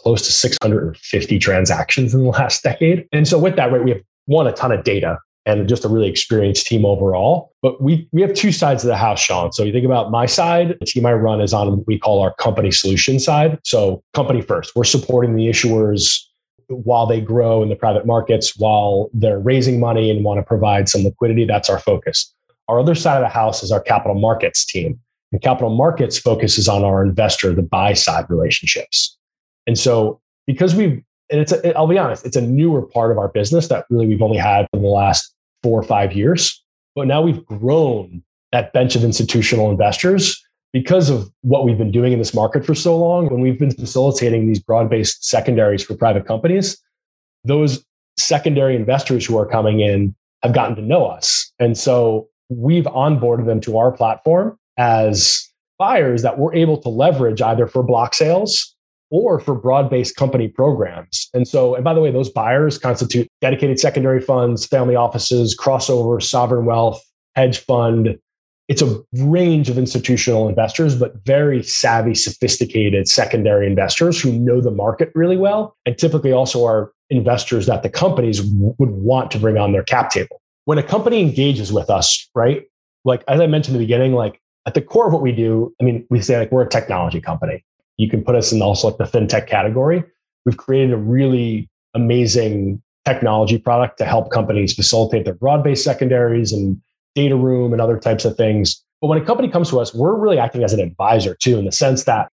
close 0.00 0.22
to 0.22 0.32
650 0.32 1.38
transactions 1.38 2.14
in 2.14 2.22
the 2.22 2.28
last 2.28 2.62
decade. 2.62 3.06
And 3.12 3.26
so 3.26 3.38
with 3.38 3.56
that, 3.56 3.72
right, 3.72 3.82
we 3.82 3.90
have 3.90 4.02
one, 4.26 4.46
a 4.46 4.52
ton 4.52 4.72
of 4.72 4.84
data 4.84 5.18
and 5.46 5.68
just 5.68 5.84
a 5.84 5.88
really 5.88 6.08
experienced 6.08 6.66
team 6.66 6.84
overall. 6.84 7.52
But 7.62 7.80
we 7.80 8.08
we 8.12 8.20
have 8.20 8.34
two 8.34 8.52
sides 8.52 8.84
of 8.84 8.88
the 8.88 8.96
house, 8.96 9.20
Sean. 9.20 9.52
So 9.52 9.62
you 9.62 9.72
think 9.72 9.86
about 9.86 10.10
my 10.10 10.26
side, 10.26 10.76
the 10.80 10.86
team 10.86 11.06
I 11.06 11.12
run 11.12 11.40
is 11.40 11.54
on 11.54 11.78
what 11.78 11.86
we 11.86 11.98
call 11.98 12.20
our 12.20 12.34
company 12.34 12.72
solution 12.72 13.18
side. 13.18 13.58
So 13.64 14.02
company 14.12 14.42
first, 14.42 14.74
we're 14.74 14.84
supporting 14.84 15.36
the 15.36 15.46
issuers 15.46 16.20
while 16.68 17.06
they 17.06 17.20
grow 17.20 17.62
in 17.62 17.68
the 17.68 17.76
private 17.76 18.06
markets, 18.06 18.58
while 18.58 19.08
they're 19.14 19.38
raising 19.38 19.78
money 19.78 20.10
and 20.10 20.24
want 20.24 20.38
to 20.38 20.42
provide 20.42 20.88
some 20.88 21.04
liquidity. 21.04 21.44
That's 21.44 21.70
our 21.70 21.78
focus. 21.78 22.34
Our 22.68 22.80
other 22.80 22.94
side 22.94 23.16
of 23.16 23.22
the 23.22 23.28
house 23.28 23.62
is 23.62 23.70
our 23.70 23.80
capital 23.80 24.18
markets 24.18 24.64
team. 24.64 24.98
And 25.32 25.42
capital 25.42 25.74
markets 25.74 26.18
focuses 26.18 26.68
on 26.68 26.84
our 26.84 27.04
investor, 27.04 27.52
the 27.52 27.62
buy 27.62 27.92
side 27.92 28.26
relationships. 28.28 29.16
And 29.66 29.78
so, 29.78 30.20
because 30.46 30.74
we've, 30.74 31.02
and 31.30 31.40
it's, 31.40 31.52
a, 31.52 31.76
I'll 31.76 31.88
be 31.88 31.98
honest, 31.98 32.24
it's 32.24 32.36
a 32.36 32.40
newer 32.40 32.82
part 32.82 33.10
of 33.10 33.18
our 33.18 33.28
business 33.28 33.68
that 33.68 33.86
really 33.90 34.06
we've 34.06 34.22
only 34.22 34.38
had 34.38 34.66
for 34.72 34.80
the 34.80 34.86
last 34.86 35.34
four 35.62 35.78
or 35.78 35.82
five 35.82 36.12
years. 36.12 36.62
But 36.94 37.08
now 37.08 37.20
we've 37.20 37.44
grown 37.44 38.22
that 38.52 38.72
bench 38.72 38.94
of 38.94 39.02
institutional 39.02 39.70
investors 39.70 40.40
because 40.72 41.10
of 41.10 41.30
what 41.40 41.64
we've 41.64 41.78
been 41.78 41.90
doing 41.90 42.12
in 42.12 42.18
this 42.18 42.34
market 42.34 42.64
for 42.64 42.74
so 42.74 42.96
long. 42.96 43.26
When 43.26 43.40
we've 43.40 43.58
been 43.58 43.72
facilitating 43.72 44.46
these 44.46 44.60
broad 44.60 44.88
based 44.88 45.24
secondaries 45.24 45.82
for 45.82 45.96
private 45.96 46.26
companies, 46.26 46.78
those 47.44 47.84
secondary 48.16 48.76
investors 48.76 49.26
who 49.26 49.36
are 49.38 49.46
coming 49.46 49.80
in 49.80 50.14
have 50.42 50.54
gotten 50.54 50.76
to 50.76 50.82
know 50.82 51.06
us. 51.06 51.52
And 51.58 51.76
so 51.76 52.28
we've 52.48 52.84
onboarded 52.84 53.46
them 53.46 53.60
to 53.62 53.78
our 53.78 53.92
platform 53.92 54.58
as 54.76 55.48
buyers 55.78 56.22
that 56.22 56.38
we're 56.38 56.54
able 56.54 56.78
to 56.78 56.88
leverage 56.88 57.42
either 57.42 57.66
for 57.66 57.82
block 57.82 58.14
sales 58.14 58.74
or 59.10 59.38
for 59.38 59.54
broad-based 59.54 60.16
company 60.16 60.48
programs. 60.48 61.28
And 61.32 61.46
so, 61.46 61.74
and 61.74 61.84
by 61.84 61.94
the 61.94 62.00
way, 62.00 62.10
those 62.10 62.30
buyers 62.30 62.78
constitute 62.78 63.28
dedicated 63.40 63.78
secondary 63.78 64.20
funds, 64.20 64.66
family 64.66 64.96
offices, 64.96 65.56
crossover, 65.56 66.20
sovereign 66.22 66.64
wealth, 66.64 67.02
hedge 67.34 67.58
fund. 67.58 68.18
It's 68.68 68.82
a 68.82 69.00
range 69.12 69.70
of 69.70 69.78
institutional 69.78 70.48
investors, 70.48 70.96
but 70.96 71.14
very 71.24 71.62
savvy, 71.62 72.16
sophisticated 72.16 73.06
secondary 73.06 73.66
investors 73.66 74.20
who 74.20 74.32
know 74.32 74.60
the 74.60 74.72
market 74.72 75.12
really 75.14 75.36
well, 75.36 75.76
and 75.86 75.96
typically 75.96 76.32
also 76.32 76.64
are 76.64 76.90
investors 77.08 77.66
that 77.66 77.84
the 77.84 77.88
companies 77.88 78.42
would 78.42 78.90
want 78.90 79.30
to 79.30 79.38
bring 79.38 79.56
on 79.56 79.70
their 79.70 79.84
cap 79.84 80.10
table 80.10 80.40
when 80.66 80.78
a 80.78 80.82
company 80.82 81.20
engages 81.20 81.72
with 81.72 81.88
us, 81.88 82.28
right? 82.34 82.64
Like 83.04 83.24
as 83.28 83.40
I 83.40 83.46
mentioned 83.46 83.76
in 83.76 83.80
the 83.80 83.86
beginning, 83.86 84.12
like 84.12 84.40
at 84.66 84.74
the 84.74 84.82
core 84.82 85.06
of 85.06 85.12
what 85.12 85.22
we 85.22 85.32
do, 85.32 85.74
I 85.80 85.84
mean, 85.84 86.04
we 86.10 86.20
say 86.20 86.38
like 86.38 86.52
we're 86.52 86.62
a 86.62 86.68
technology 86.68 87.20
company. 87.20 87.64
You 87.96 88.10
can 88.10 88.22
put 88.22 88.34
us 88.34 88.52
in 88.52 88.60
also 88.60 88.88
like 88.88 88.98
the 88.98 89.04
fintech 89.04 89.46
category. 89.46 90.04
We've 90.44 90.56
created 90.56 90.92
a 90.92 90.96
really 90.96 91.70
amazing 91.94 92.82
technology 93.04 93.58
product 93.58 93.96
to 93.98 94.04
help 94.04 94.32
companies 94.32 94.74
facilitate 94.74 95.24
their 95.24 95.34
broad-based 95.34 95.84
secondaries 95.84 96.52
and 96.52 96.80
data 97.14 97.36
room 97.36 97.72
and 97.72 97.80
other 97.80 97.98
types 97.98 98.24
of 98.24 98.36
things. 98.36 98.82
But 99.00 99.06
when 99.06 99.22
a 99.22 99.24
company 99.24 99.48
comes 99.48 99.70
to 99.70 99.78
us, 99.78 99.94
we're 99.94 100.16
really 100.16 100.38
acting 100.38 100.64
as 100.64 100.72
an 100.72 100.80
advisor 100.80 101.36
too, 101.36 101.58
in 101.58 101.64
the 101.64 101.72
sense 101.72 102.04
that 102.04 102.28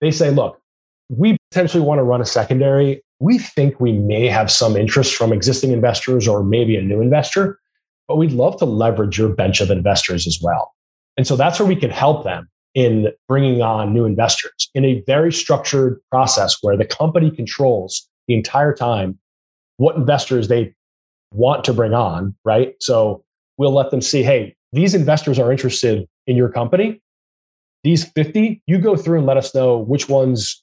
they 0.00 0.12
say, 0.12 0.30
look, 0.30 0.60
we 1.08 1.36
potentially 1.50 1.82
want 1.82 1.98
to 1.98 2.04
run 2.04 2.20
a 2.20 2.24
secondary. 2.24 3.02
We 3.18 3.38
think 3.38 3.80
we 3.80 3.92
may 3.92 4.28
have 4.28 4.50
some 4.50 4.76
interest 4.76 5.16
from 5.16 5.32
existing 5.32 5.72
investors 5.72 6.28
or 6.28 6.44
maybe 6.44 6.76
a 6.76 6.82
new 6.82 7.00
investor 7.00 7.58
but 8.08 8.16
we'd 8.16 8.32
love 8.32 8.56
to 8.58 8.64
leverage 8.64 9.18
your 9.18 9.30
bench 9.30 9.60
of 9.60 9.70
investors 9.70 10.26
as 10.26 10.38
well. 10.42 10.72
And 11.16 11.26
so 11.26 11.36
that's 11.36 11.58
where 11.58 11.68
we 11.68 11.76
can 11.76 11.90
help 11.90 12.24
them 12.24 12.48
in 12.74 13.08
bringing 13.28 13.62
on 13.62 13.92
new 13.92 14.04
investors 14.04 14.68
in 14.74 14.84
a 14.84 15.02
very 15.06 15.32
structured 15.32 16.00
process 16.10 16.56
where 16.60 16.76
the 16.76 16.84
company 16.84 17.30
controls 17.30 18.08
the 18.26 18.34
entire 18.34 18.74
time 18.74 19.18
what 19.76 19.96
investors 19.96 20.48
they 20.48 20.74
want 21.32 21.64
to 21.64 21.72
bring 21.72 21.94
on, 21.94 22.34
right? 22.44 22.74
So 22.80 23.24
we'll 23.58 23.72
let 23.72 23.90
them 23.90 24.00
see, 24.00 24.22
hey, 24.22 24.54
these 24.72 24.94
investors 24.94 25.38
are 25.38 25.50
interested 25.50 26.06
in 26.26 26.36
your 26.36 26.48
company. 26.48 27.00
These 27.82 28.04
50, 28.04 28.62
you 28.66 28.78
go 28.78 28.96
through 28.96 29.18
and 29.18 29.26
let 29.26 29.36
us 29.36 29.54
know 29.54 29.78
which 29.78 30.08
ones 30.08 30.62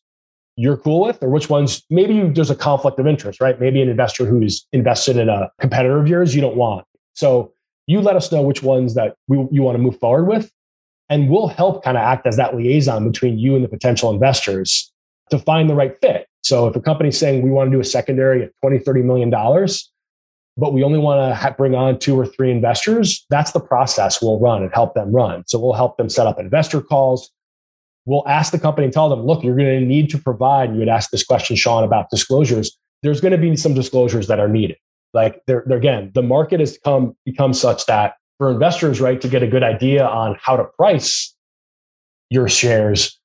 you're 0.55 0.77
cool 0.77 1.01
with 1.01 1.21
or 1.21 1.29
which 1.29 1.49
ones 1.49 1.83
maybe 1.89 2.21
there's 2.29 2.49
a 2.49 2.55
conflict 2.55 2.99
of 2.99 3.07
interest, 3.07 3.39
right? 3.39 3.59
Maybe 3.59 3.81
an 3.81 3.89
investor 3.89 4.25
who's 4.25 4.65
invested 4.71 5.17
in 5.17 5.29
a 5.29 5.49
competitor 5.59 5.99
of 5.99 6.07
yours 6.07 6.35
you 6.35 6.41
don't 6.41 6.57
want. 6.57 6.85
So 7.21 7.53
you 7.85 8.01
let 8.01 8.15
us 8.15 8.31
know 8.31 8.41
which 8.41 8.63
ones 8.63 8.95
that 8.95 9.13
we, 9.27 9.37
you 9.51 9.61
want 9.61 9.75
to 9.75 9.81
move 9.81 9.99
forward 9.99 10.25
with, 10.25 10.51
and 11.07 11.29
we'll 11.29 11.49
help 11.49 11.83
kind 11.83 11.95
of 11.95 12.01
act 12.01 12.25
as 12.25 12.35
that 12.37 12.55
liaison 12.55 13.07
between 13.07 13.37
you 13.37 13.55
and 13.55 13.63
the 13.63 13.67
potential 13.67 14.09
investors 14.09 14.91
to 15.29 15.37
find 15.37 15.69
the 15.69 15.75
right 15.75 15.93
fit. 16.01 16.25
So 16.41 16.67
if 16.67 16.75
a 16.75 16.81
company's 16.81 17.19
saying 17.19 17.43
we 17.43 17.51
want 17.51 17.69
to 17.69 17.77
do 17.77 17.79
a 17.79 17.83
secondary 17.83 18.41
at 18.41 18.51
20, 18.63 18.79
30 18.79 19.03
million 19.03 19.29
dollars, 19.29 19.91
but 20.57 20.73
we 20.73 20.83
only 20.83 20.97
want 20.97 21.39
to 21.39 21.51
bring 21.59 21.75
on 21.75 21.99
two 21.99 22.19
or 22.19 22.25
three 22.25 22.49
investors, 22.49 23.23
that's 23.29 23.51
the 23.51 23.59
process 23.59 24.19
we'll 24.19 24.39
run 24.39 24.63
and 24.63 24.73
help 24.73 24.95
them 24.95 25.11
run. 25.11 25.43
So 25.45 25.59
we'll 25.59 25.73
help 25.73 25.97
them 25.97 26.09
set 26.09 26.25
up 26.25 26.39
investor 26.39 26.81
calls. 26.81 27.29
We'll 28.05 28.27
ask 28.27 28.51
the 28.51 28.57
company 28.57 28.85
and 28.85 28.93
tell 28.93 29.09
them, 29.09 29.27
look, 29.27 29.43
you're 29.43 29.55
going 29.55 29.79
to 29.79 29.85
need 29.85 30.09
to 30.09 30.17
provide. 30.17 30.73
You 30.73 30.79
had 30.79 30.89
asked 30.89 31.11
this 31.11 31.23
question, 31.23 31.55
Sean, 31.55 31.83
about 31.83 32.09
disclosures. 32.09 32.75
There's 33.03 33.21
going 33.21 33.33
to 33.33 33.37
be 33.37 33.55
some 33.57 33.75
disclosures 33.75 34.25
that 34.25 34.39
are 34.39 34.49
needed. 34.49 34.77
Like 35.13 35.41
they're, 35.47 35.63
they're 35.65 35.77
again, 35.77 36.11
the 36.13 36.21
market 36.21 36.59
has 36.59 36.77
come 36.83 37.15
become 37.25 37.53
such 37.53 37.85
that 37.87 38.15
for 38.37 38.51
investors, 38.51 38.99
right, 38.99 39.21
to 39.21 39.27
get 39.27 39.43
a 39.43 39.47
good 39.47 39.63
idea 39.63 40.05
on 40.05 40.37
how 40.41 40.57
to 40.57 40.63
price 40.63 41.35
your 42.29 42.47
shares, 42.49 43.19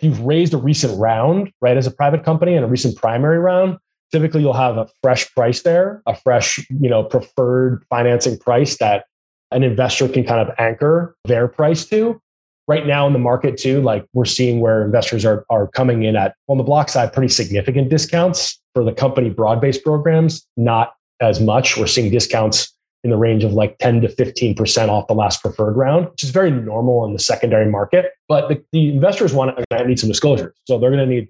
you've 0.00 0.20
raised 0.20 0.54
a 0.54 0.58
recent 0.58 0.96
round, 0.98 1.50
right, 1.60 1.76
as 1.76 1.86
a 1.86 1.90
private 1.90 2.24
company 2.24 2.54
and 2.54 2.64
a 2.64 2.68
recent 2.68 2.96
primary 2.96 3.38
round, 3.38 3.78
typically 4.12 4.42
you'll 4.42 4.52
have 4.52 4.76
a 4.76 4.86
fresh 5.02 5.32
price 5.34 5.62
there, 5.62 6.02
a 6.06 6.14
fresh, 6.14 6.64
you 6.68 6.88
know, 6.88 7.02
preferred 7.02 7.84
financing 7.90 8.38
price 8.38 8.76
that 8.78 9.06
an 9.50 9.62
investor 9.62 10.08
can 10.08 10.24
kind 10.24 10.46
of 10.46 10.54
anchor 10.58 11.16
their 11.24 11.48
price 11.48 11.84
to. 11.86 12.20
Right 12.68 12.86
now 12.86 13.06
in 13.06 13.12
the 13.12 13.18
market 13.18 13.58
too, 13.58 13.82
like 13.82 14.06
we're 14.14 14.24
seeing 14.24 14.60
where 14.60 14.84
investors 14.84 15.24
are 15.24 15.44
are 15.50 15.66
coming 15.66 16.04
in 16.04 16.16
at 16.16 16.34
on 16.48 16.56
the 16.56 16.64
block 16.64 16.88
side 16.88 17.12
pretty 17.12 17.28
significant 17.28 17.90
discounts 17.90 18.58
for 18.72 18.84
the 18.84 18.92
company 18.92 19.30
broad-based 19.30 19.84
programs, 19.84 20.46
not 20.56 20.94
as 21.20 21.40
much. 21.40 21.76
We're 21.76 21.86
seeing 21.86 22.10
discounts 22.10 22.74
in 23.04 23.10
the 23.10 23.16
range 23.16 23.44
of 23.44 23.52
like 23.52 23.76
10 23.78 24.00
to 24.00 24.08
15% 24.08 24.88
off 24.88 25.06
the 25.08 25.14
last 25.14 25.42
preferred 25.42 25.76
round, 25.76 26.10
which 26.10 26.24
is 26.24 26.30
very 26.30 26.50
normal 26.50 27.04
in 27.04 27.12
the 27.12 27.18
secondary 27.18 27.70
market. 27.70 28.12
But 28.28 28.48
the, 28.48 28.64
the 28.72 28.88
investors 28.88 29.34
want 29.34 29.56
to 29.70 29.86
need 29.86 30.00
some 30.00 30.08
disclosures. 30.08 30.56
So 30.64 30.78
they're 30.78 30.90
going 30.90 31.06
to 31.06 31.14
need 31.14 31.28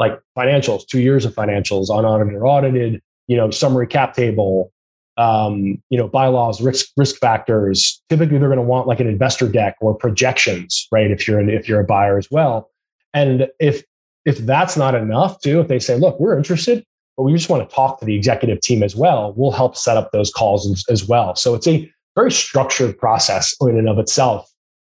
like 0.00 0.18
financials, 0.36 0.86
two 0.86 1.00
years 1.00 1.24
of 1.24 1.32
financials, 1.34 1.96
unaudited 1.96 2.34
or 2.34 2.46
audited, 2.46 3.00
you 3.28 3.36
know, 3.36 3.50
summary 3.52 3.86
cap 3.86 4.14
table, 4.14 4.72
um, 5.16 5.80
you 5.90 5.98
know, 5.98 6.08
bylaws, 6.08 6.60
risk 6.60 6.86
risk 6.96 7.16
factors. 7.16 8.02
Typically, 8.08 8.38
they're 8.38 8.48
going 8.48 8.56
to 8.56 8.64
want 8.64 8.88
like 8.88 8.98
an 8.98 9.06
investor 9.06 9.48
deck 9.48 9.76
or 9.80 9.94
projections, 9.94 10.88
right? 10.90 11.10
If 11.10 11.28
you're 11.28 11.38
an, 11.38 11.48
if 11.48 11.68
you're 11.68 11.80
a 11.80 11.84
buyer 11.84 12.18
as 12.18 12.28
well, 12.30 12.70
and 13.14 13.48
if 13.60 13.84
if 14.24 14.38
that's 14.38 14.76
not 14.76 14.94
enough, 14.94 15.40
too, 15.40 15.60
if 15.60 15.68
they 15.68 15.78
say, 15.78 15.96
look, 15.96 16.18
we're 16.18 16.36
interested, 16.36 16.84
but 17.16 17.24
we 17.24 17.32
just 17.32 17.48
want 17.48 17.68
to 17.68 17.74
talk 17.74 18.00
to 18.00 18.06
the 18.06 18.14
executive 18.14 18.60
team 18.60 18.82
as 18.82 18.96
well. 18.96 19.32
We'll 19.36 19.50
help 19.50 19.76
set 19.76 19.96
up 19.96 20.12
those 20.12 20.30
calls 20.32 20.84
as, 20.88 21.06
well. 21.06 21.34
So 21.34 21.54
it's 21.54 21.66
a 21.66 21.90
very 22.14 22.32
structured 22.32 22.96
process 22.98 23.54
in 23.60 23.78
and 23.78 23.88
of 23.88 23.98
itself, 23.98 24.50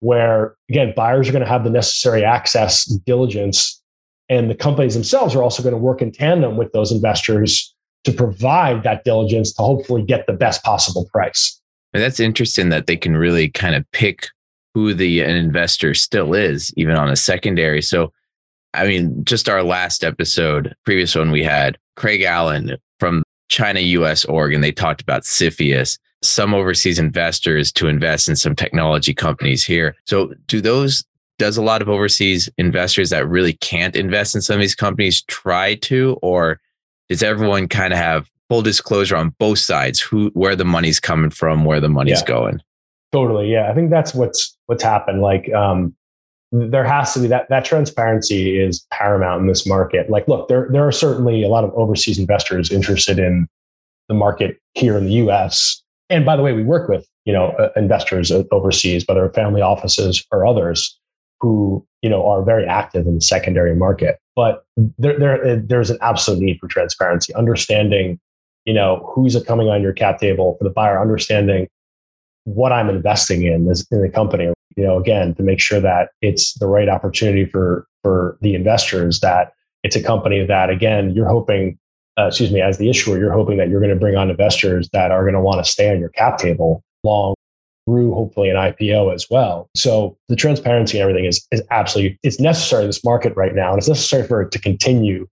where 0.01 0.57
again, 0.69 0.93
buyers 0.97 1.29
are 1.29 1.33
going 1.33 1.45
to 1.45 1.49
have 1.49 1.65
the 1.65 1.71
necessary 1.71 2.25
access, 2.25 2.85
diligence, 2.85 3.81
and 4.29 4.51
the 4.51 4.55
companies 4.55 4.95
themselves 4.95 5.35
are 5.35 5.43
also 5.43 5.63
going 5.63 5.75
to 5.75 5.79
work 5.79 6.03
in 6.03 6.13
tandem 6.13 6.57
with 6.57 6.73
those 6.73 6.93
investors 6.93 7.75
to 8.05 8.13
provide 8.13 8.83
that 8.83 9.05
diligence 9.05 9.53
to 9.55 9.63
hopefully 9.63 10.03
get 10.03 10.27
the 10.27 10.33
best 10.33 10.63
possible 10.63 11.09
price. 11.13 11.61
And 11.95 12.03
that's 12.03 12.21
interesting 12.21 12.71
that 12.71 12.87
they 12.87 12.97
can 12.97 13.17
really 13.17 13.49
kind 13.49 13.75
of 13.75 13.85
pick 13.93 14.29
who 14.75 14.95
the 14.95 15.21
investor 15.21 15.93
still 15.93 16.35
is, 16.35 16.73
even 16.77 16.97
on 16.97 17.11
a 17.11 17.17
secondary. 17.17 17.83
So 17.83 18.13
I 18.75 18.87
mean, 18.87 19.25
just 19.25 19.49
our 19.49 19.63
last 19.63 20.03
episode, 20.03 20.75
previous 20.85 21.15
one 21.15 21.31
we 21.31 21.43
had 21.43 21.79
Craig 21.97 22.23
Allen 22.23 22.77
from 22.99 23.23
China 23.49 23.81
US 23.81 24.25
org, 24.25 24.55
and 24.55 24.65
they 24.65 24.73
talked 24.73 25.03
about 25.03 25.23
CFIUS, 25.23 25.99
some 26.23 26.55
overseas 26.55 26.99
investors 26.99 27.73
to 27.73 27.89
invest 27.89 28.29
in 28.29 28.37
some 28.37 28.55
technology 28.55 29.13
companies 29.13 29.65
here. 29.65 29.95
So, 30.07 30.33
do 30.47 30.61
those, 30.61 31.05
does 31.39 31.57
a 31.57 31.63
lot 31.63 31.83
of 31.83 31.89
overseas 31.89 32.49
investors 32.59 33.11
that 33.11 33.29
really 33.29 33.55
can't 33.55 33.97
invest 33.97 34.35
in 34.35 34.41
some 34.41 34.55
of 34.55 34.61
these 34.61 34.75
companies 34.75 35.23
try 35.23 35.75
to, 35.77 36.19
or 36.23 36.61
does 37.09 37.23
everyone 37.23 37.69
kind 37.69 37.93
of 37.93 37.99
have 37.99 38.31
full 38.49 38.63
disclosure 38.63 39.17
on 39.17 39.31
both 39.39 39.59
sides, 39.59 40.01
who, 40.01 40.31
where 40.35 40.57
the 40.57 40.65
money's 40.65 41.01
coming 41.01 41.31
from, 41.31 41.65
where 41.65 41.81
the 41.81 41.89
money's 41.89 42.21
yeah. 42.21 42.27
going? 42.27 42.63
Totally. 43.11 43.51
Yeah. 43.51 43.71
I 43.71 43.75
think 43.75 43.91
that's 43.91 44.15
what's, 44.15 44.57
what's 44.67 44.83
happened. 44.83 45.21
Like, 45.21 45.53
um, 45.53 45.95
there 46.53 46.85
has 46.85 47.15
to 47.15 47.21
be 47.21 47.27
that 47.29 47.49
that 47.49 47.65
transparency 47.65 48.61
is 48.61 48.87
paramount 48.91 49.41
in 49.41 49.47
this 49.49 49.67
market. 49.67 50.11
Like, 50.11 50.29
look, 50.29 50.49
there 50.49 50.69
there 50.71 50.87
are 50.87 50.93
certainly 50.93 51.43
a 51.43 51.49
lot 51.49 51.65
of 51.65 51.73
overseas 51.75 52.19
investors 52.19 52.71
interested 52.71 53.19
in 53.19 53.49
the 54.09 54.15
market 54.15 54.59
here 54.75 54.99
in 54.99 55.07
the 55.07 55.13
U.S. 55.13 55.83
And 56.11 56.27
by 56.27 56.37
the 56.37 56.43
way, 56.43 56.53
we 56.53 56.63
work 56.63 56.89
with 56.89 57.07
you 57.25 57.33
know 57.33 57.49
uh, 57.53 57.71
investors 57.75 58.31
overseas, 58.51 59.05
whether 59.09 59.29
family 59.31 59.63
offices 59.63 60.25
or 60.31 60.47
others, 60.47 60.99
who 61.41 61.85
you 62.03 62.11
know 62.11 62.27
are 62.29 62.43
very 62.43 62.67
active 62.67 63.07
in 63.07 63.15
the 63.15 63.23
secondary 63.23 63.75
market. 63.75 64.19
But 64.37 64.65
there 64.77 65.19
there 65.19 65.47
uh, 65.47 65.57
there's 65.65 65.89
an 65.89 65.99
absolute 66.03 66.43
need 66.43 66.59
for 66.61 66.69
transparency, 66.69 67.35
understanding 67.35 68.21
you 68.67 68.75
know 68.75 69.11
who's 69.15 69.43
coming 69.45 69.69
on 69.69 69.81
your 69.81 69.95
cap 69.95 70.19
table 70.19 70.57
for 70.59 70.65
the 70.65 70.71
buyer, 70.71 71.01
understanding 71.01 71.67
what 72.45 72.73
I'm 72.73 72.91
investing 72.91 73.45
in 73.45 73.67
this 73.67 73.87
in 73.91 74.03
the 74.03 74.11
company 74.11 74.53
you 74.77 74.85
know, 74.85 74.99
again, 74.99 75.35
to 75.35 75.43
make 75.43 75.61
sure 75.61 75.81
that 75.81 76.11
it's 76.21 76.55
the 76.59 76.67
right 76.67 76.89
opportunity 76.89 77.45
for 77.45 77.87
for 78.03 78.39
the 78.41 78.55
investors, 78.55 79.21
that 79.21 79.53
it's 79.83 79.97
a 79.97 80.03
company 80.03 80.45
that, 80.45 80.71
again, 80.71 81.11
you're 81.11 81.29
hoping, 81.29 81.79
uh, 82.19 82.27
excuse 82.27 82.51
me, 82.51 82.61
as 82.61 82.79
the 82.79 82.91
issuer, 82.91 83.19
you're 83.19 83.33
hoping 83.33 83.59
that 83.59 83.69
you're 83.69 83.81
going 83.81 83.93
to 83.93 83.99
bring 83.99 84.17
on 84.17 84.31
investors 84.31 84.89
that 84.93 85.11
are 85.11 85.23
going 85.23 85.35
to 85.35 85.41
want 85.41 85.65
to 85.65 85.71
stay 85.71 85.91
on 85.91 86.01
your 86.01 86.09
cap 86.11 86.39
table 86.39 86.83
long 87.05 87.35
through 87.87 88.15
hopefully 88.15 88.49
an 88.49 88.57
IPO 88.57 89.13
as 89.13 89.27
well. 89.29 89.69
So 89.75 90.17
the 90.29 90.37
transparency 90.37 90.99
and 90.99 91.03
everything 91.03 91.25
is 91.25 91.47
is 91.51 91.63
absolutely 91.71 92.19
it's 92.23 92.41
necessary 92.41 92.83
in 92.83 92.89
this 92.89 93.05
market 93.05 93.35
right 93.37 93.55
now, 93.55 93.71
and 93.71 93.79
it's 93.79 93.89
necessary 93.89 94.27
for 94.27 94.43
it 94.43 94.51
to 94.53 94.59
continue 94.61 95.27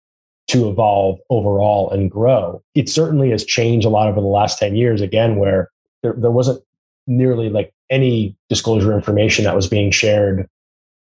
to 0.48 0.68
evolve 0.68 1.18
overall 1.31 1.90
and 1.90 2.11
grow. 2.11 2.61
It 2.74 2.88
certainly 2.88 3.31
has 3.31 3.44
changed 3.44 3.87
a 3.87 3.88
lot 3.88 4.09
over 4.09 4.20
the 4.20 4.26
last 4.26 4.59
10 4.59 4.74
years, 4.74 5.00
again, 5.00 5.37
where 5.37 5.70
there, 6.03 6.14
there 6.16 6.33
wasn't 6.33 6.61
nearly 7.07 7.50
like 7.50 7.72
any 7.90 8.37
disclosure 8.48 8.92
information 8.94 9.44
that 9.44 9.57
was 9.57 9.66
being 9.66 9.90
shared, 9.90 10.48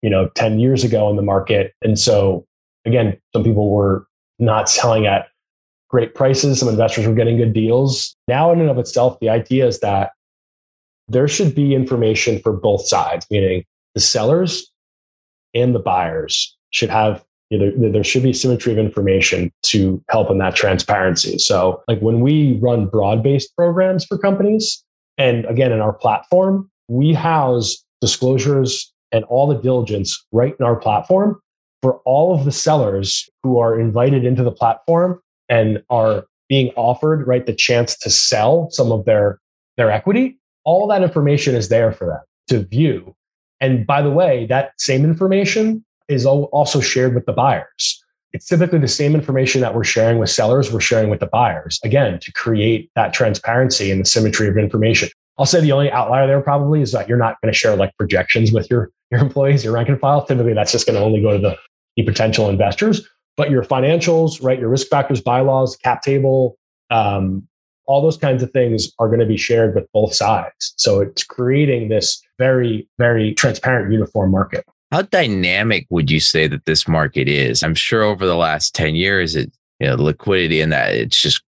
you 0.02 0.10
know, 0.10 0.30
10 0.36 0.60
years 0.60 0.84
ago 0.84 1.10
in 1.10 1.16
the 1.16 1.22
market. 1.22 1.74
And 1.82 2.00
so 2.00 2.46
again, 2.86 3.20
some 3.34 3.44
people 3.44 3.70
were 3.70 4.08
not 4.40 4.70
selling 4.70 5.06
at 5.06 5.28
great 5.90 6.16
prices. 6.16 6.60
Some 6.60 6.70
investors 6.70 7.08
were 7.08 7.14
getting 7.14 7.38
good 7.38 7.54
deals. 7.54 8.16
Now, 8.28 8.52
in 8.52 8.62
and 8.62 8.70
of 8.70 8.78
itself, 8.78 9.20
the 9.20 9.30
idea 9.30 9.68
is 9.68 9.80
that 9.80 10.12
there 11.08 11.28
should 11.28 11.56
be 11.56 11.74
information 11.74 12.40
for 12.40 12.54
both 12.54 12.88
sides, 12.88 13.26
meaning 13.32 13.66
the 13.96 14.02
sellers 14.02 14.72
and 15.56 15.74
the 15.74 15.80
buyers 15.80 16.56
should 16.72 16.90
have 16.90 17.24
you 17.50 17.58
know, 17.58 17.92
there 17.92 18.04
should 18.04 18.22
be 18.22 18.32
symmetry 18.32 18.72
of 18.72 18.78
information 18.78 19.52
to 19.64 20.04
help 20.10 20.30
in 20.30 20.38
that 20.38 20.56
transparency. 20.56 21.40
So, 21.40 21.82
like 21.88 22.00
when 22.00 22.20
we 22.22 22.60
run 22.62 22.86
broad 22.86 23.24
based 23.24 23.56
programs 23.56 24.06
for 24.06 24.20
companies, 24.20 24.84
and 25.18 25.46
again, 25.46 25.72
in 25.72 25.80
our 25.80 25.94
platform, 25.94 26.70
we 26.90 27.14
house 27.14 27.84
disclosures 28.02 28.92
and 29.12 29.24
all 29.26 29.48
the 29.48 29.62
diligence 29.62 30.26
right 30.32 30.56
in 30.60 30.66
our 30.66 30.76
platform 30.76 31.40
for 31.82 32.02
all 32.06 32.38
of 32.38 32.46
the 32.46 32.52
sellers 32.52 33.30
who 33.44 33.58
are 33.60 33.80
invited 33.80 34.26
into 34.26 34.44
the 34.44 34.52
platform 34.52 35.20
and 35.48 35.82
are 35.90 36.26
being 36.50 36.72
offered 36.76 37.26
right 37.28 37.46
the 37.46 37.54
chance 37.54 37.98
to 37.98 38.10
sell 38.10 38.70
some 38.72 38.92
of 38.92 39.06
their 39.06 39.40
their 39.78 39.92
equity. 39.92 40.38
All 40.66 40.88
that 40.88 41.04
information 41.04 41.56
is 41.56 41.70
there 41.70 41.94
for 41.94 42.08
them 42.08 42.20
to 42.50 42.68
view. 42.68 43.16
And 43.62 43.88
by 43.88 44.02
the 44.02 44.10
way 44.10 44.46
that 44.48 44.72
same 44.78 45.06
information 45.06 45.86
is 46.08 46.26
also 46.26 46.82
shared 46.82 47.14
with 47.14 47.26
the 47.26 47.34
buyers. 47.34 48.04
It's 48.34 48.48
typically 48.48 48.80
the 48.80 48.88
same 48.88 49.16
information 49.16 49.62
that 49.62 49.74
we're 49.74 49.84
sharing 49.84 50.18
with 50.18 50.30
sellers 50.30 50.72
we're 50.72 50.80
sharing 50.82 51.10
with 51.10 51.20
the 51.20 51.28
buyers. 51.28 51.80
Again 51.84 52.20
to 52.20 52.32
create 52.34 52.92
that 52.96 53.14
transparency 53.14 53.92
and 53.92 54.02
the 54.02 54.06
symmetry 54.06 54.48
of 54.48 54.58
information 54.58 55.10
I'll 55.40 55.46
say 55.46 55.62
the 55.62 55.72
only 55.72 55.90
outlier 55.90 56.28
there 56.28 56.42
probably 56.42 56.82
is 56.82 56.92
that 56.92 57.08
you're 57.08 57.18
not 57.18 57.40
going 57.42 57.52
to 57.52 57.58
share 57.58 57.76
like 57.76 57.96
projections 57.98 58.52
with 58.52 58.70
your 58.70 58.92
your 59.10 59.22
employees, 59.22 59.64
your 59.64 59.74
rank 59.74 59.90
and 59.90 60.00
file. 60.00 60.26
Typically, 60.26 60.54
that's 60.54 60.72
just 60.72 60.86
going 60.86 61.00
to 61.00 61.04
only 61.04 61.22
go 61.22 61.32
to 61.34 61.40
the, 61.40 61.58
the 61.96 62.04
potential 62.04 62.50
investors. 62.50 63.08
But 63.38 63.50
your 63.50 63.64
financials, 63.64 64.44
right, 64.44 64.60
your 64.60 64.70
risk 64.70 64.88
factors, 64.88 65.22
bylaws, 65.22 65.78
cap 65.78 66.02
table, 66.02 66.58
um, 66.92 67.48
all 67.86 68.02
those 68.02 68.18
kinds 68.18 68.44
of 68.44 68.52
things 68.52 68.92
are 69.00 69.08
going 69.08 69.22
to 69.22 69.26
be 69.26 69.38
shared 69.38 69.74
with 69.74 69.88
both 69.94 70.14
sides. 70.14 70.74
So 70.76 71.00
it's 71.00 71.24
creating 71.24 71.90
this 71.90 72.22
very, 72.38 72.88
very 73.00 73.34
transparent, 73.34 73.92
uniform 73.92 74.32
market. 74.32 74.64
How 74.92 75.04
dynamic 75.04 75.88
would 75.90 76.12
you 76.12 76.20
say 76.20 76.48
that 76.48 76.66
this 76.66 76.88
market 76.88 77.28
is? 77.28 77.64
I'm 77.64 77.76
sure 77.76 78.04
over 78.04 78.28
the 78.28 78.36
last 78.36 78.76
10 78.76 78.96
years, 78.96 79.36
it, 79.36 79.52
you 79.80 79.88
know, 79.88 79.96
liquidity 79.96 80.62
and 80.62 80.72
that 80.72 80.94
it's 80.94 81.20
just 81.20 81.42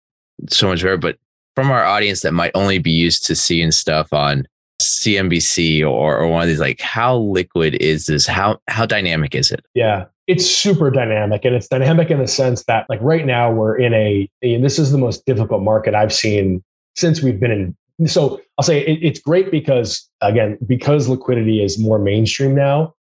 so 0.49 0.67
much 0.67 0.81
better. 0.81 0.97
But 0.97 1.17
from 1.55 1.71
our 1.71 1.83
audience 1.83 2.21
that 2.21 2.33
might 2.33 2.51
only 2.55 2.79
be 2.79 2.91
used 2.91 3.25
to 3.27 3.35
seeing 3.35 3.71
stuff 3.71 4.13
on 4.13 4.47
CNBC 4.81 5.81
or, 5.81 6.17
or 6.17 6.27
one 6.27 6.41
of 6.41 6.47
these, 6.47 6.59
like 6.59 6.81
how 6.81 7.17
liquid 7.17 7.75
is 7.75 8.07
this? 8.07 8.25
How 8.25 8.59
how 8.67 8.85
dynamic 8.85 9.35
is 9.35 9.51
it? 9.51 9.63
Yeah, 9.73 10.05
it's 10.27 10.45
super 10.45 10.89
dynamic, 10.89 11.45
and 11.45 11.55
it's 11.55 11.67
dynamic 11.67 12.09
in 12.09 12.19
the 12.19 12.27
sense 12.27 12.63
that 12.65 12.85
like 12.89 12.99
right 13.01 13.25
now 13.25 13.51
we're 13.51 13.77
in 13.77 13.93
a 13.93 14.29
and 14.41 14.63
this 14.63 14.79
is 14.79 14.91
the 14.91 14.97
most 14.97 15.25
difficult 15.25 15.61
market 15.61 15.93
I've 15.93 16.13
seen 16.13 16.63
since 16.95 17.21
we've 17.21 17.39
been 17.39 17.51
in. 17.51 18.07
So 18.07 18.41
I'll 18.57 18.63
say 18.63 18.85
it, 18.85 18.99
it's 19.03 19.19
great 19.19 19.51
because 19.51 20.09
again 20.21 20.57
because 20.65 21.07
liquidity 21.07 21.63
is 21.63 21.79
more 21.79 21.99
mainstream 21.99 22.55
now. 22.55 22.93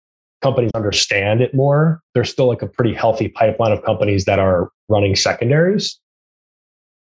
Companies 0.41 0.71
understand 0.73 1.41
it 1.41 1.53
more. 1.53 2.01
There's 2.13 2.29
still 2.29 2.47
like 2.47 2.61
a 2.61 2.67
pretty 2.67 2.93
healthy 2.93 3.27
pipeline 3.29 3.71
of 3.71 3.83
companies 3.83 4.25
that 4.25 4.39
are 4.39 4.69
running 4.89 5.15
secondaries 5.15 5.99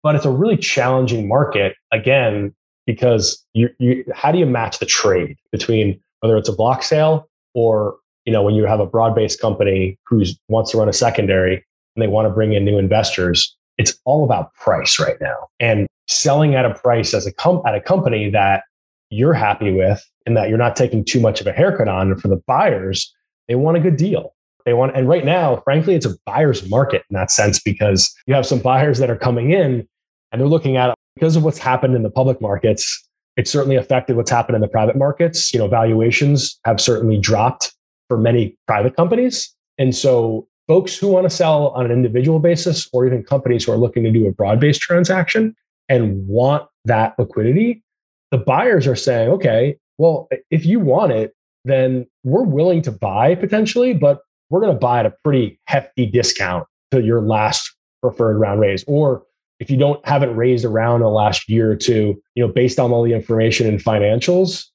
but 0.03 0.15
it's 0.15 0.25
a 0.25 0.31
really 0.31 0.57
challenging 0.57 1.27
market 1.27 1.75
again 1.91 2.53
because 2.85 3.43
you, 3.53 3.69
you 3.79 4.03
how 4.13 4.31
do 4.31 4.39
you 4.39 4.45
match 4.45 4.79
the 4.79 4.85
trade 4.85 5.37
between 5.51 5.99
whether 6.21 6.37
it's 6.37 6.49
a 6.49 6.53
block 6.53 6.83
sale 6.83 7.29
or 7.53 7.97
you 8.25 8.33
know 8.33 8.43
when 8.43 8.55
you 8.55 8.65
have 8.65 8.79
a 8.79 8.85
broad-based 8.85 9.39
company 9.39 9.97
who 10.05 10.23
wants 10.47 10.71
to 10.71 10.77
run 10.77 10.89
a 10.89 10.93
secondary 10.93 11.65
and 11.95 12.03
they 12.03 12.07
want 12.07 12.25
to 12.25 12.29
bring 12.29 12.53
in 12.53 12.65
new 12.65 12.77
investors 12.77 13.55
it's 13.79 13.97
all 14.03 14.25
about 14.25 14.53
price 14.53 14.99
right 14.99 15.19
now. 15.19 15.47
And 15.59 15.87
selling 16.07 16.53
at 16.53 16.65
a 16.65 16.73
price 16.73 17.13
as 17.13 17.25
a 17.25 17.33
com- 17.33 17.63
at 17.65 17.73
a 17.73 17.81
company 17.81 18.29
that 18.29 18.63
you're 19.09 19.33
happy 19.33 19.71
with 19.71 20.05
and 20.25 20.37
that 20.37 20.49
you're 20.49 20.57
not 20.57 20.75
taking 20.75 21.03
too 21.03 21.19
much 21.19 21.41
of 21.41 21.47
a 21.47 21.51
haircut 21.51 21.87
on 21.87 22.11
and 22.11 22.21
for 22.21 22.27
the 22.27 22.41
buyers 22.45 23.11
they 23.47 23.55
want 23.55 23.77
a 23.77 23.79
good 23.79 23.95
deal 23.95 24.35
they 24.69 24.73
want, 24.73 24.95
and 24.95 25.09
right 25.09 25.25
now, 25.25 25.61
frankly, 25.63 25.95
it's 25.95 26.05
a 26.05 26.13
buyer's 26.27 26.69
market 26.69 27.03
in 27.09 27.15
that 27.15 27.31
sense 27.31 27.59
because 27.59 28.15
you 28.27 28.35
have 28.35 28.45
some 28.45 28.59
buyers 28.59 28.99
that 28.99 29.09
are 29.09 29.17
coming 29.17 29.51
in 29.51 29.87
and 30.31 30.39
they're 30.39 30.47
looking 30.47 30.77
at 30.77 30.89
it 30.89 30.95
because 31.15 31.35
of 31.35 31.43
what's 31.43 31.57
happened 31.57 31.95
in 31.95 32.03
the 32.03 32.09
public 32.11 32.39
markets. 32.39 33.03
It's 33.35 33.49
certainly 33.49 33.75
affected 33.75 34.15
what's 34.15 34.29
happened 34.29 34.55
in 34.55 34.61
the 34.61 34.67
private 34.67 34.95
markets. 34.95 35.51
You 35.51 35.59
know, 35.59 35.67
valuations 35.67 36.59
have 36.65 36.79
certainly 36.79 37.17
dropped 37.17 37.73
for 38.09 38.17
many 38.17 38.55
private 38.67 38.95
companies. 38.95 39.51
And 39.79 39.95
so 39.95 40.47
folks 40.67 40.95
who 40.95 41.07
want 41.07 41.27
to 41.27 41.35
sell 41.35 41.69
on 41.69 41.85
an 41.85 41.91
individual 41.91 42.37
basis 42.37 42.87
or 42.93 43.07
even 43.07 43.23
companies 43.23 43.65
who 43.65 43.71
are 43.71 43.77
looking 43.77 44.03
to 44.03 44.11
do 44.11 44.27
a 44.27 44.31
broad-based 44.31 44.81
transaction 44.81 45.55
and 45.87 46.27
want 46.27 46.67
that 46.85 47.17
liquidity, 47.17 47.81
the 48.29 48.37
buyers 48.37 48.85
are 48.85 48.95
saying, 48.95 49.29
okay, 49.29 49.77
well, 49.97 50.29
if 50.51 50.63
you 50.63 50.79
want 50.79 51.11
it, 51.11 51.33
then 51.65 52.05
we're 52.23 52.43
willing 52.43 52.83
to 52.83 52.91
buy 52.91 53.33
potentially, 53.35 53.93
but 53.93 54.21
we're 54.49 54.61
going 54.61 54.73
to 54.73 54.79
buy 54.79 54.99
at 54.99 55.05
a 55.05 55.13
pretty 55.23 55.59
hefty 55.65 56.05
discount 56.05 56.65
to 56.91 57.01
your 57.01 57.21
last 57.21 57.71
preferred 58.01 58.37
round 58.37 58.59
raise. 58.59 58.83
Or 58.87 59.23
if 59.59 59.69
you 59.69 59.77
don't 59.77 60.05
haven't 60.07 60.35
raised 60.35 60.65
around 60.65 61.01
the 61.01 61.09
last 61.09 61.49
year 61.49 61.71
or 61.71 61.75
two, 61.75 62.21
you 62.35 62.45
know, 62.45 62.51
based 62.51 62.79
on 62.79 62.91
all 62.91 63.03
the 63.03 63.13
information 63.13 63.67
and 63.67 63.79
financials, 63.79 64.65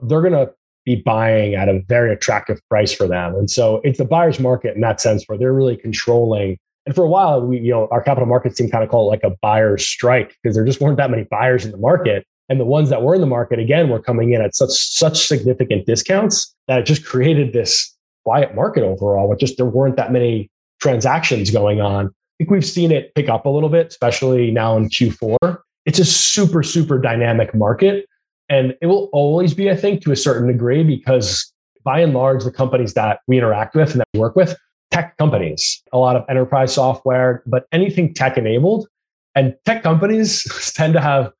they're 0.00 0.22
going 0.22 0.32
to 0.32 0.52
be 0.84 0.96
buying 0.96 1.54
at 1.54 1.68
a 1.68 1.80
very 1.88 2.12
attractive 2.12 2.60
price 2.68 2.92
for 2.92 3.06
them. 3.06 3.34
And 3.34 3.50
so 3.50 3.80
it's 3.84 3.98
the 3.98 4.04
buyer's 4.04 4.38
market 4.38 4.74
in 4.74 4.82
that 4.82 5.00
sense 5.00 5.24
where 5.26 5.38
they're 5.38 5.52
really 5.52 5.76
controlling. 5.76 6.58
And 6.86 6.94
for 6.94 7.04
a 7.04 7.08
while, 7.08 7.40
we, 7.40 7.58
you 7.58 7.70
know, 7.70 7.88
our 7.90 8.02
capital 8.02 8.26
markets 8.26 8.56
team 8.56 8.70
kind 8.70 8.84
of 8.84 8.90
call 8.90 9.08
it 9.08 9.10
like 9.10 9.24
a 9.24 9.34
buyer's 9.40 9.86
strike 9.86 10.36
because 10.42 10.54
there 10.54 10.64
just 10.64 10.80
weren't 10.80 10.98
that 10.98 11.10
many 11.10 11.24
buyers 11.24 11.64
in 11.64 11.70
the 11.70 11.78
market. 11.78 12.26
And 12.50 12.60
the 12.60 12.66
ones 12.66 12.90
that 12.90 13.02
were 13.02 13.14
in 13.14 13.22
the 13.22 13.26
market, 13.26 13.58
again, 13.58 13.88
were 13.88 14.02
coming 14.02 14.34
in 14.34 14.42
at 14.42 14.54
such 14.54 14.70
such 14.70 15.26
significant 15.26 15.86
discounts 15.86 16.54
that 16.68 16.80
it 16.80 16.86
just 16.86 17.06
created 17.06 17.54
this 17.54 17.93
quiet 18.24 18.54
market 18.54 18.82
overall, 18.82 19.28
but 19.28 19.38
just 19.38 19.56
there 19.56 19.66
weren't 19.66 19.96
that 19.96 20.12
many 20.12 20.50
transactions 20.80 21.50
going 21.50 21.80
on. 21.80 22.06
I 22.06 22.10
think 22.38 22.50
we've 22.50 22.64
seen 22.64 22.90
it 22.90 23.14
pick 23.14 23.28
up 23.28 23.46
a 23.46 23.48
little 23.48 23.68
bit, 23.68 23.88
especially 23.88 24.50
now 24.50 24.76
in 24.76 24.88
Q4. 24.88 25.58
It's 25.86 25.98
a 25.98 26.04
super, 26.04 26.62
super 26.62 26.98
dynamic 26.98 27.54
market. 27.54 28.06
And 28.48 28.74
it 28.82 28.86
will 28.86 29.08
always 29.12 29.54
be, 29.54 29.70
I 29.70 29.76
think, 29.76 30.02
to 30.02 30.12
a 30.12 30.16
certain 30.16 30.48
degree, 30.48 30.82
because 30.82 31.52
by 31.84 32.00
and 32.00 32.12
large, 32.12 32.44
the 32.44 32.50
companies 32.50 32.94
that 32.94 33.20
we 33.26 33.38
interact 33.38 33.74
with 33.74 33.92
and 33.92 34.00
that 34.00 34.08
we 34.12 34.20
work 34.20 34.36
with 34.36 34.56
tech 34.90 35.16
companies, 35.16 35.82
a 35.92 35.98
lot 35.98 36.16
of 36.16 36.24
enterprise 36.28 36.74
software, 36.74 37.42
but 37.46 37.66
anything 37.72 38.14
tech 38.14 38.36
enabled. 38.36 38.88
And 39.34 39.54
tech 39.64 39.82
companies 39.82 40.72
tend 40.76 40.94
to 40.94 41.00
have 41.00 41.32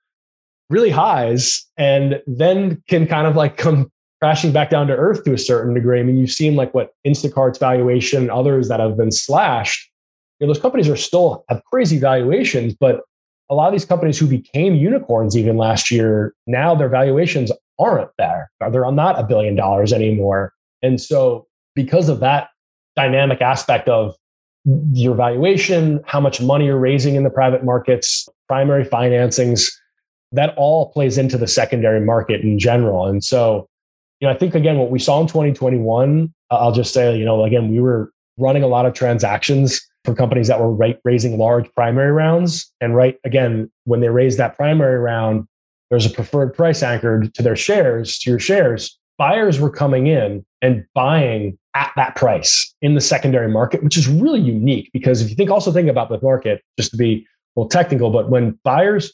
really 0.70 0.90
highs 0.90 1.64
and 1.76 2.20
then 2.26 2.82
can 2.88 3.06
kind 3.06 3.26
of 3.26 3.36
like 3.36 3.56
come 3.56 3.90
crashing 4.24 4.52
back 4.52 4.70
down 4.70 4.87
to 4.87 4.96
earth 4.96 5.22
to 5.22 5.34
a 5.34 5.38
certain 5.38 5.74
degree. 5.74 6.00
I 6.00 6.02
mean, 6.02 6.16
you've 6.16 6.30
seen 6.30 6.56
like 6.56 6.72
what 6.72 6.94
Instacart's 7.06 7.58
valuation, 7.58 8.22
and 8.22 8.30
others 8.30 8.68
that 8.68 8.80
have 8.80 8.96
been 8.96 9.12
slashed. 9.12 9.90
You 10.40 10.46
know, 10.46 10.54
those 10.54 10.62
companies 10.62 10.88
are 10.88 10.96
still 10.96 11.44
have 11.50 11.62
crazy 11.64 11.98
valuations, 11.98 12.72
but 12.72 13.02
a 13.50 13.54
lot 13.54 13.66
of 13.66 13.72
these 13.72 13.84
companies 13.84 14.18
who 14.18 14.26
became 14.26 14.76
unicorns 14.76 15.37
even 15.37 15.58
last 15.58 15.90
year, 15.90 16.32
now 16.46 16.74
their 16.74 16.88
valuations 16.88 17.52
aren't 17.78 18.08
there. 18.16 18.50
They're 18.60 18.90
not 18.90 19.18
a 19.18 19.24
billion 19.24 19.56
dollars 19.56 19.92
anymore. 19.92 20.54
And 20.80 20.98
so, 20.98 21.46
because 21.74 22.08
of 22.08 22.20
that 22.20 22.48
dynamic 22.96 23.42
aspect 23.42 23.90
of 23.90 24.14
your 24.94 25.14
valuation, 25.16 26.00
how 26.06 26.20
much 26.20 26.40
money 26.40 26.64
you're 26.64 26.78
raising 26.78 27.14
in 27.14 27.24
the 27.24 27.30
private 27.30 27.62
markets, 27.62 28.26
primary 28.48 28.87
financings, 28.87 29.70
that 30.32 30.54
all 30.56 30.90
plays 30.92 31.18
into 31.18 31.37
the 31.37 31.46
secondary 31.46 32.00
market 32.00 32.40
in 32.40 32.58
general. 32.58 33.04
And 33.04 33.22
so, 33.22 33.68
you 34.24 34.30
know, 34.30 34.34
I 34.34 34.38
think 34.38 34.54
again, 34.54 34.78
what 34.78 34.90
we 34.90 34.98
saw 34.98 35.20
in 35.20 35.26
2021, 35.26 36.32
I'll 36.50 36.72
just 36.72 36.94
say, 36.94 37.14
you 37.14 37.26
know, 37.26 37.44
again, 37.44 37.70
we 37.70 37.78
were 37.78 38.10
running 38.38 38.62
a 38.62 38.66
lot 38.66 38.87
of 38.87 38.94
transactions 38.94 39.87
for 40.02 40.14
companies 40.14 40.48
that 40.48 40.58
were 40.58 40.96
raising 41.04 41.37
large 41.37 41.70
primary 41.74 42.10
rounds. 42.10 42.72
And 42.80 42.96
right, 42.96 43.18
again, 43.24 43.70
when 43.84 44.00
they 44.00 44.08
raised 44.08 44.38
that 44.38 44.56
primary 44.56 44.98
round, 44.98 45.46
there's 45.90 46.06
a 46.06 46.10
preferred 46.10 46.54
price 46.54 46.82
anchored 46.82 47.34
to 47.34 47.42
their 47.42 47.54
shares, 47.54 48.18
to 48.20 48.30
your 48.30 48.38
shares. 48.38 48.98
Buyers 49.18 49.60
were 49.60 49.68
coming 49.68 50.06
in 50.06 50.42
and 50.62 50.87
buying 50.94 51.58
at 51.74 51.92
that 51.96 52.16
price 52.16 52.74
in 52.80 52.94
the 52.94 53.02
secondary 53.02 53.50
market, 53.50 53.84
which 53.84 53.98
is 53.98 54.08
really 54.08 54.40
unique 54.40 54.88
because 54.94 55.20
if 55.20 55.28
you 55.28 55.37
think 55.37 55.50
also 55.50 55.70
think 55.70 55.90
about 55.90 56.08
the 56.08 56.18
market, 56.22 56.62
just 56.78 56.92
to 56.92 56.96
be 56.96 57.26
a 57.56 57.60
little 57.60 57.68
technical, 57.68 58.08
but 58.08 58.30
when 58.30 58.58
buyers, 58.64 59.12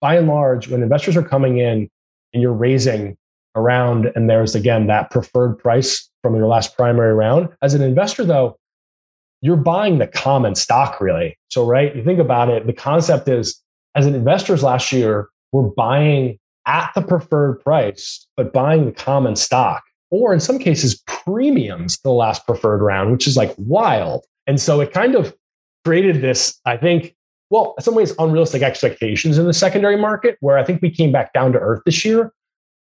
by 0.00 0.14
and 0.14 0.28
large, 0.28 0.68
when 0.68 0.80
investors 0.80 1.16
are 1.16 1.24
coming 1.24 1.58
in 1.58 1.90
and 2.32 2.40
you're 2.40 2.52
raising 2.52 3.16
around 3.56 4.10
and 4.14 4.28
there's 4.28 4.54
again 4.54 4.86
that 4.86 5.10
preferred 5.10 5.54
price 5.54 6.08
from 6.22 6.34
your 6.34 6.46
last 6.46 6.76
primary 6.76 7.14
round, 7.14 7.48
as 7.62 7.74
an 7.74 7.82
investor 7.82 8.24
though, 8.24 8.58
you're 9.40 9.56
buying 9.56 9.98
the 9.98 10.06
common 10.06 10.54
stock 10.54 11.00
really. 11.00 11.36
So, 11.50 11.66
right, 11.66 11.94
you 11.94 12.02
think 12.02 12.18
about 12.18 12.48
it, 12.48 12.66
the 12.66 12.72
concept 12.72 13.28
is 13.28 13.60
as 13.94 14.06
an 14.06 14.14
investors 14.14 14.62
last 14.62 14.90
year, 14.90 15.28
we're 15.52 15.62
buying 15.62 16.38
at 16.66 16.90
the 16.94 17.02
preferred 17.02 17.60
price, 17.60 18.26
but 18.36 18.52
buying 18.52 18.86
the 18.86 18.92
common 18.92 19.36
stock, 19.36 19.82
or 20.10 20.32
in 20.32 20.40
some 20.40 20.58
cases, 20.58 21.02
premiums 21.06 21.96
to 21.98 22.02
the 22.04 22.12
last 22.12 22.46
preferred 22.46 22.82
round, 22.82 23.12
which 23.12 23.26
is 23.26 23.36
like 23.36 23.54
wild. 23.58 24.24
And 24.46 24.60
so 24.60 24.80
it 24.80 24.92
kind 24.92 25.14
of 25.14 25.34
created 25.84 26.22
this, 26.22 26.58
I 26.64 26.76
think, 26.76 27.14
well, 27.50 27.74
in 27.78 27.84
some 27.84 27.94
ways, 27.94 28.14
unrealistic 28.18 28.62
expectations 28.62 29.38
in 29.38 29.46
the 29.46 29.52
secondary 29.52 29.96
market, 29.96 30.38
where 30.40 30.58
I 30.58 30.64
think 30.64 30.82
we 30.82 30.90
came 30.90 31.12
back 31.12 31.32
down 31.32 31.52
to 31.52 31.58
earth 31.58 31.82
this 31.84 32.04
year, 32.04 32.32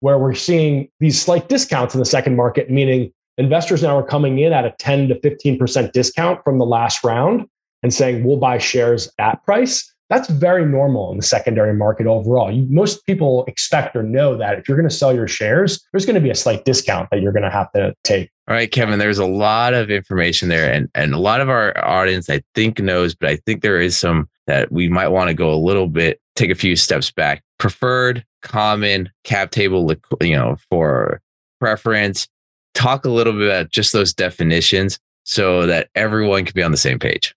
where 0.02 0.18
we're 0.18 0.34
seeing 0.34 0.90
these 1.00 1.22
slight 1.22 1.50
discounts 1.50 1.94
in 1.94 2.00
the 2.00 2.06
second 2.06 2.36
market, 2.36 2.70
meaning 2.70 3.12
investors 3.38 3.82
now 3.84 3.98
are 3.98 4.06
coming 4.06 4.40
in 4.40 4.54
at 4.54 4.66
a 4.66 4.72
10 4.80 5.10
to 5.10 5.16
15% 5.16 5.92
discount 5.92 6.44
from 6.44 6.60
the 6.60 6.66
last 6.66 7.04
round 7.04 7.46
and 7.84 7.94
saying, 7.94 8.24
we'll 8.24 8.38
buy 8.38 8.58
shares 8.58 9.10
at 9.20 9.44
price. 9.44 9.94
That's 10.10 10.28
very 10.28 10.66
normal 10.66 11.12
in 11.12 11.18
the 11.18 11.24
secondary 11.24 11.74
market 11.74 12.08
overall. 12.08 12.52
You, 12.52 12.66
most 12.70 13.06
people 13.06 13.46
expect 13.46 13.96
or 13.96 14.02
know 14.02 14.36
that 14.38 14.58
if 14.58 14.68
you're 14.68 14.78
going 14.78 14.90
to 14.90 14.96
sell 14.96 15.14
your 15.14 15.28
shares, 15.28 15.86
there's 15.92 16.06
going 16.06 16.16
to 16.16 16.22
be 16.22 16.32
a 16.32 16.36
slight 16.36 16.66
discount 16.66 17.10
that 17.12 17.22
you're 17.22 17.32
going 17.32 17.44
to 17.44 17.52
have 17.52 17.72
to 17.74 17.94
take. 18.04 18.32
All 18.48 18.56
right, 18.56 18.72
Kevin, 18.72 18.98
there's 18.98 19.20
a 19.20 19.26
lot 19.26 19.76
of 19.76 19.92
information 19.92 20.50
there. 20.50 20.74
And, 20.74 20.90
and 20.96 21.14
a 21.14 21.20
lot 21.20 21.42
of 21.42 21.50
our 21.50 21.78
audience, 21.86 22.28
I 22.30 22.42
think, 22.56 22.82
knows, 22.82 23.14
but 23.14 23.30
I 23.30 23.36
think 23.46 23.62
there 23.62 23.80
is 23.80 23.98
some 23.98 24.28
that 24.50 24.72
we 24.72 24.90
might 24.90 25.10
want 25.10 25.28
to 25.28 25.36
go 25.36 25.54
a 25.54 25.56
little 25.56 25.88
bit, 25.88 26.20
take 26.36 26.50
a 26.50 26.56
few 26.56 26.76
steps 26.76 27.12
back. 27.12 27.44
Preferred, 27.60 28.26
common, 28.42 29.12
cap 29.24 29.52
table, 29.52 29.94
you 30.22 30.36
know, 30.36 30.58
for 30.72 31.22
preference, 31.60 32.28
talk 32.74 33.06
a 33.06 33.12
little 33.12 33.34
bit 33.34 33.44
about 33.44 33.70
just 33.70 33.94
those 33.94 34.12
definitions 34.12 34.98
so 35.24 35.68
that 35.68 35.90
everyone 35.94 36.46
can 36.46 36.54
be 36.56 36.64
on 36.64 36.72
the 36.72 36.78
same 36.78 36.98
page. 36.98 37.36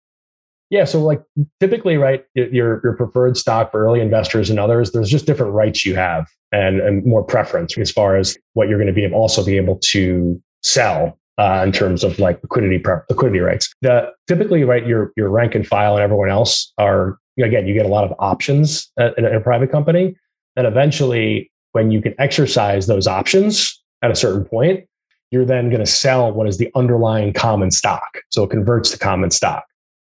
Yeah, 0.71 0.85
so 0.85 1.03
like 1.03 1.21
typically, 1.61 1.99
right, 1.99 2.25
your 2.35 2.81
your 2.83 2.97
preferred 2.97 3.37
stock 3.37 3.71
for 3.71 3.85
early 3.85 4.01
investors 4.01 4.49
and 4.49 4.59
others, 4.59 4.93
there's 4.93 5.11
just 5.11 5.27
different 5.27 5.53
rights 5.53 5.85
you 5.85 5.95
have 5.97 6.27
and, 6.51 6.81
and 6.81 7.05
more 7.05 7.23
preference 7.23 7.77
as 7.77 7.91
far 7.91 8.17
as 8.17 8.39
what 8.55 8.71
you're 8.71 8.79
going 8.79 8.87
to 8.87 8.95
be 8.95 9.07
also 9.13 9.45
be 9.45 9.59
able 9.59 9.79
to 9.91 10.41
sell 10.63 11.19
uh, 11.39 11.63
in 11.65 11.73
terms 11.73 12.05
of 12.05 12.19
like 12.19 12.43
liquidity 12.43 12.79
prep, 12.79 13.05
liquidity 13.09 13.41
rights. 13.41 13.73
The 13.83 14.13
typically, 14.29 14.65
right, 14.65 14.87
your 14.87 15.13
your 15.17 15.31
rank 15.31 15.55
and 15.55 15.67
file 15.67 15.95
and 15.95 16.03
everyone 16.03 16.29
else 16.29 16.73
are 16.79 17.19
again, 17.39 17.67
you 17.67 17.75
get 17.75 17.87
a 17.87 17.89
lot 17.89 18.05
of 18.05 18.15
options 18.19 18.91
in 18.99 19.25
a, 19.25 19.29
in 19.29 19.35
a 19.35 19.41
private 19.41 19.71
company, 19.71 20.17
and 20.57 20.67
eventually, 20.67 21.51
when 21.73 21.91
you 21.91 22.03
can 22.03 22.15
exercise 22.19 22.87
those 22.87 23.07
options 23.07 23.83
at 24.03 24.11
a 24.11 24.15
certain 24.17 24.45
point, 24.45 24.87
you're 25.31 25.47
then 25.47 25.71
going 25.71 25.81
to 25.81 25.87
sell 25.87 26.31
what 26.31 26.47
is 26.47 26.59
the 26.59 26.71
underlying 26.75 27.33
common 27.33 27.71
stock. 27.71 28.21
So 28.31 28.45
it 28.45 28.51
converts 28.51 28.91
to 28.91 28.99
common 28.99 29.31
stock. 29.31 29.65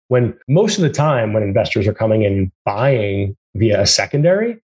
When 0.09 0.37
most 0.49 0.77
of 0.77 0.81
the 0.81 0.89
time, 0.89 1.31
when 1.31 1.43
investors 1.43 1.87
are 1.87 1.93
coming 1.93 2.23
in 2.23 2.51
buying 2.65 3.37
via 3.55 3.81
a 3.81 3.87
secondary, 3.87 4.61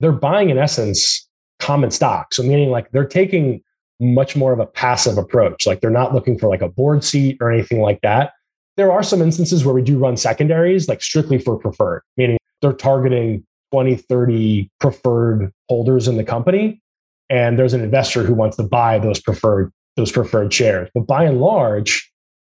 they're 0.00 0.12
buying 0.12 0.48
in 0.48 0.58
essence 0.58 1.28
common 1.58 1.90
stock. 1.90 2.32
So 2.32 2.42
meaning 2.42 2.70
like 2.70 2.90
they're 2.92 3.04
taking 3.04 3.62
much 4.00 4.36
more 4.36 4.52
of 4.52 4.60
a 4.60 4.66
passive 4.66 5.18
approach. 5.18 5.66
Like 5.66 5.80
they're 5.80 5.90
not 5.90 6.14
looking 6.14 6.38
for 6.38 6.48
like 6.48 6.62
a 6.62 6.68
board 6.68 7.04
seat 7.04 7.38
or 7.40 7.50
anything 7.50 7.80
like 7.80 8.00
that. 8.02 8.32
There 8.76 8.92
are 8.92 9.02
some 9.02 9.20
instances 9.20 9.64
where 9.64 9.74
we 9.74 9.82
do 9.82 9.98
run 9.98 10.16
secondaries, 10.16 10.88
like 10.88 11.02
strictly 11.02 11.38
for 11.38 11.58
preferred, 11.58 12.02
meaning 12.16 12.38
they're 12.62 12.72
targeting 12.72 13.44
20, 13.72 13.96
30 13.96 14.70
preferred 14.80 15.52
holders 15.68 16.06
in 16.08 16.16
the 16.16 16.24
company. 16.24 16.80
And 17.28 17.58
there's 17.58 17.74
an 17.74 17.82
investor 17.82 18.22
who 18.22 18.34
wants 18.34 18.56
to 18.56 18.62
buy 18.62 18.98
those 18.98 19.20
preferred 19.20 19.72
those 19.96 20.12
preferred 20.12 20.54
shares. 20.54 20.88
But 20.94 21.08
by 21.08 21.24
and 21.24 21.40
large, 21.40 22.10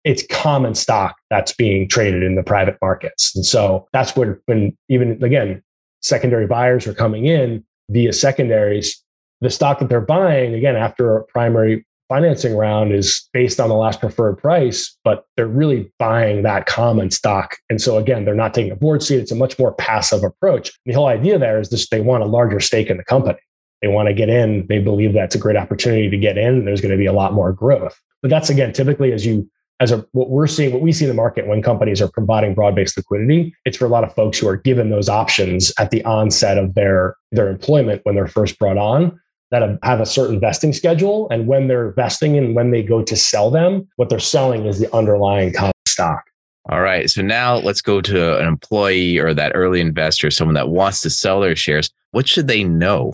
it's 0.04 0.24
common 0.30 0.76
stock 0.76 1.16
that's 1.30 1.54
being 1.54 1.88
traded 1.88 2.24
in 2.24 2.36
the 2.36 2.44
private 2.44 2.78
markets. 2.82 3.36
And 3.36 3.46
so 3.46 3.88
that's 3.94 4.16
what 4.16 4.38
when 4.46 4.78
even 4.90 5.22
again, 5.24 5.62
secondary 6.02 6.48
buyers 6.48 6.88
are 6.88 6.94
coming 6.94 7.26
in 7.26 7.64
via 7.90 8.14
secondaries, 8.14 9.04
the 9.42 9.50
stock 9.50 9.80
that 9.80 9.90
they're 9.90 10.02
buying, 10.02 10.54
again, 10.54 10.76
after 10.76 11.18
a 11.18 11.24
primary 11.26 11.86
financing 12.12 12.58
round 12.58 12.92
is 12.92 13.30
based 13.32 13.58
on 13.58 13.70
the 13.70 13.76
last 13.76 14.02
preferred 14.02 14.36
price, 14.36 14.98
but 15.06 15.26
they're 15.38 15.48
really 15.48 15.90
buying 15.98 16.44
that 16.44 16.66
common 16.66 17.10
stock. 17.10 17.56
And 17.70 17.82
so 17.82 17.98
again, 17.98 18.26
they're 18.26 18.36
not 18.36 18.54
taking 18.54 18.74
a 18.74 18.76
board 18.76 19.02
seat. 19.02 19.16
It's 19.16 19.32
a 19.32 19.36
much 19.36 19.58
more 19.58 19.72
passive 19.74 20.22
approach. 20.22 20.74
The 20.86 20.92
whole 20.92 21.08
idea 21.08 21.40
there 21.40 21.58
is 21.58 21.70
this 21.70 21.88
they 21.88 22.02
want 22.02 22.24
a 22.24 22.28
larger 22.28 22.60
stake 22.60 22.90
in 22.90 22.98
the 22.98 23.06
company. 23.06 23.40
They 23.82 23.88
want 23.88 24.10
to 24.10 24.14
get 24.14 24.28
in. 24.28 24.68
They 24.68 24.80
believe 24.80 25.14
that's 25.14 25.36
a 25.36 25.40
great 25.40 25.56
opportunity 25.56 26.10
to 26.10 26.18
get 26.18 26.38
in. 26.38 26.66
There's 26.66 26.82
going 26.82 26.92
to 26.92 26.98
be 26.98 27.06
a 27.06 27.14
lot 27.14 27.32
more 27.32 27.54
growth. 27.54 27.98
But 28.22 28.30
that's 28.30 28.50
again, 28.50 28.74
typically 28.74 29.14
as 29.14 29.26
you 29.26 29.50
as 29.80 29.94
a 29.94 30.06
what 30.12 30.30
we're 30.30 30.48
seeing, 30.48 30.74
what 30.74 30.82
we 30.82 30.92
see 30.92 31.06
in 31.06 31.10
the 31.10 31.16
market 31.16 31.48
when 31.48 31.62
companies 31.62 32.02
are 32.02 32.10
providing 32.10 32.54
broad-based 32.54 32.98
liquidity, 32.98 33.56
it's 33.64 33.78
for 33.78 33.86
a 33.86 33.90
lot 33.90 34.04
of 34.04 34.14
folks 34.14 34.38
who 34.38 34.50
are 34.50 34.58
given 34.58 34.90
those 34.90 35.08
options 35.08 35.74
at 35.80 35.92
the 35.92 36.04
onset 36.04 36.58
of 36.58 36.76
their 36.76 37.16
their 37.32 37.50
employment 37.50 38.02
when 38.04 38.16
they're 38.16 38.28
first 38.28 38.60
brought 38.60 38.78
on 38.78 39.18
that 39.52 39.78
have 39.84 40.00
a 40.00 40.06
certain 40.06 40.40
vesting 40.40 40.74
schedule. 40.74 41.30
And 41.30 41.48
when 41.48 41.68
they're 41.68 41.92
vesting 41.92 42.38
and 42.38 42.56
when 42.56 42.72
they 42.72 42.82
go 42.82 43.04
to 43.04 43.16
sell 43.16 43.52
them, 43.52 43.88
what 43.98 44.10
they're 44.10 44.20
selling 44.20 44.66
is 44.66 44.80
the 44.80 44.94
underlying 44.96 45.54
common 45.54 45.74
stock. 45.88 46.24
All 46.70 46.82
right. 46.82 47.10
So 47.10 47.22
now 47.22 47.58
let's 47.58 47.82
go 47.82 48.02
to 48.02 48.40
an 48.40 48.48
employee 48.48 49.18
or 49.18 49.34
that 49.34 49.52
early 49.56 49.82
investor, 49.82 50.32
someone 50.32 50.54
that 50.56 50.70
wants 50.70 51.02
to 51.02 51.10
sell 51.10 51.42
their 51.42 51.56
shares. 51.56 51.90
What 52.12 52.28
should 52.28 52.48
they 52.48 52.64
know? 52.64 53.14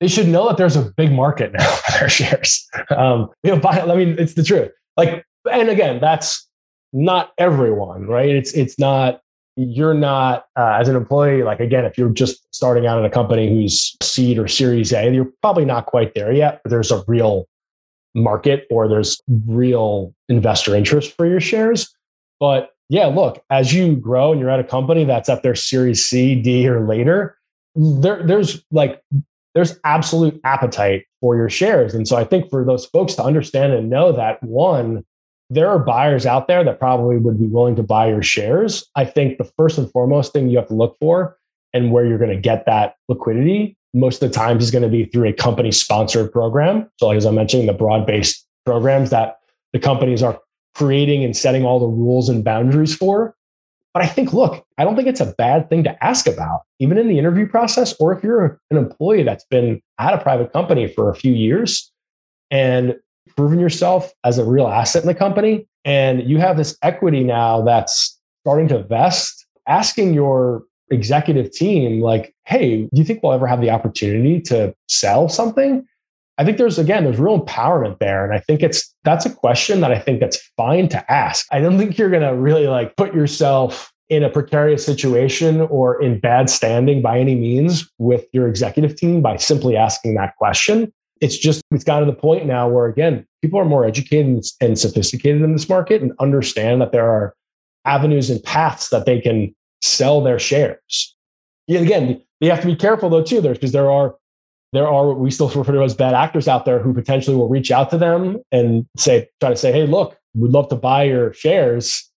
they 0.00 0.08
should 0.08 0.28
know 0.28 0.48
that 0.48 0.56
there's 0.56 0.76
a 0.76 0.82
big 0.82 1.12
market 1.12 1.52
now 1.52 1.70
for 1.70 1.98
their 1.98 2.08
shares. 2.08 2.68
Um, 2.90 3.30
you 3.42 3.54
know, 3.54 3.60
buy, 3.60 3.80
I 3.80 3.94
mean, 3.94 4.16
it's 4.18 4.34
the 4.34 4.42
truth. 4.42 4.72
Like, 4.96 5.24
and 5.50 5.68
again, 5.68 6.00
that's 6.00 6.46
not 6.92 7.32
everyone, 7.38 8.06
right? 8.06 8.30
It's 8.30 8.52
it's 8.52 8.78
not. 8.78 9.20
You're 9.68 9.94
not 9.94 10.46
uh, 10.56 10.78
as 10.80 10.88
an 10.88 10.96
employee. 10.96 11.42
Like 11.42 11.60
again, 11.60 11.84
if 11.84 11.98
you're 11.98 12.10
just 12.10 12.46
starting 12.54 12.86
out 12.86 12.98
in 12.98 13.04
a 13.04 13.10
company 13.10 13.48
who's 13.48 13.96
seed 14.02 14.38
or 14.38 14.48
Series 14.48 14.92
A, 14.92 15.12
you're 15.12 15.30
probably 15.42 15.64
not 15.64 15.86
quite 15.86 16.14
there 16.14 16.32
yet. 16.32 16.60
But 16.62 16.70
there's 16.70 16.90
a 16.90 17.04
real 17.06 17.46
market 18.14 18.66
or 18.70 18.88
there's 18.88 19.20
real 19.46 20.14
investor 20.28 20.74
interest 20.74 21.14
for 21.16 21.26
your 21.26 21.40
shares. 21.40 21.94
But 22.38 22.70
yeah, 22.88 23.06
look, 23.06 23.44
as 23.50 23.72
you 23.72 23.96
grow 23.96 24.32
and 24.32 24.40
you're 24.40 24.50
at 24.50 24.60
a 24.60 24.64
company 24.64 25.04
that's 25.04 25.28
at 25.28 25.42
their 25.42 25.54
Series 25.54 26.04
C, 26.04 26.34
D, 26.34 26.66
or 26.66 26.86
later, 26.86 27.36
there, 27.76 28.26
there's 28.26 28.64
like 28.72 29.00
there's 29.54 29.78
absolute 29.84 30.40
appetite 30.44 31.04
for 31.20 31.36
your 31.36 31.50
shares. 31.50 31.94
And 31.94 32.06
so 32.06 32.16
I 32.16 32.24
think 32.24 32.50
for 32.50 32.64
those 32.64 32.86
folks 32.86 33.14
to 33.16 33.22
understand 33.22 33.72
and 33.72 33.90
know 33.90 34.12
that 34.12 34.42
one, 34.42 35.04
there 35.50 35.68
are 35.68 35.78
buyers 35.78 36.24
out 36.24 36.46
there 36.46 36.62
that 36.62 36.78
probably 36.78 37.18
would 37.18 37.38
be 37.38 37.46
willing 37.46 37.76
to 37.76 37.82
buy 37.82 38.08
your 38.08 38.22
shares. 38.22 38.88
I 38.94 39.04
think 39.04 39.36
the 39.36 39.44
first 39.44 39.76
and 39.76 39.90
foremost 39.90 40.32
thing 40.32 40.48
you 40.48 40.56
have 40.56 40.68
to 40.68 40.74
look 40.74 40.96
for 41.00 41.36
and 41.74 41.90
where 41.90 42.06
you're 42.06 42.18
going 42.18 42.30
to 42.30 42.40
get 42.40 42.64
that 42.66 42.94
liquidity 43.08 43.76
most 43.92 44.22
of 44.22 44.30
the 44.30 44.34
times 44.34 44.62
is 44.62 44.70
going 44.70 44.82
to 44.82 44.88
be 44.88 45.04
through 45.04 45.28
a 45.28 45.32
company 45.32 45.72
sponsored 45.72 46.30
program. 46.30 46.88
So, 46.98 47.08
like 47.08 47.16
as 47.16 47.26
I 47.26 47.32
mentioned, 47.32 47.68
the 47.68 47.72
broad 47.72 48.06
based 48.06 48.46
programs 48.64 49.10
that 49.10 49.40
the 49.72 49.80
companies 49.80 50.22
are 50.22 50.40
creating 50.74 51.24
and 51.24 51.36
setting 51.36 51.64
all 51.64 51.80
the 51.80 51.86
rules 51.86 52.28
and 52.28 52.44
boundaries 52.44 52.94
for. 52.94 53.34
But 53.92 54.04
I 54.04 54.06
think, 54.06 54.32
look, 54.32 54.64
I 54.78 54.84
don't 54.84 54.94
think 54.94 55.08
it's 55.08 55.20
a 55.20 55.34
bad 55.36 55.68
thing 55.68 55.82
to 55.82 56.04
ask 56.04 56.28
about, 56.28 56.60
even 56.78 56.96
in 56.96 57.08
the 57.08 57.18
interview 57.18 57.48
process, 57.48 57.92
or 57.98 58.16
if 58.16 58.22
you're 58.22 58.60
an 58.70 58.76
employee 58.76 59.24
that's 59.24 59.44
been 59.46 59.82
at 59.98 60.14
a 60.14 60.18
private 60.18 60.52
company 60.52 60.86
for 60.86 61.10
a 61.10 61.14
few 61.14 61.32
years 61.32 61.90
and 62.52 62.94
proven 63.40 63.58
yourself 63.58 64.12
as 64.22 64.36
a 64.36 64.44
real 64.44 64.68
asset 64.68 65.02
in 65.02 65.06
the 65.06 65.14
company, 65.14 65.66
and 65.86 66.28
you 66.28 66.36
have 66.36 66.58
this 66.58 66.76
equity 66.82 67.24
now 67.24 67.62
that's 67.62 68.20
starting 68.42 68.68
to 68.68 68.82
vest, 68.82 69.46
asking 69.66 70.12
your 70.12 70.64
executive 70.90 71.50
team, 71.50 72.02
like, 72.02 72.34
hey, 72.44 72.82
do 72.82 72.88
you 72.92 73.02
think 73.02 73.22
we'll 73.22 73.32
ever 73.32 73.46
have 73.46 73.62
the 73.62 73.70
opportunity 73.70 74.42
to 74.42 74.74
sell 74.88 75.26
something? 75.26 75.86
I 76.36 76.44
think 76.44 76.58
there's 76.58 76.78
again, 76.78 77.04
there's 77.04 77.18
real 77.18 77.40
empowerment 77.40 77.98
there. 77.98 78.26
And 78.26 78.34
I 78.34 78.40
think 78.40 78.62
it's 78.62 78.94
that's 79.04 79.24
a 79.24 79.30
question 79.30 79.80
that 79.80 79.90
I 79.90 79.98
think 79.98 80.20
that's 80.20 80.38
fine 80.58 80.88
to 80.90 81.10
ask. 81.10 81.46
I 81.50 81.60
don't 81.60 81.78
think 81.78 81.96
you're 81.96 82.10
gonna 82.10 82.36
really 82.36 82.66
like 82.66 82.94
put 82.96 83.14
yourself 83.14 83.90
in 84.10 84.22
a 84.22 84.28
precarious 84.28 84.84
situation 84.84 85.62
or 85.62 86.02
in 86.02 86.20
bad 86.20 86.50
standing 86.50 87.00
by 87.00 87.18
any 87.18 87.36
means 87.36 87.90
with 87.96 88.26
your 88.34 88.48
executive 88.48 88.96
team 88.96 89.22
by 89.22 89.38
simply 89.38 89.76
asking 89.76 90.16
that 90.16 90.36
question. 90.36 90.92
It's 91.20 91.36
just, 91.36 91.62
it's 91.70 91.84
gotten 91.84 92.06
to 92.06 92.12
the 92.12 92.18
point 92.18 92.46
now 92.46 92.68
where, 92.68 92.86
again, 92.86 93.26
people 93.42 93.60
are 93.60 93.64
more 93.64 93.84
educated 93.84 94.44
and 94.60 94.78
sophisticated 94.78 95.42
in 95.42 95.52
this 95.52 95.68
market 95.68 96.02
and 96.02 96.12
understand 96.18 96.80
that 96.80 96.92
there 96.92 97.10
are 97.10 97.34
avenues 97.84 98.30
and 98.30 98.42
paths 98.42 98.88
that 98.90 99.06
they 99.06 99.20
can 99.20 99.54
sell 99.82 100.20
their 100.22 100.38
shares. 100.38 101.16
Again, 101.68 102.22
you 102.40 102.50
have 102.50 102.60
to 102.60 102.66
be 102.66 102.76
careful 102.76 103.08
though 103.08 103.22
too, 103.22 103.40
because 103.42 103.72
there 103.72 103.90
are 103.90 104.16
there 104.72 104.88
are 104.88 105.12
we 105.12 105.30
still 105.30 105.48
refer 105.54 105.72
to 105.72 105.82
as 105.82 105.94
bad 105.94 106.14
actors 106.14 106.48
out 106.48 106.64
there 106.64 106.78
who 106.78 106.92
potentially 106.94 107.36
will 107.36 107.48
reach 107.48 107.70
out 107.70 107.90
to 107.90 107.98
them 107.98 108.38
and 108.52 108.86
say 108.96 109.28
try 109.40 109.50
to 109.50 109.56
say, 109.56 109.72
hey, 109.72 109.86
look, 109.86 110.16
we'd 110.34 110.52
love 110.52 110.68
to 110.68 110.76
buy 110.76 111.04
your 111.04 111.32
shares, 111.32 112.09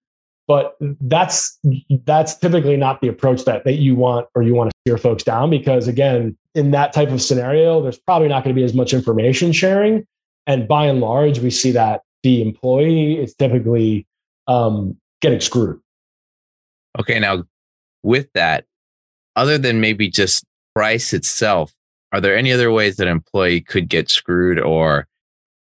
but 0.51 0.75
that's 0.99 1.57
that's 2.03 2.35
typically 2.35 2.75
not 2.75 2.99
the 2.99 3.07
approach 3.07 3.45
that 3.45 3.63
that 3.63 3.75
you 3.75 3.95
want 3.95 4.27
or 4.35 4.43
you 4.43 4.53
want 4.53 4.69
to 4.69 4.75
steer 4.83 4.97
folks 4.97 5.23
down 5.23 5.49
because 5.49 5.87
again, 5.87 6.37
in 6.55 6.71
that 6.71 6.91
type 6.91 7.07
of 7.07 7.21
scenario, 7.21 7.81
there's 7.81 7.97
probably 7.97 8.27
not 8.27 8.43
going 8.43 8.53
to 8.53 8.59
be 8.59 8.65
as 8.65 8.73
much 8.73 8.93
information 8.93 9.53
sharing, 9.53 10.05
and 10.47 10.67
by 10.67 10.87
and 10.87 10.99
large, 10.99 11.39
we 11.39 11.51
see 11.51 11.71
that 11.71 12.01
the 12.23 12.41
employee 12.41 13.17
is 13.17 13.33
typically 13.33 14.05
um, 14.47 14.97
getting 15.21 15.39
screwed. 15.39 15.79
Okay, 16.99 17.17
now 17.17 17.45
with 18.03 18.27
that, 18.33 18.65
other 19.37 19.57
than 19.57 19.79
maybe 19.79 20.09
just 20.09 20.43
price 20.75 21.13
itself, 21.13 21.71
are 22.11 22.19
there 22.19 22.35
any 22.35 22.51
other 22.51 22.73
ways 22.73 22.97
that 22.97 23.07
an 23.07 23.13
employee 23.13 23.61
could 23.61 23.87
get 23.87 24.09
screwed 24.09 24.59
or 24.59 25.07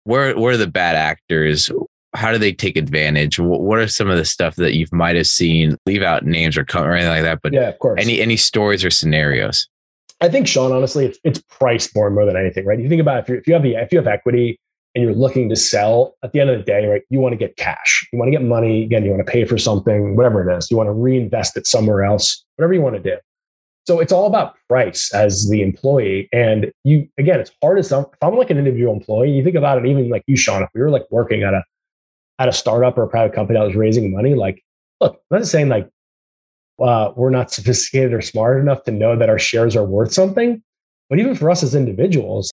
where 0.05 0.35
where 0.39 0.55
are 0.55 0.57
the 0.57 0.65
bad 0.65 0.95
actors? 0.95 1.69
How 2.13 2.31
do 2.31 2.37
they 2.37 2.51
take 2.51 2.75
advantage? 2.75 3.39
What 3.39 3.79
are 3.79 3.87
some 3.87 4.09
of 4.09 4.17
the 4.17 4.25
stuff 4.25 4.55
that 4.57 4.75
you 4.75 4.85
might 4.91 5.15
have 5.15 5.27
seen? 5.27 5.77
Leave 5.85 6.01
out 6.01 6.25
names 6.25 6.57
or, 6.57 6.65
or 6.75 6.93
anything 6.93 7.09
like 7.09 7.23
that, 7.23 7.39
but 7.41 7.53
yeah, 7.53 7.69
of 7.69 7.79
course. 7.79 8.01
Any 8.01 8.19
any 8.21 8.37
stories 8.37 8.83
or 8.83 8.89
scenarios? 8.89 9.67
I 10.19 10.29
think 10.29 10.47
Shawn, 10.47 10.71
honestly, 10.71 11.05
it's, 11.05 11.19
it's 11.23 11.41
price 11.49 11.93
more 11.95 12.09
more 12.09 12.25
than 12.25 12.35
anything, 12.35 12.65
right? 12.65 12.79
You 12.79 12.89
think 12.89 13.01
about 13.01 13.23
if 13.23 13.29
you 13.29 13.35
if 13.37 13.47
you 13.47 13.53
have 13.53 13.63
the 13.63 13.75
if 13.75 13.91
you 13.91 13.97
have 13.97 14.07
equity 14.07 14.59
and 14.93 15.03
you're 15.03 15.13
looking 15.13 15.47
to 15.49 15.55
sell, 15.55 16.15
at 16.21 16.33
the 16.33 16.41
end 16.41 16.49
of 16.49 16.57
the 16.57 16.63
day, 16.63 16.85
right, 16.85 17.01
you 17.09 17.19
want 17.19 17.31
to 17.31 17.37
get 17.37 17.55
cash. 17.55 18.07
You 18.11 18.19
want 18.19 18.27
to 18.27 18.37
get 18.37 18.43
money. 18.43 18.83
Again, 18.83 19.05
you 19.05 19.11
want 19.11 19.25
to 19.25 19.31
pay 19.31 19.45
for 19.45 19.57
something, 19.57 20.17
whatever 20.17 20.47
it 20.47 20.57
is. 20.57 20.69
You 20.69 20.75
want 20.75 20.87
to 20.87 20.93
reinvest 20.93 21.55
it 21.55 21.65
somewhere 21.65 22.03
else, 22.03 22.43
whatever 22.57 22.73
you 22.73 22.81
want 22.81 22.97
to 22.97 23.01
do. 23.01 23.17
So 23.87 23.99
it's 23.99 24.11
all 24.11 24.27
about 24.27 24.55
price 24.69 25.11
as 25.13 25.49
the 25.49 25.61
employee. 25.61 26.29
And 26.31 26.71
you, 26.83 27.07
again, 27.17 27.39
it's 27.39 27.51
hard 27.61 27.79
as 27.79 27.91
if 27.91 28.05
I'm 28.21 28.35
like 28.35 28.51
an 28.51 28.57
individual 28.57 28.93
employee, 28.93 29.31
you 29.31 29.43
think 29.43 29.55
about 29.55 29.79
it, 29.79 29.87
even 29.87 30.09
like 30.09 30.23
you, 30.27 30.35
Shawn, 30.35 30.61
if 30.61 30.69
we 30.75 30.81
were 30.81 30.91
like 30.91 31.05
working 31.09 31.43
at 31.43 31.53
a, 31.53 31.63
at 32.41 32.47
a 32.47 32.51
startup 32.51 32.97
or 32.97 33.03
a 33.03 33.07
private 33.07 33.35
company 33.35 33.59
that 33.59 33.65
was 33.65 33.75
raising 33.75 34.11
money, 34.11 34.33
like, 34.33 34.63
look, 34.99 35.21
I'm 35.31 35.39
not 35.39 35.47
saying 35.47 35.69
like 35.69 35.87
uh, 36.81 37.11
we're 37.15 37.29
not 37.29 37.51
sophisticated 37.57 38.13
or 38.13 38.21
smart 38.21 38.59
enough 38.59 38.83
to 38.85 38.91
know 38.91 39.15
that 39.15 39.29
our 39.29 39.37
shares 39.37 39.75
are 39.75 39.85
worth 39.85 40.11
something. 40.11 40.61
But 41.09 41.19
even 41.19 41.35
for 41.35 41.51
us 41.51 41.61
as 41.61 41.75
individuals, 41.75 42.51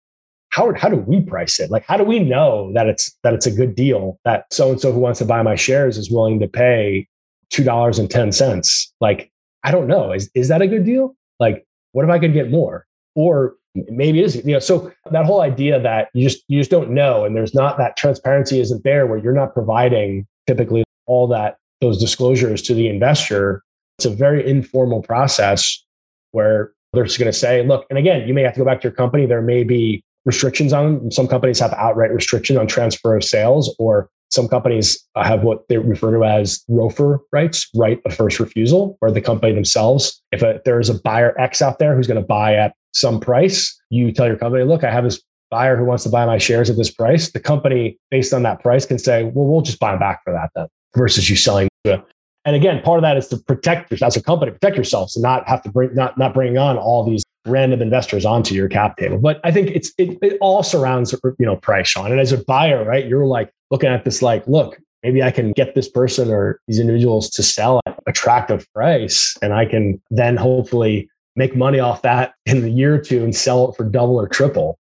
how, 0.51 0.75
how 0.75 0.91
do 0.91 0.97
we 0.97 1.23
price 1.23 1.59
it? 1.59 1.71
Like, 1.71 1.87
how 1.87 1.97
do 1.97 2.05
we 2.05 2.19
know 2.19 2.71
that 2.75 2.87
it's 2.87 3.17
that 3.23 3.33
it's 3.33 3.47
a 3.47 3.51
good 3.51 3.75
deal 3.75 4.19
that 4.25 4.45
so 4.53 4.71
and 4.71 4.81
so 4.81 4.93
who 4.93 4.99
wants 4.99 5.21
to 5.21 5.25
buy 5.25 5.43
my 5.43 5.55
shares 5.55 5.97
is 5.97 6.11
willing 6.11 6.39
to 6.41 6.49
pay 6.49 7.07
two 7.51 7.65
dollars 7.65 7.99
and 7.99 8.11
ten 8.11 8.31
cents? 8.31 8.93
Like, 9.01 9.31
I 9.65 9.71
don't 9.71 9.87
know. 9.87 10.13
Is 10.13 10.31
is 10.35 10.49
that 10.49 10.61
a 10.61 10.67
good 10.67 10.85
deal? 10.85 11.17
Like, 11.41 11.67
what 11.93 12.05
if 12.05 12.11
I 12.11 12.19
could 12.19 12.35
get 12.35 12.51
more? 12.51 12.87
Or 13.19 13.57
maybe 13.75 14.21
it 14.21 14.27
is, 14.27 14.37
you 14.37 14.53
know, 14.53 14.61
so 14.61 14.93
that 15.11 15.25
whole 15.25 15.41
idea 15.41 15.81
that 15.81 16.09
you 16.15 16.29
just 16.29 16.45
you 16.47 16.61
just 16.61 16.71
don't 16.71 16.91
know 16.91 17.25
and 17.25 17.35
there's 17.35 17.53
not 17.53 17.77
that 17.79 17.97
transparency 17.97 18.61
isn't 18.61 18.85
there 18.85 19.09
where 19.09 19.19
you're 19.19 19.33
not 19.33 19.53
providing 19.53 20.25
typically 20.47 20.85
all 21.07 21.27
that 21.27 21.57
those 21.81 21.99
disclosures 21.99 22.63
to 22.63 22.75
the 22.75 22.89
investor. 22.89 23.65
It's 23.99 24.07
a 24.07 24.11
very 24.11 24.49
informal 24.49 25.03
process 25.03 25.85
where 26.31 26.71
they're 26.93 27.05
just 27.05 27.19
going 27.19 27.31
to 27.31 27.37
say, 27.37 27.67
look, 27.67 27.87
and 27.91 27.99
again, 27.99 28.29
you 28.29 28.35
may 28.35 28.43
have 28.43 28.55
to 28.55 28.61
go 28.61 28.65
back 28.65 28.81
to 28.83 28.89
your 28.89 28.95
company. 28.95 29.27
There 29.27 29.43
may 29.43 29.65
be 29.65 30.01
restrictions 30.25 30.73
on 30.73 30.99
them. 30.99 31.11
Some 31.11 31.27
companies 31.27 31.59
have 31.59 31.73
outright 31.73 32.13
restriction 32.13 32.57
on 32.57 32.69
transfer 32.69 33.17
of 33.17 33.25
sales, 33.25 33.75
or 33.81 34.11
some 34.31 34.47
companies 34.47 35.05
have 35.17 35.43
what 35.43 35.67
they 35.69 35.79
refer 35.79 36.13
to 36.17 36.25
as 36.25 36.63
ROFR 36.71 37.19
rights, 37.33 37.69
right 37.75 38.01
of 38.05 38.15
first 38.15 38.39
refusal, 38.39 38.97
where 39.01 39.11
the 39.11 39.21
company 39.21 39.53
themselves, 39.53 40.23
if 40.31 40.43
a, 40.43 40.61
there's 40.65 40.89
a 40.89 41.01
buyer 41.01 41.39
X 41.41 41.61
out 41.63 41.81
there 41.81 41.97
who's 41.97 42.07
going 42.07 42.21
to 42.21 42.27
buy 42.27 42.55
at 42.55 42.75
some 42.99 43.21
price, 43.21 43.79
you 43.91 44.13
tell 44.13 44.27
your 44.27 44.37
company, 44.37 44.65
look, 44.65 44.85
I 44.85 44.91
have 44.91 45.05
this 45.05 45.21
buyer 45.51 45.77
who 45.77 45.85
wants 45.85 46.05
to 46.05 46.11
buy 46.11 46.27
my 46.27 46.39
shares 46.39 46.69
at 46.69 46.77
this 46.77 46.91
price. 46.91 47.31
The 47.31 47.41
company, 47.41 47.99
based 48.11 48.35
on 48.35 48.43
that 48.43 48.61
price, 48.61 48.85
can 48.85 48.99
say, 48.99 49.25
well, 49.25 49.47
we'll 49.47 49.63
just 49.63 49.79
buy 49.79 49.93
them 49.93 50.01
back 50.01 50.23
for 50.25 50.33
that 50.33 50.51
then, 50.55 50.67
versus 50.95 51.31
you 51.31 51.37
selling 51.37 51.69
to 51.85 52.05
and 52.49 52.57
again, 52.57 52.81
part 52.81 52.99
of 52.99 53.03
that 53.03 53.19
is 53.19 53.29
to 53.29 53.37
protect 53.37 53.91
yourself 53.91 54.09
as 54.09 54.17
a 54.17 54.23
company, 54.23 54.53
protect 54.53 54.77
yourselves 54.77 55.15
and 55.15 55.23
not 55.23 55.47
have 55.47 55.61
to 55.65 55.71
bring 55.71 55.95
not 55.95 56.17
not 56.17 56.33
bring 56.33 56.57
on 56.57 56.79
all 56.79 57.05
these 57.05 57.23
random 57.47 57.83
investors 57.83 58.25
onto 58.25 58.55
your 58.55 58.69
cap 58.69 58.97
table. 58.97 59.19
But 59.19 59.39
I 59.45 59.53
think 59.53 59.69
it's 59.69 59.93
it, 59.99 60.17
it 60.23 60.39
all 60.41 60.63
surrounds 60.63 61.15
you 61.39 61.45
know 61.45 61.57
price, 61.57 61.89
Shawn. 61.89 62.11
And 62.11 62.19
as 62.19 62.33
a 62.33 62.39
buyer, 62.39 62.85
right, 62.87 63.07
you're 63.07 63.27
like 63.27 63.53
looking 63.71 63.91
at 63.91 64.07
this 64.07 64.23
like, 64.23 64.47
look, 64.47 64.79
maybe 65.03 65.23
I 65.23 65.31
can 65.31 65.53
get 65.53 65.75
this 65.75 65.91
person 65.91 66.31
or 66.31 66.59
these 66.67 66.79
individuals 66.79 67.29
to 67.31 67.43
sell 67.43 67.83
at 67.85 67.99
attractive 68.07 68.67
price, 68.73 69.37
and 69.43 69.53
I 69.53 69.67
can 69.67 70.01
then 70.11 70.39
hopefully 70.39 71.11
make 71.39 71.57
money 71.57 71.79
off 71.79 72.03
that 72.03 72.35
in 72.45 72.61
the 72.61 72.71
year 72.71 72.97
or 72.97 72.99
two 72.99 73.25
and 73.25 73.35
sell 73.35 73.71
it 73.71 73.77
for 73.77 73.85
double 73.85 74.17
or 74.17 74.29
triple. 74.29 74.79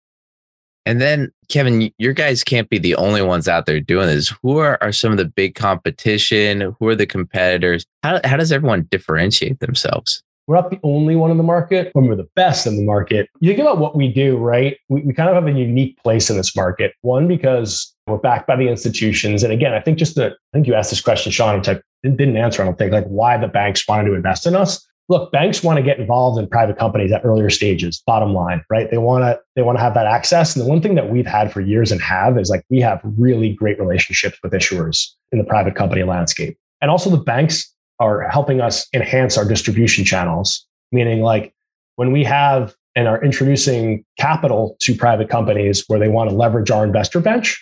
And 0.88 1.02
then, 1.02 1.32
Kevin, 1.50 1.92
your 1.98 2.14
guys 2.14 2.44
can't 2.44 2.70
be 2.70 2.78
the 2.78 2.96
only 2.96 3.22
ones 3.22 3.48
out 3.48 3.66
there 3.66 3.80
doing 3.80 4.08
this. 4.08 4.34
Who 4.42 4.60
are, 4.60 4.78
are 4.82 4.92
some 4.92 5.12
of 5.12 5.18
the 5.18 5.26
big 5.26 5.56
competition? 5.56 6.76
Who 6.80 6.88
are 6.88 6.96
the 6.96 7.08
competitors? 7.08 7.86
How, 8.04 8.22
how 8.24 8.38
does 8.38 8.52
everyone 8.52 8.88
differentiate 8.90 9.60
themselves? 9.60 10.22
We're 10.48 10.56
not 10.56 10.70
the 10.70 10.80
only 10.84 11.16
one 11.16 11.32
in 11.32 11.38
the 11.38 11.44
market, 11.44 11.92
but 11.94 12.04
we're 12.04 12.16
the 12.16 12.30
best 12.36 12.68
in 12.68 12.78
the 12.78 12.84
market. 12.84 13.28
You 13.40 13.50
think 13.50 13.62
about 13.62 13.80
what 13.80 13.96
we 13.96 14.14
do, 14.14 14.38
right? 14.38 14.78
We, 14.90 15.02
we 15.02 15.14
kind 15.14 15.28
of 15.28 15.34
have 15.34 15.48
a 15.48 15.58
unique 15.58 15.98
place 16.04 16.30
in 16.30 16.38
this 16.38 16.56
market. 16.56 16.94
One, 17.02 17.28
because 17.28 17.96
we're 18.06 18.18
backed 18.18 18.46
by 18.46 18.56
the 18.56 18.68
institutions. 18.68 19.42
And 19.42 19.52
again, 19.52 19.74
I 19.74 19.80
think 19.82 19.98
just 19.98 20.14
the, 20.14 20.28
I 20.28 20.36
think 20.54 20.68
you 20.68 20.76
asked 20.76 20.92
this 20.92 21.02
question, 21.02 21.32
Shawn, 21.32 21.58
which 21.58 21.68
I 21.68 21.82
didn't 22.04 22.38
answer, 22.38 22.62
I 22.62 22.66
don't 22.66 22.78
think, 22.78 22.94
like 22.94 23.08
why 23.08 23.38
the 23.38 23.48
banks 23.48 23.88
wanted 23.88 24.10
to 24.10 24.14
invest 24.14 24.46
in 24.46 24.56
us. 24.56 24.88
Look, 25.08 25.32
banks 25.32 25.62
want 25.62 25.78
to 25.78 25.84
get 25.84 26.00
involved 26.00 26.40
in 26.40 26.48
private 26.48 26.80
companies 26.80 27.12
at 27.12 27.24
earlier 27.24 27.52
stages, 27.52 28.02
bottom 28.08 28.34
line, 28.34 28.64
right? 28.72 28.90
They 28.90 28.98
want 28.98 29.24
to, 29.24 29.40
they 29.56 29.62
want 29.62 29.78
to 29.78 29.82
have 29.84 29.94
that 29.94 30.08
access. 30.08 30.56
And 30.56 30.66
the 30.66 30.70
one 30.70 30.82
thing 30.82 30.96
that 30.96 31.12
we've 31.12 31.28
had 31.28 31.54
for 31.54 31.62
years 31.62 31.92
and 31.92 32.02
have 32.02 32.40
is 32.40 32.50
like 32.50 32.64
we 32.70 32.82
have 32.82 33.02
really 33.04 33.54
great 33.54 33.80
relationships 33.80 34.40
with 34.42 34.52
issuers 34.54 35.10
in 35.32 35.38
the 35.38 35.44
private 35.44 35.76
company 35.76 36.02
landscape. 36.04 36.58
And 36.82 36.90
also 36.90 37.12
the 37.12 37.18
banks 37.18 37.72
are 38.00 38.28
helping 38.30 38.62
us 38.62 38.88
enhance 38.94 39.38
our 39.38 39.46
distribution 39.46 40.06
channels, 40.06 40.66
meaning 40.92 41.22
like 41.22 41.54
when 41.98 42.12
we 42.12 42.24
have 42.24 42.76
and 42.96 43.08
are 43.08 43.24
introducing 43.24 44.04
capital 44.18 44.78
to 44.82 44.96
private 44.96 45.30
companies 45.30 45.84
where 45.88 46.00
they 46.00 46.08
want 46.08 46.30
to 46.30 46.36
leverage 46.36 46.72
our 46.72 46.84
investor 46.84 47.20
bench, 47.20 47.62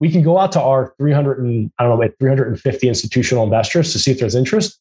we 0.00 0.10
can 0.10 0.22
go 0.22 0.38
out 0.38 0.52
to 0.52 0.60
our 0.60 0.94
300 0.98 1.38
and 1.38 1.70
I 1.78 1.84
don't 1.84 1.98
know, 1.98 2.08
350 2.18 2.88
institutional 2.88 3.44
investors 3.44 3.92
to 3.92 3.98
see 3.98 4.10
if 4.10 4.18
there's 4.20 4.34
interest. 4.34 4.78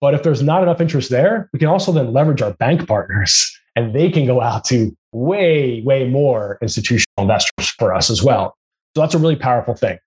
But 0.00 0.14
if 0.14 0.22
there's 0.22 0.42
not 0.42 0.62
enough 0.62 0.80
interest 0.80 1.10
there, 1.10 1.48
we 1.52 1.58
can 1.58 1.68
also 1.68 1.92
then 1.92 2.12
leverage 2.12 2.42
our 2.42 2.52
bank 2.54 2.86
partners 2.86 3.50
and 3.76 3.94
they 3.94 4.10
can 4.10 4.26
go 4.26 4.40
out 4.40 4.64
to 4.66 4.96
way, 5.12 5.82
way 5.82 6.08
more 6.08 6.58
institutional 6.62 7.06
investors 7.18 7.68
for 7.78 7.94
us 7.94 8.10
as 8.10 8.22
well. 8.22 8.56
So 8.94 9.02
that's 9.02 9.14
a 9.14 9.18
really 9.18 9.36
powerful 9.36 9.74
thing. 9.74 9.98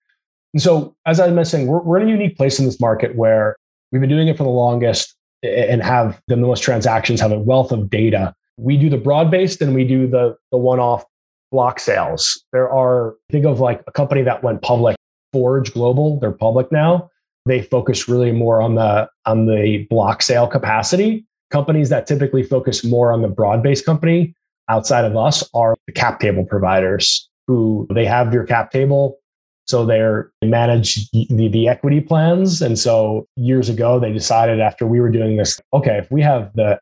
And 0.53 0.61
so, 0.61 0.95
as 1.05 1.19
I 1.19 1.27
was 1.29 1.49
saying, 1.49 1.67
we're, 1.67 1.81
we're 1.81 1.99
in 1.99 2.07
a 2.07 2.11
unique 2.11 2.35
place 2.35 2.59
in 2.59 2.65
this 2.65 2.79
market 2.79 3.15
where 3.15 3.55
we've 3.91 4.01
been 4.01 4.09
doing 4.09 4.27
it 4.27 4.37
for 4.37 4.43
the 4.43 4.49
longest 4.49 5.15
and 5.43 5.81
have 5.81 6.21
the 6.27 6.35
most 6.35 6.61
transactions, 6.61 7.21
have 7.21 7.31
a 7.31 7.39
wealth 7.39 7.71
of 7.71 7.89
data. 7.89 8.33
We 8.57 8.77
do 8.77 8.89
the 8.89 8.97
broad 8.97 9.31
based 9.31 9.61
and 9.61 9.73
we 9.73 9.85
do 9.85 10.07
the, 10.07 10.35
the 10.51 10.57
one 10.57 10.79
off 10.79 11.03
block 11.51 11.79
sales. 11.79 12.43
There 12.51 12.69
are, 12.69 13.15
think 13.31 13.45
of 13.45 13.59
like 13.59 13.81
a 13.87 13.91
company 13.91 14.21
that 14.23 14.43
went 14.43 14.61
public, 14.61 14.95
Forge 15.33 15.73
Global, 15.73 16.19
they're 16.19 16.31
public 16.31 16.71
now. 16.71 17.09
They 17.51 17.61
focus 17.61 18.07
really 18.07 18.31
more 18.31 18.61
on 18.61 18.75
the 18.75 19.09
on 19.25 19.45
the 19.45 19.85
block 19.89 20.21
sale 20.21 20.47
capacity. 20.47 21.25
Companies 21.49 21.89
that 21.89 22.07
typically 22.07 22.43
focus 22.43 22.81
more 22.85 23.11
on 23.11 23.21
the 23.21 23.27
broad-based 23.27 23.85
company 23.85 24.33
outside 24.69 25.03
of 25.03 25.17
us 25.17 25.43
are 25.53 25.75
the 25.85 25.91
cap 25.91 26.21
table 26.21 26.45
providers 26.45 27.29
who 27.47 27.85
they 27.93 28.05
have 28.05 28.33
your 28.33 28.45
cap 28.45 28.71
table. 28.71 29.19
So 29.65 29.85
they're 29.85 30.31
they 30.39 30.47
manage 30.47 31.09
the, 31.11 31.49
the 31.49 31.67
equity 31.67 31.99
plans. 31.99 32.61
And 32.61 32.79
so 32.79 33.27
years 33.35 33.67
ago, 33.67 33.99
they 33.99 34.13
decided 34.13 34.61
after 34.61 34.87
we 34.87 35.01
were 35.01 35.11
doing 35.11 35.35
this, 35.35 35.59
okay, 35.73 35.97
if 35.97 36.09
we 36.09 36.21
have 36.21 36.53
the, 36.55 36.79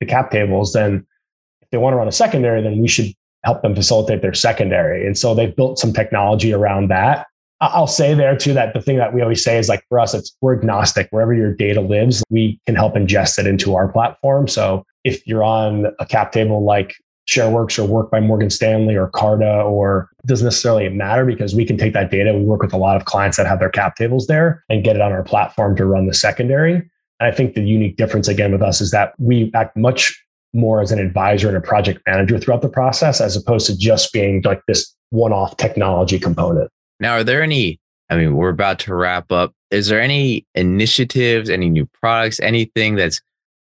the 0.00 0.06
cap 0.06 0.32
tables, 0.32 0.72
then 0.72 1.06
if 1.62 1.70
they 1.70 1.78
want 1.78 1.92
to 1.92 1.98
run 1.98 2.08
a 2.08 2.12
secondary, 2.12 2.60
then 2.60 2.80
we 2.80 2.88
should 2.88 3.14
help 3.44 3.62
them 3.62 3.76
facilitate 3.76 4.20
their 4.20 4.34
secondary. 4.34 5.06
And 5.06 5.16
so 5.16 5.32
they've 5.32 5.54
built 5.54 5.78
some 5.78 5.92
technology 5.92 6.52
around 6.52 6.88
that. 6.88 7.27
I'll 7.60 7.88
say 7.88 8.14
there 8.14 8.36
too 8.36 8.54
that 8.54 8.72
the 8.72 8.80
thing 8.80 8.98
that 8.98 9.12
we 9.12 9.20
always 9.20 9.42
say 9.42 9.58
is 9.58 9.68
like 9.68 9.84
for 9.88 9.98
us, 9.98 10.14
it's 10.14 10.36
we're 10.40 10.56
agnostic. 10.56 11.08
Wherever 11.10 11.34
your 11.34 11.52
data 11.52 11.80
lives, 11.80 12.22
we 12.30 12.60
can 12.66 12.76
help 12.76 12.94
ingest 12.94 13.38
it 13.38 13.46
into 13.46 13.74
our 13.74 13.88
platform. 13.88 14.46
So 14.46 14.84
if 15.04 15.26
you're 15.26 15.42
on 15.42 15.86
a 15.98 16.06
cap 16.06 16.30
table 16.32 16.64
like 16.64 16.94
ShareWorks 17.28 17.78
or 17.78 17.84
work 17.84 18.10
by 18.10 18.20
Morgan 18.20 18.48
Stanley 18.48 18.96
or 18.96 19.08
Carta 19.08 19.60
or 19.60 20.08
doesn't 20.24 20.44
necessarily 20.46 20.88
matter 20.88 21.26
because 21.26 21.54
we 21.54 21.64
can 21.64 21.76
take 21.76 21.92
that 21.92 22.10
data. 22.10 22.32
We 22.32 22.44
work 22.44 22.62
with 22.62 22.72
a 22.72 22.78
lot 22.78 22.96
of 22.96 23.04
clients 23.04 23.36
that 23.36 23.46
have 23.46 23.58
their 23.58 23.68
cap 23.68 23.96
tables 23.96 24.28
there 24.28 24.64
and 24.70 24.82
get 24.82 24.96
it 24.96 25.02
on 25.02 25.12
our 25.12 25.22
platform 25.22 25.76
to 25.76 25.84
run 25.84 26.06
the 26.06 26.14
secondary. 26.14 26.76
And 26.76 27.32
I 27.32 27.32
think 27.32 27.54
the 27.54 27.62
unique 27.62 27.96
difference 27.96 28.28
again 28.28 28.50
with 28.52 28.62
us 28.62 28.80
is 28.80 28.92
that 28.92 29.12
we 29.18 29.50
act 29.54 29.76
much 29.76 30.18
more 30.54 30.80
as 30.80 30.90
an 30.90 30.98
advisor 30.98 31.48
and 31.48 31.56
a 31.56 31.60
project 31.60 32.00
manager 32.06 32.38
throughout 32.38 32.62
the 32.62 32.68
process 32.68 33.20
as 33.20 33.36
opposed 33.36 33.66
to 33.66 33.76
just 33.76 34.12
being 34.12 34.40
like 34.42 34.62
this 34.66 34.94
one-off 35.10 35.56
technology 35.58 36.18
component. 36.18 36.70
Now, 37.00 37.12
are 37.12 37.24
there 37.24 37.42
any 37.42 37.80
I 38.10 38.16
mean, 38.16 38.34
we're 38.34 38.48
about 38.48 38.78
to 38.80 38.94
wrap 38.94 39.30
up. 39.30 39.52
Is 39.70 39.88
there 39.88 40.00
any 40.00 40.46
initiatives, 40.54 41.50
any 41.50 41.68
new 41.68 41.86
products, 41.86 42.40
anything 42.40 42.94
that's 42.94 43.20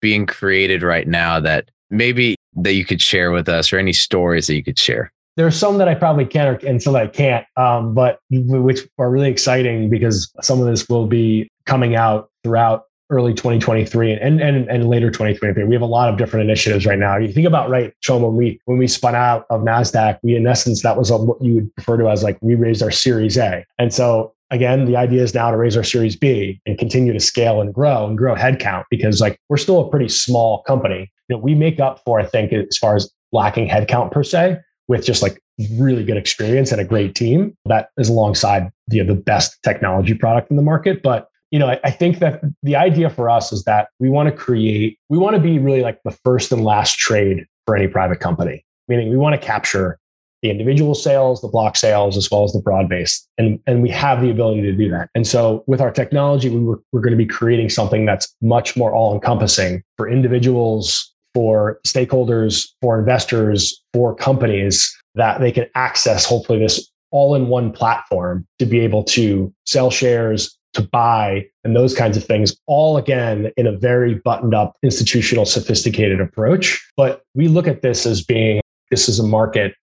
being 0.00 0.26
created 0.26 0.82
right 0.82 1.06
now 1.06 1.40
that 1.40 1.70
maybe 1.90 2.36
that 2.56 2.74
you 2.74 2.84
could 2.84 3.00
share 3.00 3.30
with 3.30 3.48
us 3.48 3.72
or 3.72 3.78
any 3.78 3.92
stories 3.92 4.48
that 4.48 4.54
you 4.54 4.64
could 4.64 4.78
share? 4.78 5.12
There's 5.36 5.56
some 5.56 5.78
that 5.78 5.88
I 5.88 5.94
probably 5.94 6.26
can 6.26 6.58
and 6.64 6.82
some 6.82 6.92
that 6.92 7.02
I 7.02 7.06
can't, 7.08 7.46
um, 7.56 7.94
but 7.94 8.20
which 8.30 8.80
are 8.98 9.10
really 9.10 9.30
exciting 9.30 9.90
because 9.90 10.32
some 10.42 10.60
of 10.60 10.66
this 10.66 10.88
will 10.88 11.06
be 11.06 11.48
coming 11.66 11.96
out 11.96 12.30
throughout 12.44 12.84
early 13.14 13.32
2023 13.32 14.12
and, 14.12 14.40
and, 14.40 14.68
and 14.68 14.88
later 14.88 15.10
2023. 15.10 15.64
We 15.64 15.74
have 15.74 15.82
a 15.82 15.86
lot 15.86 16.08
of 16.08 16.18
different 16.18 16.44
initiatives 16.44 16.86
right 16.86 16.98
now. 16.98 17.16
You 17.16 17.32
think 17.32 17.46
about 17.46 17.70
right, 17.70 17.94
Shawn, 18.00 18.22
when 18.22 18.36
we 18.36 18.60
when 18.64 18.78
we 18.78 18.86
spun 18.86 19.14
out 19.14 19.46
of 19.50 19.62
NASDAQ, 19.62 20.18
we 20.22 20.36
in 20.36 20.46
essence 20.46 20.82
that 20.82 20.96
was 20.96 21.10
what 21.10 21.42
you 21.42 21.54
would 21.54 21.70
refer 21.76 21.96
to 21.98 22.08
as 22.08 22.22
like 22.22 22.38
we 22.40 22.54
raised 22.54 22.82
our 22.82 22.90
series 22.90 23.36
A. 23.36 23.64
And 23.78 23.92
so 23.92 24.34
again, 24.50 24.84
the 24.84 24.96
idea 24.96 25.22
is 25.22 25.34
now 25.34 25.50
to 25.50 25.56
raise 25.56 25.76
our 25.76 25.84
series 25.84 26.16
B 26.16 26.60
and 26.66 26.78
continue 26.78 27.12
to 27.12 27.20
scale 27.20 27.60
and 27.60 27.72
grow 27.72 28.06
and 28.06 28.18
grow 28.18 28.34
headcount 28.34 28.84
because 28.90 29.20
like 29.20 29.38
we're 29.48 29.56
still 29.56 29.80
a 29.80 29.90
pretty 29.90 30.08
small 30.08 30.62
company 30.62 31.10
you 31.28 31.36
know, 31.36 31.42
we 31.42 31.54
make 31.54 31.80
up 31.80 32.00
for, 32.04 32.20
I 32.20 32.26
think, 32.26 32.52
as 32.52 32.76
far 32.76 32.96
as 32.96 33.10
lacking 33.32 33.68
headcount 33.68 34.12
per 34.12 34.22
se, 34.22 34.58
with 34.88 35.04
just 35.04 35.22
like 35.22 35.40
really 35.76 36.04
good 36.04 36.16
experience 36.16 36.72
and 36.72 36.80
a 36.80 36.84
great 36.84 37.14
team 37.14 37.56
that 37.64 37.88
is 37.96 38.08
alongside 38.08 38.70
know, 38.90 39.04
the 39.04 39.18
best 39.18 39.62
technology 39.62 40.14
product 40.14 40.50
in 40.50 40.56
the 40.56 40.62
market. 40.62 41.02
But 41.02 41.28
you 41.54 41.60
know, 41.60 41.68
I, 41.68 41.78
I 41.84 41.92
think 41.92 42.18
that 42.18 42.42
the 42.64 42.74
idea 42.74 43.08
for 43.08 43.30
us 43.30 43.52
is 43.52 43.62
that 43.62 43.86
we 44.00 44.10
want 44.10 44.28
to 44.28 44.34
create, 44.34 44.98
we 45.08 45.18
want 45.18 45.36
to 45.36 45.40
be 45.40 45.60
really 45.60 45.82
like 45.82 46.00
the 46.02 46.10
first 46.10 46.50
and 46.50 46.64
last 46.64 46.98
trade 46.98 47.46
for 47.64 47.76
any 47.76 47.86
private 47.86 48.18
company. 48.18 48.64
Meaning, 48.88 49.08
we 49.08 49.16
want 49.16 49.40
to 49.40 49.46
capture 49.46 50.00
the 50.42 50.50
individual 50.50 50.96
sales, 50.96 51.40
the 51.42 51.46
block 51.46 51.76
sales, 51.76 52.16
as 52.16 52.28
well 52.28 52.42
as 52.42 52.52
the 52.52 52.58
broad 52.60 52.88
base. 52.88 53.24
And, 53.38 53.60
and 53.68 53.82
we 53.82 53.90
have 53.90 54.20
the 54.20 54.30
ability 54.30 54.62
to 54.62 54.72
do 54.72 54.90
that. 54.90 55.10
And 55.14 55.28
so 55.28 55.62
with 55.68 55.80
our 55.80 55.92
technology, 55.92 56.50
we 56.50 56.58
were, 56.58 56.82
we're 56.90 57.00
going 57.00 57.12
to 57.12 57.16
be 57.16 57.24
creating 57.24 57.68
something 57.68 58.04
that's 58.04 58.34
much 58.42 58.76
more 58.76 58.92
all 58.92 59.14
encompassing 59.14 59.84
for 59.96 60.08
individuals, 60.10 61.14
for 61.34 61.78
stakeholders, 61.86 62.66
for 62.82 62.98
investors, 62.98 63.80
for 63.92 64.12
companies 64.12 64.92
that 65.14 65.40
they 65.40 65.52
can 65.52 65.66
access 65.76 66.26
hopefully 66.26 66.58
this 66.58 66.90
all 67.12 67.36
in 67.36 67.46
one 67.46 67.70
platform 67.70 68.44
to 68.58 68.66
be 68.66 68.80
able 68.80 69.04
to 69.04 69.54
sell 69.64 69.88
shares, 69.88 70.58
to 70.74 70.82
buy, 70.82 71.46
and 71.64 71.74
those 71.74 71.94
kinds 71.94 72.16
of 72.16 72.24
things, 72.24 72.56
all 72.66 72.96
again 72.96 73.50
in 73.56 73.66
a 73.66 73.72
very 73.72 74.14
buttoned 74.14 74.54
up, 74.54 74.76
institutional, 74.82 75.46
sophisticated 75.46 76.20
approach. 76.20 76.84
But 76.96 77.22
we 77.34 77.48
look 77.48 77.66
at 77.66 77.82
this 77.82 78.06
as 78.06 78.22
being 78.22 78.60
this 78.90 79.08
is 79.08 79.18
a 79.18 79.26
market 79.26 79.74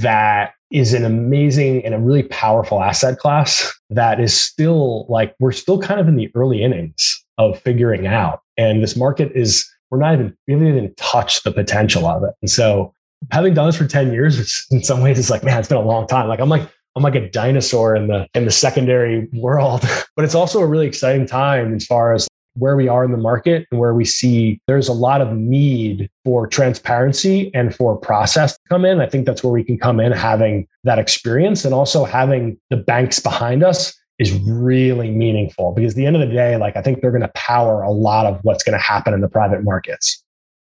that 0.00 0.52
is 0.70 0.92
an 0.94 1.04
amazing 1.04 1.84
and 1.84 1.94
a 1.94 1.98
really 1.98 2.22
powerful 2.24 2.82
asset 2.82 3.18
class 3.18 3.72
that 3.90 4.20
is 4.20 4.38
still 4.38 5.06
like 5.08 5.34
we're 5.40 5.52
still 5.52 5.80
kind 5.80 6.00
of 6.00 6.08
in 6.08 6.16
the 6.16 6.30
early 6.34 6.62
innings 6.62 7.24
of 7.38 7.58
figuring 7.60 8.06
out. 8.06 8.42
And 8.56 8.82
this 8.82 8.96
market 8.96 9.32
is 9.34 9.68
we're 9.90 9.98
not 9.98 10.14
even 10.14 10.36
we 10.46 10.54
haven't 10.54 10.68
even 10.68 10.94
touched 10.96 11.44
the 11.44 11.52
potential 11.52 12.06
of 12.06 12.22
it. 12.22 12.34
And 12.42 12.50
so 12.50 12.92
having 13.30 13.54
done 13.54 13.66
this 13.66 13.76
for 13.76 13.86
10 13.86 14.12
years, 14.12 14.66
in 14.70 14.82
some 14.82 15.00
ways 15.00 15.18
it's 15.18 15.30
like, 15.30 15.42
man, 15.42 15.58
it's 15.58 15.68
been 15.68 15.78
a 15.78 15.82
long 15.82 16.06
time. 16.06 16.28
Like 16.28 16.40
I'm 16.40 16.48
like, 16.48 16.68
I'm 16.96 17.02
like 17.02 17.14
a 17.14 17.30
dinosaur 17.30 17.94
in 17.94 18.08
the 18.08 18.26
in 18.34 18.44
the 18.44 18.50
secondary 18.50 19.28
world. 19.32 19.82
but 20.16 20.24
it's 20.24 20.34
also 20.34 20.60
a 20.60 20.66
really 20.66 20.86
exciting 20.86 21.26
time 21.26 21.74
as 21.74 21.86
far 21.86 22.12
as 22.12 22.28
where 22.58 22.76
we 22.76 22.88
are 22.88 23.04
in 23.04 23.12
the 23.12 23.18
market 23.18 23.66
and 23.70 23.78
where 23.78 23.94
we 23.94 24.04
see 24.04 24.60
there's 24.66 24.88
a 24.88 24.92
lot 24.92 25.20
of 25.20 25.36
need 25.36 26.10
for 26.24 26.46
transparency 26.46 27.52
and 27.54 27.74
for 27.74 27.96
process 27.96 28.54
to 28.54 28.60
come 28.68 28.84
in. 28.84 29.00
I 29.00 29.06
think 29.06 29.26
that's 29.26 29.44
where 29.44 29.52
we 29.52 29.62
can 29.62 29.78
come 29.78 30.00
in 30.00 30.12
having 30.12 30.66
that 30.84 30.98
experience 30.98 31.64
and 31.64 31.72
also 31.72 32.04
having 32.04 32.58
the 32.70 32.76
banks 32.76 33.20
behind 33.20 33.62
us 33.62 33.94
is 34.18 34.32
really 34.40 35.10
meaningful 35.10 35.72
because 35.72 35.92
at 35.92 35.96
the 35.96 36.06
end 36.06 36.16
of 36.16 36.20
the 36.20 36.34
day, 36.34 36.56
like 36.56 36.76
I 36.76 36.82
think 36.82 37.00
they're 37.00 37.12
going 37.12 37.22
to 37.22 37.30
power 37.34 37.82
a 37.82 37.90
lot 37.90 38.26
of 38.26 38.40
what's 38.42 38.64
going 38.64 38.76
to 38.76 38.84
happen 38.84 39.14
in 39.14 39.20
the 39.20 39.28
private 39.28 39.62
markets. 39.62 40.24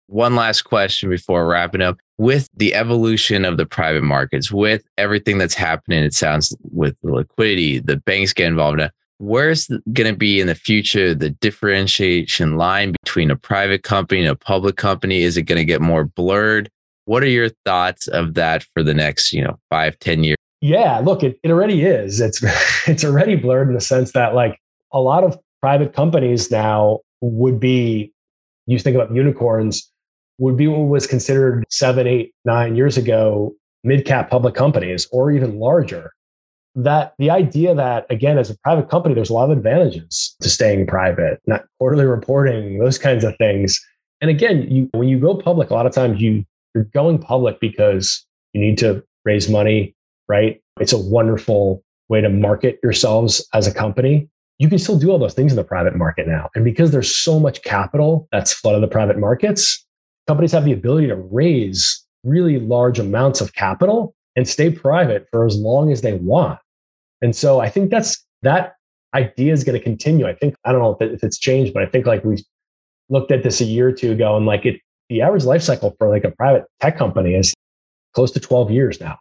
One 0.07 0.35
last 0.35 0.63
question 0.63 1.09
before 1.09 1.45
wrapping 1.47 1.81
up. 1.81 1.97
With 2.17 2.47
the 2.55 2.73
evolution 2.73 3.43
of 3.43 3.57
the 3.57 3.65
private 3.65 4.03
markets, 4.03 4.51
with 4.51 4.83
everything 4.97 5.37
that's 5.37 5.53
happening, 5.53 6.03
it 6.03 6.13
sounds 6.13 6.55
with 6.71 6.95
the 7.03 7.11
liquidity, 7.11 7.79
the 7.79 7.97
banks 7.97 8.31
get 8.31 8.47
involved. 8.47 8.77
Now, 8.77 8.89
where's 9.17 9.67
going 9.67 10.11
to 10.11 10.17
be 10.17 10.39
in 10.39 10.47
the 10.47 10.55
future 10.55 11.13
the 11.13 11.29
differentiation 11.29 12.57
line 12.57 12.93
between 13.03 13.31
a 13.31 13.35
private 13.35 13.83
company 13.83 14.21
and 14.21 14.29
a 14.29 14.35
public 14.35 14.77
company? 14.77 15.23
Is 15.23 15.35
it 15.35 15.43
going 15.43 15.57
to 15.57 15.65
get 15.65 15.81
more 15.81 16.05
blurred? 16.05 16.69
What 17.05 17.21
are 17.21 17.27
your 17.27 17.49
thoughts 17.65 18.07
of 18.07 18.33
that 18.35 18.63
for 18.73 18.81
the 18.81 18.93
next, 18.93 19.33
you 19.33 19.43
know, 19.43 19.59
five, 19.69 19.99
ten 19.99 20.23
years? 20.23 20.37
Yeah, 20.61 20.99
look, 20.99 21.21
it, 21.21 21.37
it 21.43 21.51
already 21.51 21.83
is. 21.83 22.19
It's 22.21 22.41
it's 22.87 23.03
already 23.03 23.35
blurred 23.35 23.67
in 23.67 23.73
the 23.73 23.81
sense 23.81 24.13
that 24.13 24.33
like 24.33 24.59
a 24.91 24.99
lot 24.99 25.23
of 25.23 25.37
private 25.61 25.93
companies 25.93 26.49
now 26.49 26.99
would 27.21 27.59
be 27.59 28.13
you 28.67 28.79
think 28.79 28.95
about 28.95 29.13
unicorns 29.13 29.91
would 30.37 30.57
be 30.57 30.67
what 30.67 30.87
was 30.87 31.07
considered 31.07 31.63
seven, 31.69 32.07
eight, 32.07 32.33
nine 32.45 32.75
years 32.75 32.97
ago 32.97 33.53
mid 33.83 34.05
cap 34.05 34.29
public 34.29 34.55
companies 34.55 35.07
or 35.11 35.31
even 35.31 35.59
larger. 35.59 36.11
That 36.75 37.13
the 37.19 37.29
idea 37.29 37.73
that 37.75 38.05
again, 38.09 38.37
as 38.37 38.49
a 38.49 38.57
private 38.59 38.89
company, 38.89 39.15
there's 39.15 39.29
a 39.29 39.33
lot 39.33 39.49
of 39.49 39.57
advantages 39.57 40.35
to 40.41 40.49
staying 40.49 40.87
private, 40.87 41.39
not 41.47 41.65
quarterly 41.79 42.05
reporting, 42.05 42.79
those 42.79 42.97
kinds 42.97 43.23
of 43.23 43.35
things. 43.37 43.79
And 44.21 44.29
again, 44.29 44.69
you 44.69 44.89
when 44.91 45.07
you 45.07 45.19
go 45.19 45.35
public, 45.35 45.69
a 45.69 45.73
lot 45.73 45.85
of 45.85 45.93
times 45.93 46.19
you 46.19 46.43
you're 46.73 46.85
going 46.85 47.19
public 47.19 47.59
because 47.61 48.25
you 48.51 48.59
need 48.59 48.77
to 48.79 49.03
raise 49.23 49.49
money 49.49 49.95
right? 50.27 50.61
It's 50.79 50.93
a 50.93 50.97
wonderful 50.97 51.83
way 52.09 52.21
to 52.21 52.29
market 52.29 52.79
yourselves 52.83 53.47
as 53.53 53.67
a 53.67 53.73
company. 53.73 54.29
You 54.57 54.69
can 54.69 54.79
still 54.79 54.97
do 54.97 55.11
all 55.11 55.19
those 55.19 55.33
things 55.33 55.51
in 55.51 55.57
the 55.57 55.63
private 55.63 55.95
market 55.95 56.27
now. 56.27 56.49
And 56.55 56.63
because 56.63 56.91
there's 56.91 57.15
so 57.15 57.39
much 57.39 57.63
capital 57.63 58.27
that's 58.31 58.53
flooded 58.53 58.83
the 58.83 58.87
private 58.87 59.19
markets, 59.19 59.84
companies 60.27 60.51
have 60.51 60.65
the 60.65 60.73
ability 60.73 61.07
to 61.07 61.15
raise 61.15 62.03
really 62.23 62.59
large 62.59 62.99
amounts 62.99 63.41
of 63.41 63.53
capital 63.53 64.15
and 64.35 64.47
stay 64.47 64.69
private 64.69 65.27
for 65.31 65.45
as 65.45 65.55
long 65.55 65.91
as 65.91 66.01
they 66.01 66.13
want. 66.13 66.59
And 67.21 67.35
so 67.35 67.59
I 67.59 67.69
think 67.69 67.91
that's 67.91 68.23
that 68.41 68.75
idea 69.13 69.53
is 69.53 69.63
going 69.63 69.77
to 69.77 69.83
continue. 69.83 70.27
I 70.27 70.33
think, 70.33 70.55
I 70.65 70.71
don't 70.71 70.81
know 70.81 70.97
if 70.99 71.23
it's 71.23 71.37
changed, 71.37 71.73
but 71.73 71.83
I 71.83 71.85
think 71.85 72.05
like 72.05 72.23
we 72.23 72.43
looked 73.09 73.31
at 73.31 73.43
this 73.43 73.61
a 73.61 73.65
year 73.65 73.89
or 73.89 73.91
two 73.91 74.11
ago 74.11 74.35
and 74.35 74.45
like 74.45 74.65
it, 74.65 74.81
the 75.09 75.21
average 75.21 75.45
life 75.45 75.61
cycle 75.61 75.95
for 75.97 76.09
like 76.09 76.23
a 76.23 76.31
private 76.31 76.65
tech 76.81 76.97
company 76.97 77.35
is 77.35 77.53
close 78.13 78.31
to 78.31 78.39
12 78.39 78.71
years 78.71 78.99
now 78.99 79.19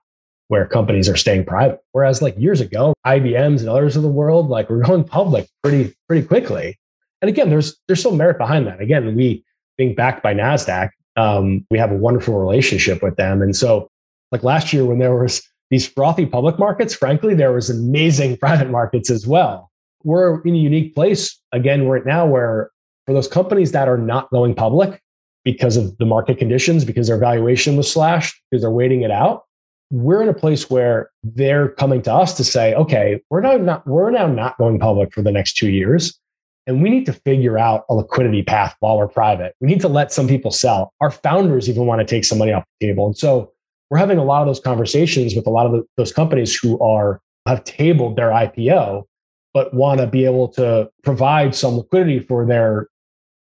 where 0.49 0.67
companies 0.67 1.09
are 1.09 1.17
staying 1.17 1.45
private. 1.45 1.81
Whereas 1.93 2.21
like 2.21 2.35
years 2.39 2.61
ago, 2.61 2.95
IBMs 3.07 3.61
and 3.61 3.69
others 3.69 3.97
of 3.97 4.03
the 4.03 4.09
world, 4.09 4.49
like 4.49 4.69
we're 4.69 4.83
going 4.83 5.05
public 5.05 5.49
pretty, 5.63 5.95
pretty 6.09 6.27
quickly. 6.27 6.79
And 7.23 7.29
again, 7.29 7.49
there's 7.49 7.77
there's 7.87 8.03
some 8.03 8.17
merit 8.17 8.37
behind 8.37 8.67
that. 8.67 8.81
Again, 8.81 9.15
we 9.15 9.45
being 9.77 9.95
backed 9.95 10.23
by 10.23 10.35
NASDAQ, 10.35 10.91
um, 11.17 11.67
we 11.71 11.79
have 11.79 11.91
a 11.91 11.97
wonderful 11.97 12.39
relationship 12.39 13.03
with 13.03 13.17
them. 13.17 13.43
And 13.43 13.55
so 13.55 13.89
like 14.33 14.43
last 14.43 14.73
year 14.73 14.85
when 14.85 14.99
there 14.99 15.15
was 15.15 15.43
these 15.71 15.87
frothy 15.87 16.27
public 16.27 16.59
markets, 16.59 16.95
frankly, 16.95 17.35
there 17.35 17.53
was 17.53 17.71
amazing 17.71 18.37
private 18.41 18.71
markets 18.71 19.11
as 19.11 19.27
well. 19.27 19.71
We're 20.03 20.43
in 20.43 20.55
a 20.55 20.59
unique 20.59 20.95
place 20.95 21.39
again 21.53 21.87
right 21.89 22.05
now 22.05 22.27
where 22.27 22.71
for 23.07 23.15
those 23.15 23.29
companies 23.29 23.73
that 23.73 23.89
are 23.89 23.99
not 23.99 24.31
going 24.31 24.55
public 24.55 25.01
because 25.45 25.77
of 25.77 25.97
the 25.99 26.07
market 26.07 26.39
conditions, 26.39 26.85
because 26.85 27.09
their 27.09 27.19
valuation 27.19 27.77
was 27.77 27.91
slashed, 27.91 28.35
because 28.51 28.63
they're 28.63 28.71
waiting 28.71 29.03
it 29.03 29.11
out, 29.11 29.45
we're 29.91 30.23
in 30.23 30.29
a 30.29 30.35
place 30.35 30.71
where 30.71 31.11
they're 31.23 31.69
coming 31.69 32.03
to 32.03 32.13
us 32.13 32.35
to 32.35 32.45
say, 32.45 32.75
okay, 32.75 33.21
we're 33.31 33.41
now 33.41 33.57
not 33.57 33.87
we're 33.87 34.11
now 34.11 34.27
not 34.27 34.57
going 34.59 34.79
public 34.79 35.13
for 35.13 35.23
the 35.23 35.31
next 35.31 35.57
two 35.57 35.71
years. 35.71 36.19
And 36.67 36.83
we 36.83 36.89
need 36.89 37.05
to 37.07 37.13
figure 37.13 37.59
out 37.59 37.85
a 37.91 37.95
liquidity 37.95 38.43
path 38.43 38.75
while 38.81 38.97
we're 38.97 39.09
private. 39.09 39.55
We 39.61 39.69
need 39.69 39.81
to 39.83 39.89
let 39.89 40.13
some 40.13 40.27
people 40.27 40.51
sell. 40.51 40.93
Our 41.01 41.11
founders 41.11 41.69
even 41.69 41.87
want 41.87 42.01
to 42.01 42.07
take 42.07 42.25
some 42.25 42.39
money 42.39 42.53
off 42.53 42.65
the 42.81 42.87
table. 42.87 43.07
And 43.07 43.17
so 43.17 43.53
we're 43.91 43.99
having 43.99 44.19
a 44.19 44.25
lot 44.25 44.41
of 44.41 44.47
those 44.47 44.61
conversations 44.61 45.35
with 45.35 45.47
a 45.47 45.51
lot 45.51 45.67
of 45.67 45.73
the, 45.73 45.85
those 45.97 46.13
companies 46.13 46.57
who 46.57 46.81
are 46.81 47.21
have 47.47 47.65
tabled 47.65 48.17
their 48.17 48.31
IPO, 48.31 49.05
but 49.53 49.75
want 49.75 50.01
to 50.01 50.07
be 50.07 50.25
able 50.25 50.49
to 50.49 50.91
provide 51.03 51.55
some 51.55 51.77
liquidity 51.77 52.19
for 52.19 52.47
their 52.47 52.89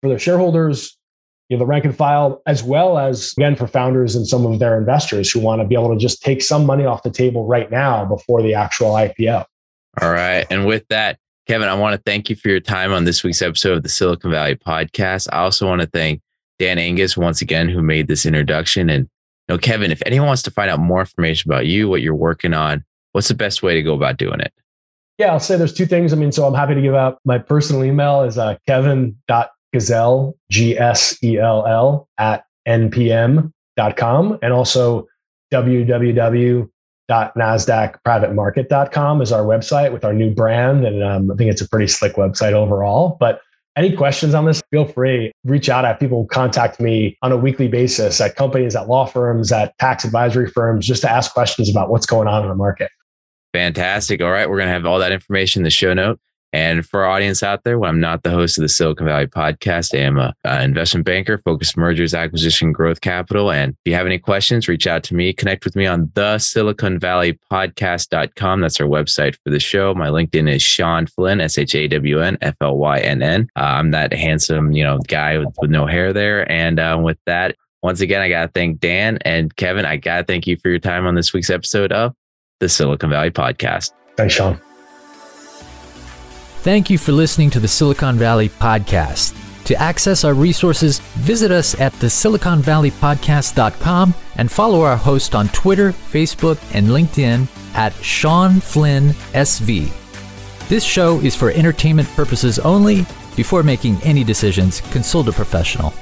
for 0.00 0.08
their 0.08 0.18
shareholders, 0.18 0.98
you 1.48 1.56
know, 1.56 1.60
the 1.60 1.66
rank 1.66 1.84
and 1.84 1.96
file, 1.96 2.42
as 2.46 2.64
well 2.64 2.98
as 2.98 3.32
again 3.36 3.54
for 3.54 3.68
founders 3.68 4.16
and 4.16 4.26
some 4.26 4.44
of 4.44 4.58
their 4.58 4.76
investors 4.76 5.30
who 5.30 5.38
want 5.38 5.62
to 5.62 5.66
be 5.68 5.76
able 5.76 5.92
to 5.92 5.98
just 5.98 6.22
take 6.22 6.42
some 6.42 6.66
money 6.66 6.84
off 6.84 7.04
the 7.04 7.10
table 7.10 7.46
right 7.46 7.70
now 7.70 8.04
before 8.04 8.42
the 8.42 8.54
actual 8.54 8.90
IPO. 8.90 9.44
All 10.00 10.10
right. 10.10 10.46
And 10.50 10.66
with 10.66 10.88
that, 10.88 11.18
Kevin, 11.46 11.68
I 11.68 11.74
want 11.74 11.94
to 11.94 12.02
thank 12.04 12.30
you 12.30 12.36
for 12.36 12.48
your 12.48 12.60
time 12.60 12.92
on 12.92 13.04
this 13.04 13.24
week's 13.24 13.42
episode 13.42 13.76
of 13.76 13.82
the 13.82 13.88
Silicon 13.88 14.30
Valley 14.30 14.54
podcast. 14.54 15.28
I 15.32 15.38
also 15.38 15.66
want 15.66 15.80
to 15.80 15.88
thank 15.88 16.22
Dan 16.60 16.78
Angus 16.78 17.16
once 17.16 17.42
again, 17.42 17.68
who 17.68 17.82
made 17.82 18.06
this 18.06 18.24
introduction. 18.24 18.88
And 18.88 19.08
you 19.48 19.54
know, 19.54 19.58
Kevin, 19.58 19.90
if 19.90 20.00
anyone 20.06 20.28
wants 20.28 20.42
to 20.42 20.52
find 20.52 20.70
out 20.70 20.78
more 20.78 21.00
information 21.00 21.50
about 21.50 21.66
you, 21.66 21.88
what 21.88 22.00
you're 22.00 22.14
working 22.14 22.54
on, 22.54 22.84
what's 23.10 23.26
the 23.26 23.34
best 23.34 23.60
way 23.60 23.74
to 23.74 23.82
go 23.82 23.94
about 23.94 24.18
doing 24.18 24.38
it? 24.38 24.52
Yeah, 25.18 25.32
I'll 25.32 25.40
say 25.40 25.56
there's 25.56 25.74
two 25.74 25.86
things. 25.86 26.12
I 26.12 26.16
mean, 26.16 26.30
so 26.30 26.46
I'm 26.46 26.54
happy 26.54 26.74
to 26.74 26.80
give 26.80 26.94
out 26.94 27.18
my 27.24 27.38
personal 27.38 27.84
email 27.84 28.22
is 28.22 28.38
uh, 28.38 28.56
kevin.gsell, 28.68 30.34
G 30.50 30.78
S 30.78 31.18
E 31.24 31.38
L 31.38 31.66
L, 31.66 32.08
at 32.18 32.44
npm.com. 32.68 34.38
And 34.42 34.52
also 34.52 35.08
www.nasdaqprivatemarket.com 37.12 39.22
is 39.22 39.32
our 39.32 39.44
website 39.44 39.92
with 39.92 40.04
our 40.04 40.12
new 40.12 40.32
brand. 40.32 40.84
And 40.84 41.02
um, 41.02 41.30
I 41.30 41.36
think 41.36 41.50
it's 41.50 41.60
a 41.60 41.68
pretty 41.68 41.88
slick 41.88 42.14
website 42.14 42.52
overall. 42.52 43.16
But 43.20 43.40
any 43.76 43.94
questions 43.94 44.34
on 44.34 44.44
this, 44.44 44.62
feel 44.70 44.86
free. 44.86 45.32
Reach 45.44 45.68
out. 45.68 45.84
at 45.84 45.98
people 45.98 46.26
contact 46.26 46.80
me 46.80 47.16
on 47.22 47.32
a 47.32 47.36
weekly 47.36 47.68
basis 47.68 48.20
at 48.20 48.36
companies, 48.36 48.76
at 48.76 48.88
law 48.88 49.06
firms, 49.06 49.50
at 49.50 49.76
tax 49.78 50.04
advisory 50.04 50.48
firms, 50.48 50.86
just 50.86 51.02
to 51.02 51.10
ask 51.10 51.32
questions 51.32 51.70
about 51.70 51.90
what's 51.90 52.06
going 52.06 52.28
on 52.28 52.42
in 52.42 52.48
the 52.48 52.54
market. 52.54 52.90
Fantastic. 53.54 54.20
All 54.20 54.30
right. 54.30 54.48
We're 54.48 54.56
going 54.56 54.68
to 54.68 54.72
have 54.72 54.86
all 54.86 54.98
that 54.98 55.12
information 55.12 55.60
in 55.60 55.64
the 55.64 55.70
show 55.70 55.94
note. 55.94 56.18
And 56.52 56.86
for 56.86 57.04
our 57.04 57.10
audience 57.10 57.42
out 57.42 57.64
there, 57.64 57.78
well, 57.78 57.90
I'm 57.90 58.00
not 58.00 58.22
the 58.22 58.30
host 58.30 58.58
of 58.58 58.62
the 58.62 58.68
Silicon 58.68 59.06
Valley 59.06 59.26
podcast. 59.26 59.98
I 59.98 60.02
am 60.02 60.18
a, 60.18 60.34
investment 60.62 61.06
banker, 61.06 61.38
focused 61.38 61.76
mergers, 61.76 62.14
acquisition, 62.14 62.72
growth 62.72 63.00
capital. 63.00 63.50
And 63.50 63.72
if 63.72 63.90
you 63.90 63.94
have 63.94 64.06
any 64.06 64.18
questions, 64.18 64.68
reach 64.68 64.86
out 64.86 65.02
to 65.04 65.14
me. 65.14 65.32
Connect 65.32 65.64
with 65.64 65.76
me 65.76 65.86
on 65.86 66.10
the 66.14 66.38
Silicon 66.38 66.98
Valley 66.98 67.38
podcast.com. 67.50 68.60
That's 68.60 68.80
our 68.80 68.86
website 68.86 69.36
for 69.42 69.50
the 69.50 69.60
show. 69.60 69.94
My 69.94 70.08
LinkedIn 70.08 70.52
is 70.52 70.62
Shawn 70.62 71.06
Flynn, 71.06 71.40
S 71.40 71.58
H 71.58 71.74
A 71.74 71.88
W 71.88 72.20
N 72.20 72.36
F 72.42 72.56
L 72.60 72.76
Y 72.76 72.98
N 72.98 73.22
N. 73.22 73.48
Uh, 73.56 73.60
I'm 73.60 73.90
that 73.92 74.12
handsome, 74.12 74.72
you 74.72 74.84
know, 74.84 74.98
guy 75.08 75.38
with, 75.38 75.54
with 75.60 75.70
no 75.70 75.86
hair 75.86 76.12
there. 76.12 76.50
And 76.50 76.78
uh, 76.78 77.00
with 77.02 77.18
that, 77.26 77.56
once 77.82 78.00
again, 78.00 78.20
I 78.20 78.28
got 78.28 78.42
to 78.42 78.48
thank 78.48 78.78
Dan 78.78 79.18
and 79.22 79.54
Kevin. 79.56 79.84
I 79.84 79.96
got 79.96 80.18
to 80.18 80.24
thank 80.24 80.46
you 80.46 80.56
for 80.56 80.68
your 80.68 80.78
time 80.78 81.06
on 81.06 81.14
this 81.14 81.32
week's 81.32 81.50
episode 81.50 81.92
of 81.92 82.14
the 82.60 82.68
Silicon 82.68 83.10
Valley 83.10 83.30
podcast. 83.30 83.92
Thanks, 84.16 84.34
Shawn. 84.34 84.60
Thank 86.62 86.88
you 86.90 86.96
for 86.96 87.10
listening 87.10 87.50
to 87.50 87.58
the 87.58 87.66
Silicon 87.66 88.16
Valley 88.16 88.48
Podcast. 88.48 89.34
To 89.64 89.74
access 89.82 90.22
our 90.22 90.32
resources, 90.32 91.00
visit 91.18 91.50
us 91.50 91.74
at 91.80 91.92
the 91.94 92.06
siliconvalleypodcast.com 92.06 94.14
and 94.36 94.48
follow 94.48 94.82
our 94.82 94.96
host 94.96 95.34
on 95.34 95.48
Twitter, 95.48 95.90
Facebook, 95.90 96.60
and 96.72 96.86
LinkedIn 96.86 97.48
at 97.74 97.92
Shawn 97.94 98.60
Flynn 98.60 99.08
SV. 99.34 99.90
This 100.68 100.84
show 100.84 101.18
is 101.18 101.34
for 101.34 101.50
entertainment 101.50 102.08
purposes 102.10 102.60
only. 102.60 103.06
Before 103.34 103.64
making 103.64 104.00
any 104.04 104.22
decisions, 104.22 104.82
consult 104.92 105.26
a 105.26 105.32
professional. 105.32 105.92